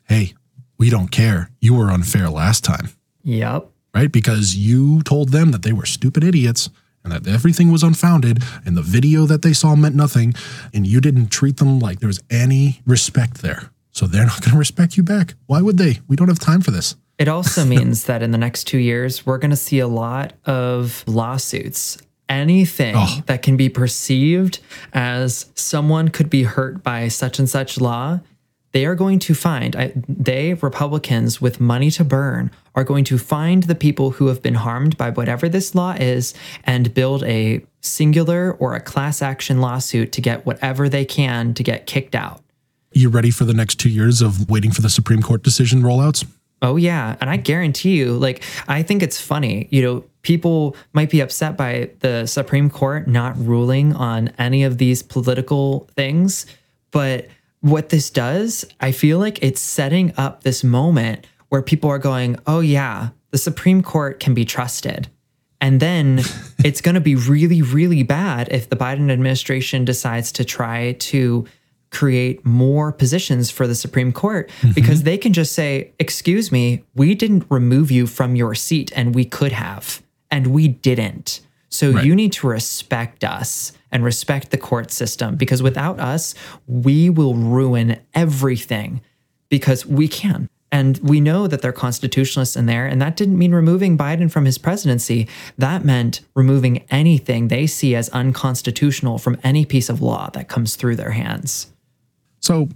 Hey, 0.07 0.33
we 0.77 0.89
don't 0.91 1.07
care. 1.09 1.49
You 1.59 1.73
were 1.73 1.89
unfair 1.89 2.29
last 2.29 2.63
time, 2.63 2.89
Yep. 3.23 3.67
right? 3.95 4.11
Because 4.11 4.55
you 4.55 5.01
told 5.01 5.29
them 5.29 5.51
that 5.51 5.63
they 5.63 5.73
were 5.73 5.85
stupid 5.87 6.23
idiots 6.23 6.69
and 7.05 7.13
that 7.13 7.27
everything 7.31 7.71
was 7.71 7.83
unfounded 7.83 8.43
and 8.65 8.75
the 8.75 8.81
video 8.81 9.25
that 9.27 9.41
they 9.43 9.53
saw 9.53 9.75
meant 9.75 9.95
nothing. 9.95 10.33
And 10.73 10.85
you 10.85 10.99
didn't 10.99 11.27
treat 11.27 11.57
them 11.57 11.79
like 11.79 11.99
there 11.99 12.07
was 12.07 12.21
any 12.29 12.81
respect 12.85 13.41
there. 13.41 13.69
So 13.91 14.07
they're 14.07 14.25
not 14.25 14.41
going 14.41 14.51
to 14.51 14.57
respect 14.57 14.97
you 14.97 15.03
back. 15.03 15.35
Why 15.45 15.61
would 15.61 15.77
they? 15.77 15.99
We 16.07 16.15
don't 16.17 16.27
have 16.27 16.39
time 16.39 16.61
for 16.61 16.71
this. 16.71 16.95
It 17.17 17.27
also 17.29 17.63
means 17.75 18.05
that 18.05 18.21
in 18.21 18.31
the 18.31 18.37
next 18.37 18.65
two 18.65 18.79
years, 18.79 19.25
we're 19.25 19.37
going 19.37 19.51
to 19.51 19.55
see 19.57 19.79
a 19.79 19.87
lot 19.87 20.33
of 20.45 21.03
lawsuits. 21.07 21.97
Anything 22.27 22.95
Oh. 22.97 23.21
that 23.27 23.43
can 23.43 23.55
be 23.55 23.69
perceived 23.69 24.57
as 24.93 25.45
someone 25.53 26.07
could 26.07 26.27
be 26.27 26.41
hurt 26.41 26.81
by 26.81 27.07
such 27.07 27.37
and 27.37 27.47
such 27.47 27.79
law, 27.79 28.19
they 28.75 28.85
are 28.85 28.93
going 28.93 29.19
to 29.19 29.33
find, 29.33 29.73
I, 29.73 29.93
they, 30.09 30.53
Republicans 30.55 31.39
with 31.39 31.61
money 31.61 31.89
to 31.91 32.03
burn, 32.03 32.51
are 32.75 32.83
going 32.83 33.05
to 33.05 33.17
find 33.17 33.63
the 33.63 33.73
people 33.73 34.11
who 34.11 34.27
have 34.27 34.41
been 34.41 34.55
harmed 34.55 34.97
by 34.97 35.11
whatever 35.11 35.47
this 35.47 35.75
law 35.75 35.93
is 35.93 36.33
and 36.65 36.93
build 36.93 37.23
a 37.23 37.65
singular 37.79 38.51
or 38.59 38.75
a 38.75 38.81
class 38.81 39.21
action 39.21 39.61
lawsuit 39.61 40.11
to 40.11 40.19
get 40.19 40.45
whatever 40.45 40.89
they 40.89 41.05
can 41.05 41.53
to 41.53 41.63
get 41.63 41.85
kicked 41.85 42.15
out. 42.15 42.41
You 42.91 43.07
ready 43.07 43.31
for 43.31 43.45
the 43.45 43.53
next 43.53 43.75
two 43.75 43.87
years 43.87 44.21
of 44.21 44.49
waiting 44.49 44.71
for 44.71 44.81
the 44.81 44.89
Supreme 44.89 45.21
Court 45.21 45.41
decision 45.41 45.81
rollouts? 45.81 46.27
Oh 46.61 46.75
yeah, 46.75 47.15
and 47.21 47.29
I 47.29 47.37
guarantee 47.37 47.95
you, 47.95 48.17
like 48.17 48.43
I 48.67 48.83
think 48.83 49.01
it's 49.01 49.21
funny, 49.21 49.69
you 49.71 49.83
know, 49.83 50.03
people 50.21 50.75
might 50.91 51.09
be 51.09 51.21
upset 51.21 51.55
by 51.55 51.91
the 52.01 52.25
Supreme 52.25 52.69
Court 52.69 53.07
not 53.07 53.37
ruling 53.37 53.93
on 53.93 54.33
any 54.37 54.65
of 54.65 54.79
these 54.79 55.01
political 55.01 55.87
things, 55.95 56.45
but 56.91 57.29
what 57.61 57.89
this 57.89 58.09
does, 58.09 58.65
I 58.79 58.91
feel 58.91 59.19
like 59.19 59.41
it's 59.41 59.61
setting 59.61 60.13
up 60.17 60.43
this 60.43 60.63
moment 60.63 61.27
where 61.49 61.61
people 61.61 61.89
are 61.89 61.99
going, 61.99 62.37
"Oh 62.45 62.59
yeah, 62.59 63.09
the 63.31 63.37
Supreme 63.37 63.81
Court 63.81 64.19
can 64.19 64.33
be 64.33 64.45
trusted." 64.45 65.09
And 65.61 65.79
then 65.79 66.21
it's 66.63 66.81
going 66.81 66.95
to 66.95 67.01
be 67.01 67.15
really 67.15 67.61
really 67.61 68.03
bad 68.03 68.49
if 68.51 68.69
the 68.69 68.75
Biden 68.75 69.11
administration 69.11 69.85
decides 69.85 70.31
to 70.33 70.45
try 70.45 70.93
to 70.93 71.45
create 71.95 72.45
more 72.45 72.91
positions 72.91 73.49
for 73.49 73.67
the 73.67 73.75
Supreme 73.75 74.11
Court 74.11 74.49
mm-hmm. 74.59 74.71
because 74.71 75.03
they 75.03 75.17
can 75.17 75.31
just 75.31 75.53
say, 75.53 75.93
Excuse 75.97 76.51
me, 76.51 76.83
we 76.93 77.15
didn't 77.15 77.45
remove 77.49 77.89
you 77.89 78.05
from 78.05 78.35
your 78.35 78.53
seat 78.53 78.91
and 78.95 79.15
we 79.15 79.23
could 79.23 79.53
have, 79.53 80.03
and 80.29 80.47
we 80.47 80.67
didn't. 80.67 81.39
So 81.75 81.91
Right. 81.91 82.05
you 82.05 82.15
need 82.15 82.31
to 82.33 82.47
respect 82.47 83.23
us 83.23 83.73
and 83.91 84.03
respect 84.03 84.51
the 84.51 84.57
court 84.57 84.91
system 84.91 85.35
because 85.35 85.61
without 85.61 85.99
us, 85.99 86.33
we 86.67 87.09
will 87.09 87.35
ruin 87.35 87.97
everything 88.13 89.01
because 89.49 89.85
we 89.85 90.07
can. 90.07 90.47
And 90.71 90.97
we 91.03 91.19
know 91.21 91.47
that 91.47 91.61
they're 91.61 91.71
constitutionalists 91.71 92.55
in 92.57 92.65
there. 92.65 92.85
And 92.85 93.01
that 93.01 93.15
didn't 93.15 93.37
mean 93.37 93.53
removing 93.53 93.97
Biden 93.97 94.29
from 94.31 94.45
his 94.45 94.57
presidency. 94.57 95.27
That 95.57 95.85
meant 95.85 96.21
removing 96.33 96.83
anything 96.89 97.47
they 97.47 97.67
see 97.67 97.93
as 97.95 98.09
unconstitutional 98.09 99.17
from 99.17 99.37
any 99.43 99.65
piece 99.65 99.89
of 99.89 100.01
law 100.01 100.29
that 100.31 100.47
comes 100.49 100.75
through 100.75 100.95
their 100.95 101.11
hands. 101.11 101.71
So, 102.39 102.69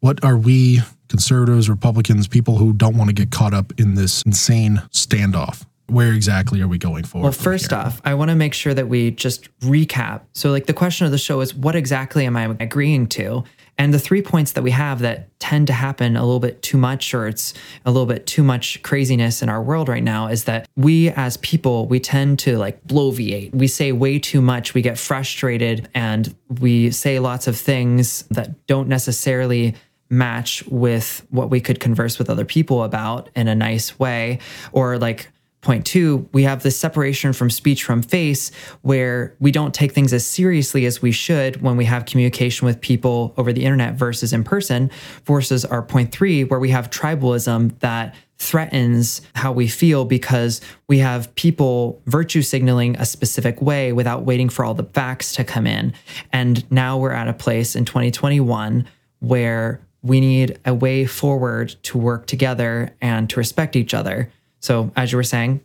what 0.00 0.22
are 0.24 0.36
we, 0.36 0.80
conservatives, 1.08 1.68
Republicans, 1.70 2.28
people 2.28 2.56
who 2.58 2.72
don't 2.72 2.96
want 2.96 3.08
to 3.08 3.14
get 3.14 3.30
caught 3.30 3.54
up 3.54 3.72
in 3.78 3.94
this 3.94 4.22
insane 4.22 4.82
standoff? 4.92 5.64
Where 5.86 6.12
exactly 6.12 6.62
are 6.62 6.68
we 6.68 6.78
going 6.78 7.04
for? 7.04 7.22
Well, 7.22 7.32
first 7.32 7.72
off, 7.72 8.00
I 8.04 8.14
want 8.14 8.30
to 8.30 8.34
make 8.34 8.54
sure 8.54 8.72
that 8.72 8.88
we 8.88 9.10
just 9.10 9.56
recap. 9.60 10.22
So, 10.32 10.50
like, 10.50 10.66
the 10.66 10.72
question 10.72 11.04
of 11.04 11.12
the 11.12 11.18
show 11.18 11.40
is 11.40 11.54
what 11.54 11.76
exactly 11.76 12.24
am 12.24 12.36
I 12.36 12.56
agreeing 12.58 13.06
to? 13.08 13.44
And 13.76 13.92
the 13.92 13.98
three 13.98 14.22
points 14.22 14.52
that 14.52 14.62
we 14.62 14.70
have 14.70 15.00
that 15.00 15.38
tend 15.40 15.66
to 15.66 15.72
happen 15.72 16.16
a 16.16 16.24
little 16.24 16.40
bit 16.40 16.62
too 16.62 16.78
much, 16.78 17.12
or 17.12 17.26
it's 17.26 17.52
a 17.84 17.90
little 17.90 18.06
bit 18.06 18.26
too 18.26 18.42
much 18.42 18.82
craziness 18.82 19.42
in 19.42 19.48
our 19.48 19.62
world 19.62 19.88
right 19.88 20.02
now, 20.02 20.28
is 20.28 20.44
that 20.44 20.68
we 20.76 21.10
as 21.10 21.36
people, 21.38 21.86
we 21.86 22.00
tend 22.00 22.38
to 22.40 22.56
like 22.56 22.82
bloviate. 22.86 23.54
We 23.54 23.66
say 23.66 23.92
way 23.92 24.18
too 24.18 24.40
much, 24.40 24.74
we 24.74 24.80
get 24.80 24.96
frustrated, 24.96 25.88
and 25.92 26.34
we 26.60 26.92
say 26.92 27.18
lots 27.18 27.46
of 27.46 27.56
things 27.56 28.22
that 28.30 28.66
don't 28.66 28.88
necessarily 28.88 29.74
match 30.08 30.62
with 30.68 31.26
what 31.30 31.50
we 31.50 31.60
could 31.60 31.80
converse 31.80 32.18
with 32.18 32.30
other 32.30 32.44
people 32.44 32.84
about 32.84 33.28
in 33.34 33.48
a 33.48 33.54
nice 33.54 33.98
way, 33.98 34.38
or 34.72 34.98
like 34.98 35.28
Point 35.64 35.86
two, 35.86 36.28
we 36.34 36.42
have 36.42 36.62
this 36.62 36.78
separation 36.78 37.32
from 37.32 37.48
speech 37.48 37.84
from 37.84 38.02
face 38.02 38.50
where 38.82 39.34
we 39.40 39.50
don't 39.50 39.72
take 39.72 39.92
things 39.92 40.12
as 40.12 40.26
seriously 40.26 40.84
as 40.84 41.00
we 41.00 41.10
should 41.10 41.62
when 41.62 41.78
we 41.78 41.86
have 41.86 42.04
communication 42.04 42.66
with 42.66 42.82
people 42.82 43.32
over 43.38 43.50
the 43.50 43.64
internet 43.64 43.94
versus 43.94 44.34
in 44.34 44.44
person, 44.44 44.90
versus 45.24 45.64
our 45.64 45.80
point 45.80 46.12
three, 46.12 46.44
where 46.44 46.60
we 46.60 46.68
have 46.68 46.90
tribalism 46.90 47.78
that 47.78 48.14
threatens 48.36 49.22
how 49.34 49.52
we 49.52 49.66
feel 49.66 50.04
because 50.04 50.60
we 50.86 50.98
have 50.98 51.34
people 51.34 52.02
virtue 52.04 52.42
signaling 52.42 52.94
a 52.98 53.06
specific 53.06 53.62
way 53.62 53.90
without 53.90 54.22
waiting 54.22 54.50
for 54.50 54.66
all 54.66 54.74
the 54.74 54.84
facts 54.84 55.32
to 55.32 55.44
come 55.44 55.66
in. 55.66 55.94
And 56.30 56.70
now 56.70 56.98
we're 56.98 57.12
at 57.12 57.26
a 57.26 57.32
place 57.32 57.74
in 57.74 57.86
2021 57.86 58.86
where 59.20 59.80
we 60.02 60.20
need 60.20 60.58
a 60.66 60.74
way 60.74 61.06
forward 61.06 61.74
to 61.84 61.96
work 61.96 62.26
together 62.26 62.94
and 63.00 63.30
to 63.30 63.40
respect 63.40 63.76
each 63.76 63.94
other. 63.94 64.30
So, 64.64 64.90
as 64.96 65.12
you 65.12 65.18
were 65.18 65.24
saying, 65.24 65.60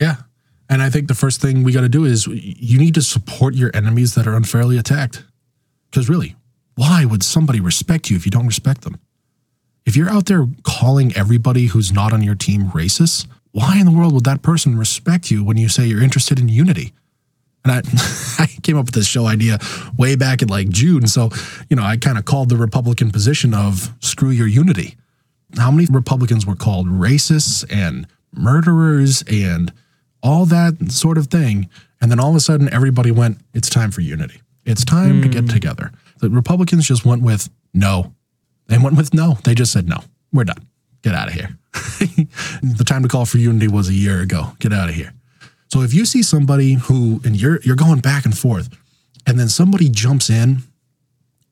Yeah. 0.00 0.16
And 0.70 0.82
I 0.82 0.88
think 0.88 1.08
the 1.08 1.14
first 1.14 1.42
thing 1.42 1.64
we 1.64 1.72
got 1.72 1.82
to 1.82 1.88
do 1.88 2.06
is 2.06 2.26
you 2.26 2.78
need 2.78 2.94
to 2.94 3.02
support 3.02 3.54
your 3.54 3.70
enemies 3.74 4.14
that 4.14 4.26
are 4.26 4.34
unfairly 4.34 4.78
attacked. 4.78 5.22
Because 5.90 6.08
really, 6.08 6.34
why 6.74 7.04
would 7.04 7.22
somebody 7.22 7.60
respect 7.60 8.10
you 8.10 8.16
if 8.16 8.24
you 8.24 8.30
don't 8.30 8.46
respect 8.46 8.82
them? 8.82 8.98
If 9.84 9.96
you're 9.96 10.08
out 10.08 10.26
there 10.26 10.46
calling 10.62 11.14
everybody 11.14 11.66
who's 11.66 11.92
not 11.92 12.12
on 12.14 12.22
your 12.22 12.34
team 12.34 12.70
racist, 12.70 13.26
why 13.52 13.78
in 13.78 13.84
the 13.84 13.92
world 13.92 14.14
would 14.14 14.24
that 14.24 14.42
person 14.42 14.78
respect 14.78 15.30
you 15.30 15.44
when 15.44 15.58
you 15.58 15.68
say 15.68 15.86
you're 15.86 16.02
interested 16.02 16.38
in 16.38 16.48
unity? 16.48 16.94
And 17.64 17.72
I, 17.72 17.82
I 18.42 18.46
came 18.62 18.78
up 18.78 18.86
with 18.86 18.94
this 18.94 19.06
show 19.06 19.26
idea 19.26 19.58
way 19.98 20.16
back 20.16 20.40
in 20.40 20.48
like 20.48 20.70
June. 20.70 21.06
So, 21.06 21.30
you 21.68 21.76
know, 21.76 21.82
I 21.82 21.98
kind 21.98 22.16
of 22.16 22.24
called 22.24 22.48
the 22.48 22.56
Republican 22.56 23.10
position 23.10 23.52
of 23.52 23.90
screw 24.00 24.30
your 24.30 24.46
unity. 24.46 24.96
How 25.56 25.70
many 25.70 25.86
Republicans 25.90 26.46
were 26.46 26.56
called 26.56 26.86
racists 26.86 27.64
and 27.70 28.06
murderers 28.32 29.22
and 29.30 29.72
all 30.22 30.46
that 30.46 30.90
sort 30.90 31.18
of 31.18 31.26
thing? 31.28 31.68
And 32.00 32.10
then 32.10 32.20
all 32.20 32.30
of 32.30 32.36
a 32.36 32.40
sudden, 32.40 32.72
everybody 32.72 33.10
went, 33.10 33.38
it's 33.54 33.68
time 33.68 33.90
for 33.90 34.00
unity. 34.00 34.40
It's 34.64 34.84
time 34.84 35.22
to 35.22 35.28
get 35.28 35.44
hmm. 35.44 35.48
together. 35.48 35.92
The 36.20 36.30
Republicans 36.30 36.86
just 36.86 37.04
went 37.04 37.22
with 37.22 37.48
no. 37.72 38.12
They 38.66 38.78
went 38.78 38.96
with 38.96 39.14
no. 39.14 39.38
They 39.44 39.54
just 39.54 39.72
said, 39.72 39.88
no, 39.88 39.98
we're 40.32 40.44
done. 40.44 40.66
Get 41.02 41.14
out 41.14 41.28
of 41.28 41.34
here. 41.34 41.56
the 41.72 42.84
time 42.84 43.02
to 43.02 43.08
call 43.08 43.24
for 43.24 43.38
unity 43.38 43.68
was 43.68 43.88
a 43.88 43.94
year 43.94 44.20
ago. 44.20 44.52
Get 44.58 44.72
out 44.72 44.88
of 44.88 44.94
here. 44.94 45.12
So 45.68 45.82
if 45.82 45.94
you 45.94 46.04
see 46.04 46.22
somebody 46.22 46.74
who, 46.74 47.20
and 47.24 47.40
you're 47.40 47.60
you're 47.60 47.76
going 47.76 48.00
back 48.00 48.24
and 48.24 48.36
forth, 48.36 48.68
and 49.26 49.38
then 49.38 49.48
somebody 49.48 49.88
jumps 49.88 50.30
in, 50.30 50.62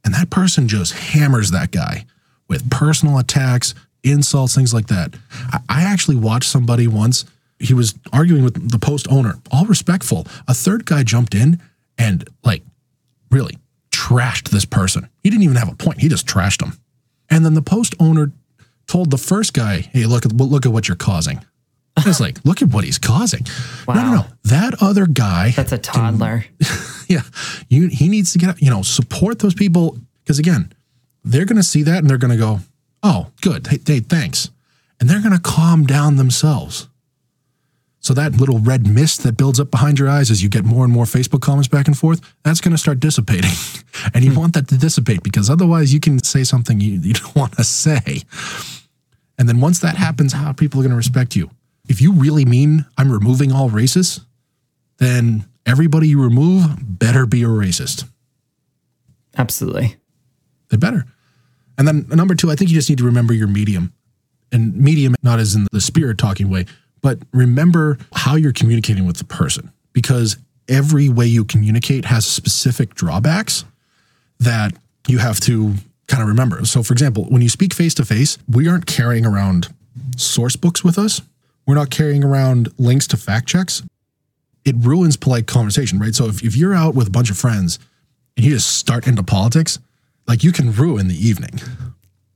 and 0.05 0.15
that 0.15 0.31
person 0.31 0.69
just 0.69 0.95
hammers 0.95 1.51
that 1.51 1.71
guy 1.71 2.07
with 2.49 2.71
personal 2.71 3.19
attacks, 3.19 3.75
insults, 4.07 4.55
things 4.55 4.73
like 4.73 4.87
that. 4.89 5.15
I, 5.53 5.61
I 5.69 5.83
actually 5.83 6.17
watched 6.17 6.51
somebody 6.51 6.87
once. 6.87 7.25
He 7.59 7.75
was 7.75 7.95
arguing 8.13 8.45
with 8.45 8.71
the 8.71 8.79
post 8.79 9.07
owner, 9.11 9.35
all 9.51 9.65
respectful. 9.65 10.27
A 10.47 10.55
third 10.55 10.85
guy 10.85 11.03
jumped 11.03 11.35
in 11.35 11.61
and 11.99 12.29
like 12.45 12.63
really 13.31 13.59
trashed 13.91 14.51
this 14.51 14.65
person. 14.65 15.09
He 15.23 15.31
didn't 15.31 15.45
even 15.45 15.57
have 15.57 15.71
a 15.71 15.75
point. 15.75 16.01
He 16.01 16.09
just 16.09 16.27
trashed 16.27 16.63
him. 16.63 16.79
And 17.31 17.45
then 17.45 17.55
the 17.55 17.63
post 17.63 17.95
owner 17.99 18.33
told 18.87 19.11
the 19.11 19.19
first 19.19 19.53
guy, 19.53 19.81
"Hey, 19.81 20.05
look 20.05 20.27
at 20.27 20.33
look 20.33 20.67
at 20.67 20.73
what 20.73 20.87
you're 20.87 20.97
causing." 20.97 21.41
It's 21.99 22.21
like, 22.21 22.45
look 22.45 22.61
at 22.61 22.69
what 22.69 22.85
he's 22.85 22.99
causing. 22.99 23.47
No, 23.89 23.95
no, 23.95 24.15
no. 24.17 24.27
That 24.45 24.83
other 24.83 25.07
guy, 25.07 25.53
that's 25.53 25.73
a 25.73 25.79
toddler. 25.79 26.45
yeah, 27.09 27.23
you, 27.69 27.89
he 27.89 28.09
needs 28.09 28.33
to 28.33 28.39
get, 28.39 28.61
you 28.61 28.71
know, 28.71 28.83
support 28.83 29.39
those 29.39 29.55
people 29.55 29.97
because 30.23 30.39
again, 30.39 30.73
they're 31.25 31.47
going 31.47 31.57
to 31.57 31.63
see 31.63 31.83
that 31.85 31.99
and 31.99 32.11
they're 32.11 32.19
going 32.19 32.33
to 32.33 32.37
go, 32.37 32.61
"Oh, 33.07 33.31
good. 33.41 33.67
Hey, 33.69 33.79
hey, 33.87 34.01
thanks," 34.01 34.51
and 34.99 35.09
they're 35.09 35.23
going 35.23 35.37
to 35.37 35.41
calm 35.41 35.87
down 35.87 36.17
themselves. 36.17 36.89
So 38.01 38.15
that 38.15 38.35
little 38.35 38.61
red 38.61 38.87
mist 38.87 39.25
that 39.25 39.37
builds 39.37 39.59
up 39.59 39.71
behind 39.71 39.99
your 39.99 40.09
eyes 40.09 40.31
as 40.31 40.41
you 40.41 40.49
get 40.49 40.65
more 40.65 40.85
and 40.85 40.93
more 40.93 41.07
Facebook 41.07 41.41
comments 41.41 41.67
back 41.67 41.89
and 41.89 41.99
forth, 41.99 42.21
that's 42.45 42.61
going 42.61 42.71
to 42.71 42.79
start 42.79 43.01
dissipating. 43.01 43.51
and 44.15 44.25
you 44.25 44.33
want 44.33 44.55
that 44.55 44.69
to 44.69 44.79
dissipate 44.79 45.25
because 45.25 45.51
otherwise 45.51 45.93
you 45.93 45.99
can 45.99 46.23
say 46.23 46.45
something 46.45 46.81
you, 46.81 47.01
you 47.01 47.15
don't 47.15 47.35
want 47.37 47.57
to 47.57 47.65
say. 47.65 48.23
And 49.39 49.49
then 49.49 49.61
once 49.61 49.81
that 49.81 49.97
happens, 49.97 50.33
how 50.33 50.53
people 50.53 50.79
are 50.79 50.85
going 50.85 50.91
to 50.93 50.97
respect 50.97 51.35
you? 51.35 51.51
If 51.89 52.01
you 52.01 52.13
really 52.13 52.45
mean 52.45 52.87
I'm 52.97 53.11
removing 53.11 53.51
all 53.51 53.71
racists, 53.71 54.21
then 54.99 55.45
everybody 55.67 56.07
you 56.07 56.23
remove 56.23 56.77
better 56.81 57.27
be 57.27 57.43
a 57.43 57.49
racist. 57.49 58.09
Absolutely. 59.37 59.97
They 60.71 60.77
better. 60.77 61.07
And 61.79 61.87
then 61.87 62.07
number 62.09 62.35
two, 62.35 62.51
I 62.51 62.57
think 62.57 62.71
you 62.71 62.77
just 62.77 62.89
need 62.89 62.99
to 62.99 63.05
remember 63.05 63.35
your 63.35 63.49
medium. 63.49 63.93
And 64.53 64.77
medium, 64.77 65.15
not 65.23 65.39
as 65.39 65.55
in 65.55 65.67
the 65.73 65.81
spirit 65.81 66.19
talking 66.19 66.49
way, 66.49 66.67
but 67.03 67.19
remember 67.33 67.99
how 68.15 68.37
you're 68.37 68.53
communicating 68.53 69.07
with 69.07 69.17
the 69.19 69.25
person 69.25 69.73
because 69.93 70.37
every 70.69 71.09
way 71.09 71.27
you 71.27 71.45
communicate 71.45 72.05
has 72.07 72.25
specific 72.27 72.95
drawbacks 72.95 73.65
that 74.39 74.73
you 75.07 75.19
have 75.19 75.41
to 75.41 75.75
kind 76.07 76.23
of 76.23 76.29
remember. 76.29 76.65
So, 76.65 76.83
for 76.83 76.93
example, 76.93 77.25
when 77.25 77.43
you 77.43 77.49
speak 77.49 77.75
face 77.75 77.95
to 77.95 78.05
face, 78.05 78.39
we 78.49 78.69
aren't 78.69 78.87
carrying 78.87 79.27
around 79.27 79.73
source 80.17 80.57
books 80.57 80.85
with 80.85 80.99
us, 80.99 81.21
we're 81.67 81.75
not 81.75 81.91
carrying 81.91 82.23
around 82.23 82.73
links 82.79 83.07
to 83.09 83.17
fact 83.17 83.49
checks. 83.49 83.83
It 84.65 84.75
ruins 84.79 85.17
polite 85.17 85.47
conversation, 85.47 85.99
right? 85.99 86.15
So, 86.15 86.27
if, 86.27 86.43
if 86.45 86.57
you're 86.57 86.75
out 86.75 86.95
with 86.95 87.09
a 87.09 87.11
bunch 87.11 87.31
of 87.31 87.37
friends 87.37 87.79
and 88.37 88.45
you 88.45 88.53
just 88.53 88.77
start 88.77 89.07
into 89.07 89.23
politics, 89.23 89.79
like 90.29 90.43
you 90.45 90.53
can 90.53 90.73
ruin 90.73 91.09
the 91.09 91.15
evening. 91.29 91.59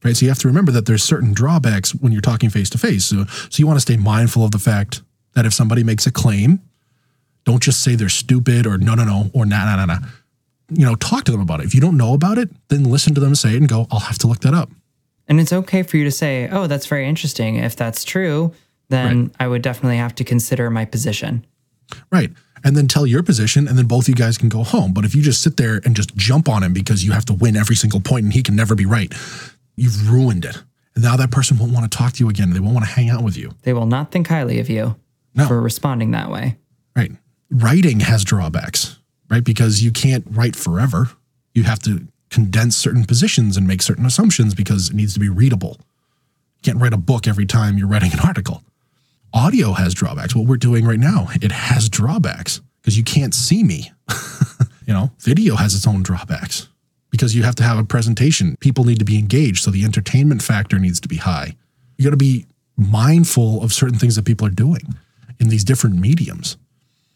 Right. 0.03 0.17
So 0.17 0.25
you 0.25 0.31
have 0.31 0.39
to 0.39 0.49
remember 0.49 0.73
that 0.73 0.87
there's 0.87 1.03
certain 1.03 1.35
drawbacks 1.35 1.95
when 1.95 2.11
you're 2.13 2.23
talking 2.23 2.49
face 2.49 2.71
to 2.71 2.79
face. 2.79 3.05
So 3.05 3.25
so 3.27 3.59
you 3.59 3.67
want 3.67 3.77
to 3.77 3.83
stay 3.83 3.97
mindful 3.97 4.45
of 4.45 4.51
the 4.51 4.59
fact 4.59 5.03
that 5.35 5.45
if 5.45 5.53
somebody 5.53 5.85
makes 5.85 6.07
a 6.07 6.13
claim, 6.13 6.61
don't 7.45 7.63
just 7.63 7.83
say 7.83 7.97
they're 7.97 8.09
stupid 8.09 8.67
or 8.67 8.79
no 8.79 8.95
no 8.95 9.05
no 9.05 9.31
or 9.35 9.45
nah 9.45 9.65
nah 9.65 9.77
nah 9.77 9.87
nah. 9.87 9.99
You 10.71 10.87
know, 10.87 10.95
talk 10.95 11.25
to 11.25 11.33
them 11.33 11.41
about 11.41 11.61
it. 11.61 11.67
If 11.67 11.75
you 11.75 11.81
don't 11.81 11.97
know 11.97 12.15
about 12.15 12.39
it, 12.39 12.49
then 12.69 12.85
listen 12.85 13.15
to 13.15 13.21
them 13.21 13.35
say 13.35 13.55
it 13.55 13.57
and 13.57 13.69
go, 13.69 13.87
I'll 13.91 13.99
have 14.01 14.19
to 14.19 14.29
look 14.29 14.41
that 14.41 14.55
up. 14.55 14.71
And 15.27 15.41
it's 15.41 15.53
okay 15.53 15.83
for 15.83 15.97
you 15.97 16.05
to 16.05 16.11
say, 16.11 16.49
"Oh, 16.51 16.67
that's 16.67 16.87
very 16.87 17.09
interesting." 17.09 17.57
If 17.57 17.77
that's 17.77 18.05
true, 18.05 18.53
then 18.89 19.23
Right. 19.25 19.31
I 19.39 19.49
would 19.49 19.63
definitely 19.63 19.99
have 19.99 20.15
to 20.17 20.25
consider 20.25 20.71
my 20.71 20.85
position. 20.85 21.45
Right. 22.11 22.33
And 22.63 22.77
then 22.77 22.89
tell 22.89 23.07
your 23.07 23.23
position, 23.23 23.67
and 23.67 23.79
then 23.79 23.87
both 23.87 24.09
you 24.09 24.15
guys 24.15 24.37
can 24.37 24.49
go 24.49 24.63
home. 24.63 24.93
But 24.93 25.05
if 25.05 25.15
you 25.15 25.23
just 25.23 25.41
sit 25.43 25.57
there 25.57 25.81
and 25.85 25.97
just 25.97 26.15
jump 26.17 26.49
on 26.49 26.63
him 26.63 26.73
because 26.73 27.05
you 27.05 27.13
have 27.13 27.25
to 27.27 27.33
win 27.33 27.57
every 27.57 27.77
single 27.77 28.01
point 28.01 28.25
and 28.25 28.33
he 28.33 28.43
can 28.43 28.55
never 28.57 28.75
be 28.75 28.85
right, 28.87 29.13
you've 29.77 30.11
ruined 30.11 30.45
it. 30.45 30.63
And 30.95 31.05
now 31.05 31.17
that 31.17 31.31
person 31.31 31.57
won't 31.59 31.73
want 31.73 31.91
to 31.91 31.97
talk 31.97 32.13
to 32.15 32.21
you 32.25 32.29
again. 32.29 32.51
They 32.53 32.61
won't 32.61 32.75
want 32.75 32.87
to 32.87 32.93
hang 32.93 33.09
out 33.09 33.23
with 33.25 33.37
you. 33.37 33.53
They 33.63 33.73
will 33.73 33.87
not 33.87 34.11
think 34.11 34.29
highly 34.29 34.59
of 34.61 34.69
you 34.69 34.97
No. 35.35 35.47
for 35.49 35.61
responding 35.61 36.11
that 36.11 36.31
way. 36.31 36.57
Right. 36.95 37.13
Writing 37.51 38.01
has 38.01 38.25
drawbacks, 38.25 38.99
right? 39.31 39.43
Because 39.45 39.83
you 39.83 39.91
can't 39.93 40.25
write 40.31 40.55
forever. 40.57 41.11
You 41.55 41.63
have 41.65 41.79
to 41.81 42.09
condense 42.29 42.77
certain 42.77 43.05
positions 43.05 43.57
and 43.57 43.67
make 43.67 43.83
certain 43.83 44.05
assumptions 44.07 44.55
because 44.55 44.91
it 44.91 44.95
needs 44.97 45.15
to 45.15 45.21
be 45.21 45.29
readable. 45.29 45.77
You 46.59 46.63
can't 46.73 46.79
write 46.79 46.93
a 46.93 46.97
book 46.99 47.27
every 47.27 47.47
time 47.47 47.79
you're 47.79 47.89
writing 47.89 48.13
an 48.13 48.21
article. 48.21 48.63
Audio 49.33 49.73
has 49.73 49.95
drawbacks. 49.95 50.35
What 50.35 50.47
we're 50.47 50.57
doing 50.57 50.85
right 50.85 50.99
now, 50.99 51.29
it 51.41 51.53
has 51.53 51.89
drawbacks 51.89 52.61
because 52.83 52.97
you 52.97 53.05
can't 53.05 53.35
see 53.35 53.63
me. 53.63 53.93
you 54.87 54.93
know, 54.93 55.13
video 55.21 55.57
has 55.57 55.75
its 55.75 55.87
own 55.87 56.03
drawbacks 56.03 56.69
because 57.11 57.35
you 57.35 57.43
have 57.43 57.55
to 57.57 57.63
have 57.63 57.79
a 57.79 57.85
presentation. 57.85 58.57
People 58.61 58.85
need 58.85 58.99
to 58.99 59.05
be 59.05 59.19
engaged. 59.19 59.63
So 59.63 59.71
the 59.71 59.85
entertainment 59.85 60.43
factor 60.43 60.79
needs 60.79 61.01
to 61.01 61.09
be 61.09 61.17
high. 61.17 61.57
You 61.97 62.05
got 62.05 62.11
to 62.11 62.17
be 62.17 62.47
mindful 62.77 63.63
of 63.63 63.73
certain 63.73 63.99
things 63.99 64.17
that 64.17 64.25
people 64.25 64.47
are 64.47 64.51
doing 64.51 64.95
in 65.39 65.49
these 65.49 65.65
different 65.65 65.97
mediums 65.97 66.57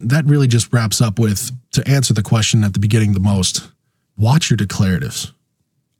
that 0.00 0.24
really 0.26 0.46
just 0.46 0.72
wraps 0.72 1.00
up 1.00 1.18
with 1.18 1.50
to 1.72 1.86
answer 1.88 2.12
the 2.14 2.22
question 2.22 2.64
at 2.64 2.72
the 2.72 2.80
beginning 2.80 3.12
the 3.12 3.20
most 3.20 3.68
watch 4.16 4.50
your 4.50 4.56
declaratives. 4.56 5.32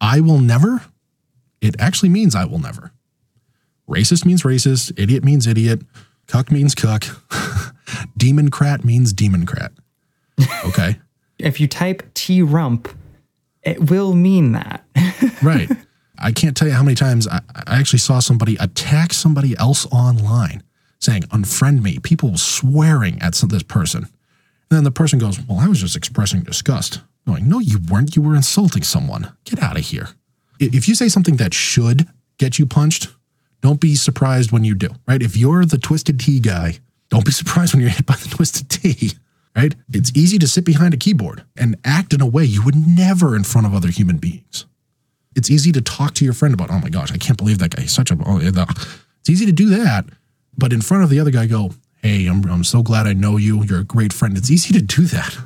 I 0.01 0.21
will 0.21 0.39
never, 0.39 0.83
it 1.61 1.77
actually 1.79 2.11
means 2.11 2.35
I 2.35 2.45
will 2.45 2.59
never. 2.59 2.93
Racist 3.89 4.25
means 4.25 4.43
racist, 4.43 4.93
idiot 4.99 5.25
means 5.25 5.47
idiot, 5.47 5.83
cuck 6.27 6.51
means 6.51 6.75
cuck, 6.75 7.03
demoncrat 8.19 8.85
means 8.85 9.13
demoncrat. 9.13 9.71
Okay. 10.67 10.97
If 11.37 11.61
you 11.61 11.67
type 11.67 12.15
T 12.15 12.43
rump, 12.43 12.89
it 13.65 13.91
will 13.91 14.15
mean 14.15 14.53
that. 14.53 14.85
right. 15.43 15.69
I 16.17 16.31
can't 16.31 16.57
tell 16.57 16.69
you 16.69 16.75
how 16.75 16.85
many 16.85 16.95
times 16.95 17.27
I, 17.27 17.41
I 17.67 17.79
actually 17.81 17.99
saw 17.99 18.21
somebody 18.21 18.57
attack 18.61 19.13
somebody 19.13 19.57
else 19.59 19.85
online 19.87 20.63
saying, 21.01 21.23
unfriend 21.23 21.83
me, 21.83 21.99
people 21.99 22.37
swearing 22.37 23.21
at 23.21 23.35
some, 23.35 23.49
this 23.49 23.65
person. 23.65 24.05
And 24.05 24.79
then 24.79 24.85
the 24.85 24.91
person 24.91 25.19
goes, 25.19 25.41
Well, 25.41 25.59
I 25.59 25.69
was 25.69 25.81
just 25.81 25.97
expressing 25.97 26.43
disgust. 26.43 27.01
Going, 27.27 27.49
No, 27.49 27.59
you 27.59 27.79
weren't. 27.91 28.17
You 28.17 28.23
were 28.23 28.37
insulting 28.37 28.83
someone. 28.83 29.33
Get 29.45 29.63
out 29.63 29.77
of 29.77 29.85
here. 29.85 30.11
If 30.61 30.89
you 30.89 30.95
say 30.95 31.09
something 31.09 31.37
that 31.37 31.53
should 31.53 32.09
get 32.39 32.59
you 32.59 32.67
punched, 32.67 33.09
don't 33.65 33.81
be 33.81 33.97
surprised 33.97 34.53
when 34.53 34.63
you 34.63 34.77
do, 34.77 34.91
right? 35.09 35.21
If 35.21 35.37
you're 35.37 35.65
the 35.65 35.79
Twisted 35.79 36.21
Tea 36.21 36.39
guy, 36.39 36.79
don't 37.09 37.25
be 37.25 37.33
surprised 37.33 37.75
when 37.75 37.81
you're 37.81 37.91
hit 37.91 38.07
by 38.07 38.15
the 38.15 38.29
Twisted 38.37 38.71
Tea, 38.71 39.15
right? 39.57 39.75
It's 39.93 40.13
easy 40.15 40.39
to 40.39 40.47
sit 40.47 40.65
behind 40.65 40.95
a 40.95 40.99
keyboard 40.99 41.43
and 41.57 41.77
act 41.85 42.15
in 42.15 42.21
a 42.21 42.27
way 42.27 42.45
you 42.45 42.63
would 42.63 42.77
never 42.77 43.35
in 43.35 43.43
front 43.43 43.67
of 43.67 43.75
other 43.75 43.89
human 43.89 44.19
beings 44.19 44.67
it's 45.37 45.51
easy 45.51 45.73
to 45.73 45.81
talk 45.81 46.15
to 46.15 46.25
your 46.25 46.35
friend 46.35 46.55
about, 46.55 46.71
oh 46.71 46.79
my 46.79 46.89
gosh, 46.89 47.13
I 47.13 47.19
can't 47.19 47.39
believe 47.39 47.59
that 47.59 47.75
guy. 47.75 47.83
He's 47.83 47.93
such 47.93 48.11
a, 48.11 48.19
oh, 48.25 48.39
the-" 48.39 48.67
it's 49.21 49.31
easy 49.31 49.47
to 49.47 49.53
do 49.53 49.71
that. 49.71 50.07
But 50.57 50.73
in 50.73 50.81
front 50.81 51.03
of 51.03 51.11
the 51.11 51.19
other 51.19 51.31
guy, 51.31 51.47
go, 51.47 51.73
hey, 52.03 52.27
I'm, 52.27 52.45
I'm 52.49 52.65
so 52.65 52.83
glad 52.83 53.07
I 53.07 53.13
know 53.13 53.37
you. 53.37 53.65
You're 53.65 53.81
a 53.81 53.85
great 53.85 54.13
friend. 54.13 54.37
It's 54.37 54.51
easy 54.51 54.73
to 54.75 54.83
do 54.83 55.05
that. 55.07 55.37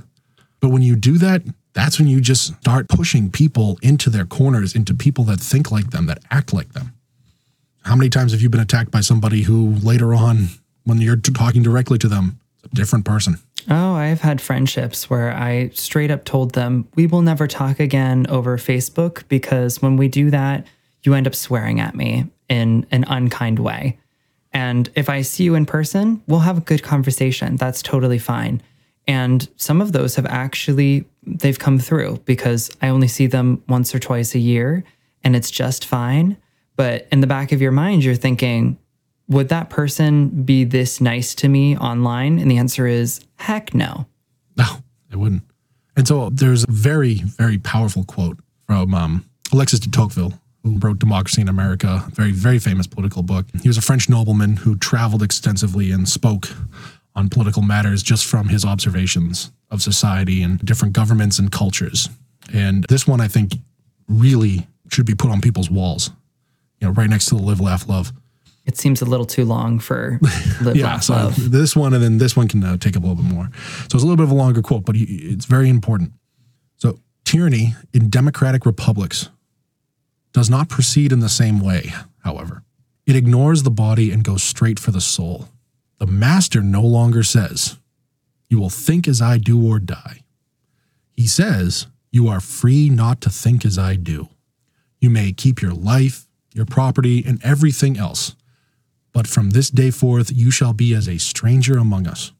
But 0.60 0.70
when 0.70 0.82
you 0.82 0.96
do 0.96 1.18
that, 1.18 1.42
that's 1.72 1.98
when 1.98 2.08
you 2.08 2.20
just 2.20 2.54
start 2.60 2.88
pushing 2.88 3.30
people 3.30 3.78
into 3.82 4.10
their 4.10 4.26
corners, 4.26 4.74
into 4.74 4.94
people 4.94 5.24
that 5.24 5.40
think 5.40 5.70
like 5.70 5.90
them, 5.90 6.06
that 6.06 6.22
act 6.30 6.52
like 6.52 6.72
them. 6.72 6.92
How 7.82 7.96
many 7.96 8.10
times 8.10 8.32
have 8.32 8.42
you 8.42 8.50
been 8.50 8.60
attacked 8.60 8.90
by 8.90 9.00
somebody 9.00 9.42
who 9.42 9.74
later 9.76 10.14
on, 10.14 10.48
when 10.84 11.00
you're 11.00 11.16
talking 11.16 11.62
directly 11.62 11.98
to 11.98 12.08
them, 12.08 12.38
a 12.64 12.74
different 12.74 13.04
person? 13.04 13.38
Oh, 13.70 13.94
I've 13.94 14.20
had 14.20 14.40
friendships 14.40 15.10
where 15.10 15.32
I 15.32 15.70
straight 15.70 16.10
up 16.10 16.24
told 16.24 16.52
them, 16.52 16.88
we 16.94 17.06
will 17.06 17.22
never 17.22 17.46
talk 17.46 17.80
again 17.80 18.26
over 18.28 18.56
Facebook 18.56 19.24
because 19.28 19.82
when 19.82 19.96
we 19.96 20.08
do 20.08 20.30
that, 20.30 20.66
you 21.02 21.14
end 21.14 21.26
up 21.26 21.34
swearing 21.34 21.80
at 21.80 21.94
me 21.94 22.26
in 22.48 22.86
an 22.90 23.04
unkind 23.08 23.58
way. 23.58 23.98
And 24.52 24.90
if 24.94 25.08
I 25.08 25.20
see 25.20 25.44
you 25.44 25.54
in 25.54 25.66
person, 25.66 26.22
we'll 26.26 26.40
have 26.40 26.58
a 26.58 26.62
good 26.62 26.82
conversation. 26.82 27.56
That's 27.56 27.82
totally 27.82 28.18
fine. 28.18 28.62
And 29.06 29.48
some 29.56 29.80
of 29.80 29.92
those 29.92 30.16
have 30.16 30.26
actually 30.26 31.04
they've 31.22 31.58
come 31.58 31.78
through 31.78 32.20
because 32.24 32.70
I 32.80 32.88
only 32.88 33.08
see 33.08 33.26
them 33.26 33.62
once 33.68 33.94
or 33.94 33.98
twice 33.98 34.34
a 34.34 34.38
year 34.38 34.84
and 35.22 35.36
it's 35.36 35.50
just 35.50 35.84
fine. 35.84 36.38
But 36.78 37.08
in 37.10 37.20
the 37.20 37.26
back 37.26 37.50
of 37.50 37.60
your 37.60 37.72
mind, 37.72 38.04
you're 38.04 38.14
thinking, 38.14 38.78
would 39.26 39.48
that 39.48 39.68
person 39.68 40.44
be 40.44 40.62
this 40.62 41.00
nice 41.00 41.34
to 41.34 41.48
me 41.48 41.76
online? 41.76 42.38
And 42.38 42.48
the 42.48 42.56
answer 42.56 42.86
is 42.86 43.20
heck 43.34 43.74
no. 43.74 44.06
No, 44.56 44.64
they 45.10 45.16
wouldn't. 45.16 45.42
And 45.96 46.06
so 46.06 46.30
there's 46.30 46.62
a 46.62 46.70
very, 46.70 47.16
very 47.16 47.58
powerful 47.58 48.04
quote 48.04 48.38
from 48.68 48.94
um, 48.94 49.28
Alexis 49.52 49.80
de 49.80 49.90
Tocqueville, 49.90 50.34
who 50.62 50.78
wrote 50.78 51.00
Democracy 51.00 51.40
in 51.40 51.48
America, 51.48 52.04
very, 52.12 52.30
very 52.30 52.60
famous 52.60 52.86
political 52.86 53.24
book. 53.24 53.46
He 53.60 53.68
was 53.68 53.76
a 53.76 53.82
French 53.82 54.08
nobleman 54.08 54.56
who 54.58 54.76
traveled 54.76 55.24
extensively 55.24 55.90
and 55.90 56.08
spoke 56.08 56.46
on 57.16 57.28
political 57.28 57.62
matters 57.62 58.04
just 58.04 58.24
from 58.24 58.48
his 58.48 58.64
observations 58.64 59.50
of 59.72 59.82
society 59.82 60.42
and 60.42 60.64
different 60.64 60.94
governments 60.94 61.40
and 61.40 61.50
cultures. 61.50 62.08
And 62.54 62.84
this 62.88 63.04
one, 63.04 63.20
I 63.20 63.26
think, 63.26 63.54
really 64.06 64.68
should 64.92 65.06
be 65.06 65.16
put 65.16 65.32
on 65.32 65.40
people's 65.40 65.70
walls, 65.70 66.10
you 66.80 66.86
know, 66.88 66.92
right 66.94 67.08
next 67.10 67.26
to 67.26 67.34
the 67.36 67.42
live, 67.42 67.60
laugh, 67.60 67.88
love. 67.88 68.12
It 68.64 68.76
seems 68.76 69.00
a 69.00 69.06
little 69.06 69.24
too 69.26 69.44
long 69.44 69.78
for 69.78 70.18
live, 70.62 70.76
Yeah, 70.76 70.84
laugh, 70.86 71.02
so 71.04 71.14
love. 71.14 71.50
this 71.50 71.74
one 71.74 71.94
and 71.94 72.02
then 72.04 72.18
this 72.18 72.36
one 72.36 72.48
can 72.48 72.62
uh, 72.62 72.76
take 72.76 72.96
up 72.96 73.02
a 73.02 73.06
little 73.06 73.22
bit 73.22 73.32
more. 73.32 73.48
So 73.54 73.84
it's 73.84 73.94
a 73.94 73.96
little 73.98 74.16
bit 74.16 74.24
of 74.24 74.30
a 74.30 74.34
longer 74.34 74.60
quote, 74.62 74.84
but 74.84 74.94
he, 74.94 75.04
it's 75.04 75.46
very 75.46 75.68
important. 75.70 76.12
So 76.76 77.00
tyranny 77.24 77.74
in 77.94 78.10
democratic 78.10 78.66
republics 78.66 79.30
does 80.32 80.50
not 80.50 80.68
proceed 80.68 81.12
in 81.12 81.20
the 81.20 81.28
same 81.30 81.60
way, 81.60 81.92
however. 82.22 82.62
It 83.06 83.16
ignores 83.16 83.62
the 83.62 83.70
body 83.70 84.12
and 84.12 84.22
goes 84.22 84.42
straight 84.42 84.78
for 84.78 84.90
the 84.90 85.00
soul. 85.00 85.48
The 85.98 86.06
master 86.06 86.60
no 86.62 86.82
longer 86.82 87.22
says, 87.22 87.78
You 88.50 88.60
will 88.60 88.68
think 88.70 89.08
as 89.08 89.22
I 89.22 89.38
do 89.38 89.66
or 89.66 89.78
die. 89.78 90.20
He 91.16 91.26
says, 91.26 91.86
You 92.12 92.28
are 92.28 92.38
free 92.40 92.90
not 92.90 93.22
to 93.22 93.30
think 93.30 93.64
as 93.64 93.78
I 93.78 93.96
do. 93.96 94.28
You 95.00 95.08
may 95.08 95.32
keep 95.32 95.62
your 95.62 95.72
life, 95.72 96.27
your 96.58 96.66
property, 96.66 97.24
and 97.26 97.42
everything 97.42 97.96
else. 97.96 98.34
But 99.14 99.26
from 99.26 99.50
this 99.50 99.70
day 99.70 99.90
forth, 99.90 100.30
you 100.30 100.50
shall 100.50 100.74
be 100.74 100.92
as 100.92 101.08
a 101.08 101.16
stranger 101.18 101.78
among 101.78 102.06
us. 102.06 102.32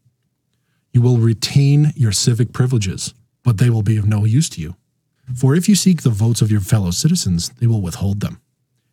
You 0.93 1.01
will 1.01 1.17
retain 1.17 1.93
your 1.97 2.13
civic 2.13 2.53
privileges, 2.53 3.15
but 3.43 3.57
they 3.57 3.71
will 3.71 3.83
be 3.83 3.97
of 3.97 4.07
no 4.07 4.27
use 4.27 4.51
to 4.51 4.61
you. 4.61 4.77
For 5.35 5.55
if 5.55 5.69
you 5.69 5.75
seek 5.75 6.03
the 6.03 6.11
votes 6.11 6.43
of 6.43 6.51
your 6.51 6.61
fellow 6.61 6.91
citizens, 6.91 7.51
they 7.61 7.67
will 7.67 7.81
withhold 7.81 8.21
them. 8.21 8.41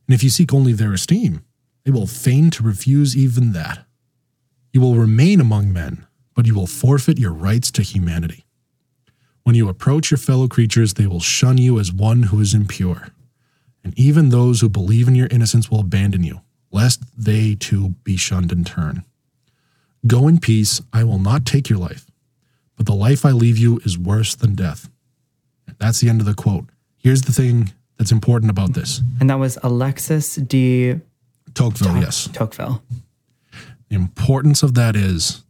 And 0.08 0.14
if 0.14 0.24
you 0.24 0.30
seek 0.30 0.54
only 0.54 0.74
their 0.74 0.94
esteem, 0.94 1.44
they 1.84 1.92
will 1.92 2.08
feign 2.08 2.52
to 2.52 2.64
refuse 2.64 3.18
even 3.18 3.52
that. 3.54 3.86
You 4.72 4.82
will 4.82 4.96
remain 4.96 5.42
among 5.42 5.74
men, 5.74 6.06
but 6.36 6.46
you 6.46 6.54
will 6.54 6.68
forfeit 6.68 7.18
your 7.18 7.34
rights 7.34 7.72
to 7.72 7.82
humanity. 7.82 8.46
When 9.44 9.56
you 9.56 9.70
approach 9.70 10.12
your 10.12 10.18
fellow 10.18 10.48
creatures, 10.48 10.96
they 10.96 11.08
will 11.08 11.20
shun 11.20 11.58
you 11.58 11.80
as 11.80 11.92
one 11.92 12.24
who 12.24 12.40
is 12.40 12.54
impure. 12.54 13.10
And 13.86 13.98
even 13.98 14.30
those 14.30 14.62
who 14.62 14.68
believe 14.68 15.08
in 15.08 15.14
your 15.14 15.28
innocence 15.28 15.70
will 15.70 15.80
abandon 15.80 16.24
you, 16.24 16.42
lest 16.72 17.04
they 17.16 17.54
too 17.54 17.90
be 18.04 18.18
shunned 18.18 18.52
in 18.52 18.64
turn. 18.64 19.06
Go 20.08 20.28
in 20.28 20.40
peace, 20.40 20.82
I 20.92 21.04
will 21.04 21.20
not 21.20 21.46
take 21.46 21.70
your 21.70 21.78
life, 21.78 22.10
but 22.76 22.88
the 22.88 22.96
life 22.96 23.26
I 23.26 23.30
leave 23.30 23.60
you 23.60 23.78
is 23.86 23.96
worse 23.96 24.34
than 24.34 24.56
death. 24.56 24.90
That's 25.78 26.00
the 26.00 26.10
end 26.10 26.20
of 26.20 26.26
the 26.26 26.34
quote. 26.34 26.66
Here's 26.98 27.22
the 27.22 27.32
thing 27.32 27.74
that's 27.98 28.12
important 28.12 28.50
about 28.50 28.74
this 28.74 29.02
And 29.20 29.30
that 29.30 29.38
was 29.38 29.60
Alexis 29.62 30.36
de 30.36 31.00
Tocqueville, 31.54 31.98
yes. 31.98 32.28
Tocqueville. 32.34 32.82
The 33.90 33.96
importance 33.96 34.64
of 34.64 34.74
that 34.74 34.96
is 34.96 35.44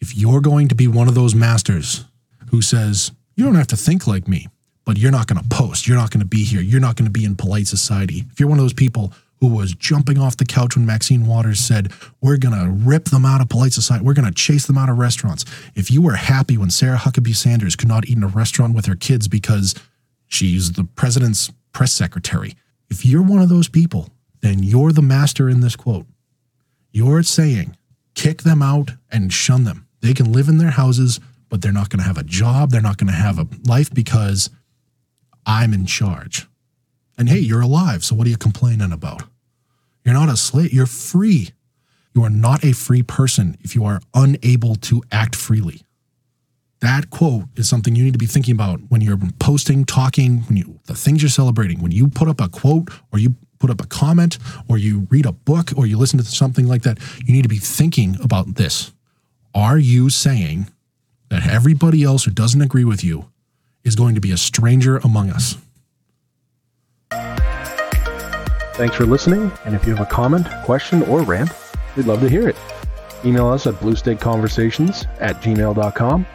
if 0.00 0.16
you're 0.16 0.40
going 0.40 0.68
to 0.68 0.76
be 0.76 0.86
one 0.86 1.08
of 1.08 1.16
those 1.16 1.34
masters 1.34 2.04
who 2.50 2.62
says, 2.62 3.10
you 3.34 3.44
don't 3.44 3.56
have 3.56 3.66
to 3.68 3.76
think 3.76 4.06
like 4.06 4.28
me, 4.28 4.46
but 4.84 4.98
you're 4.98 5.12
not 5.12 5.26
going 5.26 5.42
to 5.42 5.48
post, 5.48 5.86
you're 5.86 5.96
not 5.96 6.10
going 6.10 6.20
to 6.20 6.26
be 6.26 6.44
here, 6.44 6.60
you're 6.60 6.80
not 6.80 6.96
going 6.96 7.06
to 7.06 7.12
be 7.12 7.24
in 7.24 7.36
polite 7.36 7.66
society. 7.66 8.24
If 8.32 8.40
you're 8.40 8.48
one 8.48 8.58
of 8.58 8.64
those 8.64 8.72
people 8.72 9.12
who 9.40 9.48
was 9.48 9.74
jumping 9.74 10.18
off 10.18 10.36
the 10.36 10.44
couch 10.44 10.76
when 10.76 10.86
Maxine 10.86 11.26
Waters 11.26 11.58
said, 11.58 11.92
we're 12.20 12.36
going 12.36 12.54
to 12.54 12.70
rip 12.70 13.06
them 13.06 13.24
out 13.24 13.40
of 13.40 13.48
polite 13.48 13.72
society, 13.72 14.04
we're 14.04 14.14
going 14.14 14.28
to 14.28 14.34
chase 14.34 14.66
them 14.66 14.78
out 14.78 14.88
of 14.88 14.98
restaurants. 14.98 15.44
If 15.74 15.90
you 15.90 16.00
were 16.00 16.14
happy 16.14 16.56
when 16.56 16.70
Sarah 16.70 16.96
Huckabee 16.96 17.34
Sanders 17.34 17.74
could 17.74 17.88
not 17.88 18.08
eat 18.08 18.16
in 18.16 18.22
a 18.22 18.28
restaurant 18.28 18.74
with 18.74 18.86
her 18.86 18.94
kids 18.94 19.26
because 19.26 19.74
she's 20.28 20.72
the 20.72 20.84
president's 20.84 21.50
press 21.72 21.92
secretary, 21.92 22.54
if 22.88 23.04
you're 23.04 23.22
one 23.22 23.42
of 23.42 23.48
those 23.48 23.68
people, 23.68 24.10
then 24.42 24.62
you're 24.62 24.92
the 24.92 25.02
master 25.02 25.48
in 25.48 25.60
this 25.60 25.76
quote. 25.76 26.06
You're 26.92 27.22
saying, 27.22 27.76
kick 28.14 28.42
them 28.42 28.62
out 28.62 28.92
and 29.10 29.32
shun 29.32 29.64
them. 29.64 29.86
They 30.02 30.14
can 30.14 30.30
live 30.32 30.48
in 30.48 30.58
their 30.58 30.70
houses, 30.70 31.18
but 31.48 31.62
they're 31.62 31.72
not 31.72 31.88
going 31.88 32.00
to 32.00 32.06
have 32.06 32.18
a 32.18 32.22
job. 32.22 32.70
They're 32.70 32.80
not 32.80 32.98
going 32.98 33.08
to 33.08 33.12
have 33.12 33.38
a 33.38 33.48
life 33.66 33.92
because 33.92 34.50
I'm 35.46 35.72
in 35.72 35.86
charge. 35.86 36.46
And 37.18 37.28
hey, 37.28 37.38
you're 37.38 37.60
alive. 37.60 38.04
So 38.04 38.14
what 38.14 38.26
are 38.26 38.30
you 38.30 38.36
complaining 38.36 38.92
about? 38.92 39.24
You're 40.04 40.14
not 40.14 40.28
a 40.28 40.36
slave. 40.36 40.72
You're 40.72 40.86
free. 40.86 41.50
You 42.14 42.24
are 42.24 42.30
not 42.30 42.64
a 42.64 42.72
free 42.72 43.02
person 43.02 43.56
if 43.60 43.74
you 43.74 43.84
are 43.84 44.00
unable 44.14 44.74
to 44.76 45.02
act 45.10 45.36
freely. 45.36 45.82
That 46.80 47.10
quote 47.10 47.44
is 47.56 47.68
something 47.68 47.94
you 47.94 48.02
need 48.02 48.12
to 48.12 48.18
be 48.18 48.26
thinking 48.26 48.54
about 48.54 48.80
when 48.88 49.00
you're 49.00 49.18
posting, 49.38 49.84
talking, 49.84 50.38
when 50.42 50.56
you 50.56 50.80
the 50.86 50.94
things 50.94 51.22
you're 51.22 51.30
celebrating. 51.30 51.80
When 51.80 51.92
you 51.92 52.08
put 52.08 52.28
up 52.28 52.40
a 52.40 52.48
quote 52.48 52.90
or 53.12 53.20
you 53.20 53.36
put 53.60 53.70
up 53.70 53.80
a 53.80 53.86
comment 53.86 54.38
or 54.68 54.76
you 54.76 55.06
read 55.08 55.24
a 55.24 55.32
book 55.32 55.70
or 55.76 55.86
you 55.86 55.96
listen 55.96 56.18
to 56.18 56.24
something 56.24 56.66
like 56.66 56.82
that, 56.82 56.98
you 57.24 57.32
need 57.32 57.42
to 57.42 57.48
be 57.48 57.58
thinking 57.58 58.16
about 58.20 58.56
this. 58.56 58.92
Are 59.54 59.78
you 59.78 60.10
saying 60.10 60.70
that 61.28 61.46
everybody 61.46 62.02
else 62.02 62.24
who 62.24 62.32
doesn't 62.32 62.60
agree 62.60 62.84
with 62.84 63.04
you 63.04 63.30
is 63.84 63.96
going 63.96 64.14
to 64.14 64.20
be 64.20 64.32
a 64.32 64.36
stranger 64.36 64.98
among 64.98 65.30
us? 65.30 65.56
Thanks 68.74 68.96
for 68.96 69.04
listening, 69.04 69.52
and 69.64 69.74
if 69.74 69.86
you 69.86 69.94
have 69.94 70.06
a 70.06 70.10
comment, 70.10 70.46
question, 70.64 71.02
or 71.02 71.22
rant, 71.22 71.50
we'd 71.96 72.06
love 72.06 72.20
to 72.20 72.28
hear 72.28 72.48
it. 72.48 72.56
Email 73.24 73.48
us 73.48 73.66
at 73.66 73.74
bluestateconversations 73.74 75.06
at 75.20 75.36
gmail.com, 75.42 76.26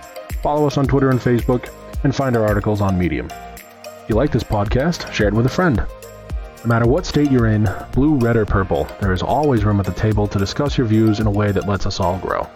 follow 0.44 0.68
us 0.68 0.78
on 0.78 0.86
Twitter 0.86 1.10
and 1.10 1.20
Facebook, 1.20 1.74
and 2.04 2.16
find 2.16 2.38
our 2.38 2.46
articles 2.46 2.80
on 2.80 2.98
Medium. 2.98 3.28
If 3.28 4.06
you 4.10 4.16
like 4.16 4.32
this 4.32 4.44
podcast, 4.44 5.12
share 5.12 5.28
it 5.28 5.34
with 5.34 5.48
a 5.48 5.50
friend. 5.50 5.78
No 5.78 6.66
matter 6.66 6.86
what 6.86 7.06
state 7.06 7.32
you're 7.32 7.48
in, 7.48 7.68
blue, 7.92 8.16
red, 8.16 8.38
or 8.38 8.46
purple, 8.46 8.88
there 9.02 9.14
is 9.14 9.22
always 9.22 9.66
room 9.66 9.80
at 9.80 9.86
the 9.86 9.94
table 9.94 10.28
to 10.28 10.40
discuss 10.40 10.78
your 10.78 10.88
views 10.88 11.20
in 11.20 11.28
a 11.28 11.32
way 11.32 11.52
that 11.52 11.68
lets 11.68 11.86
us 11.86 12.00
all 12.00 12.20
grow. 12.20 12.48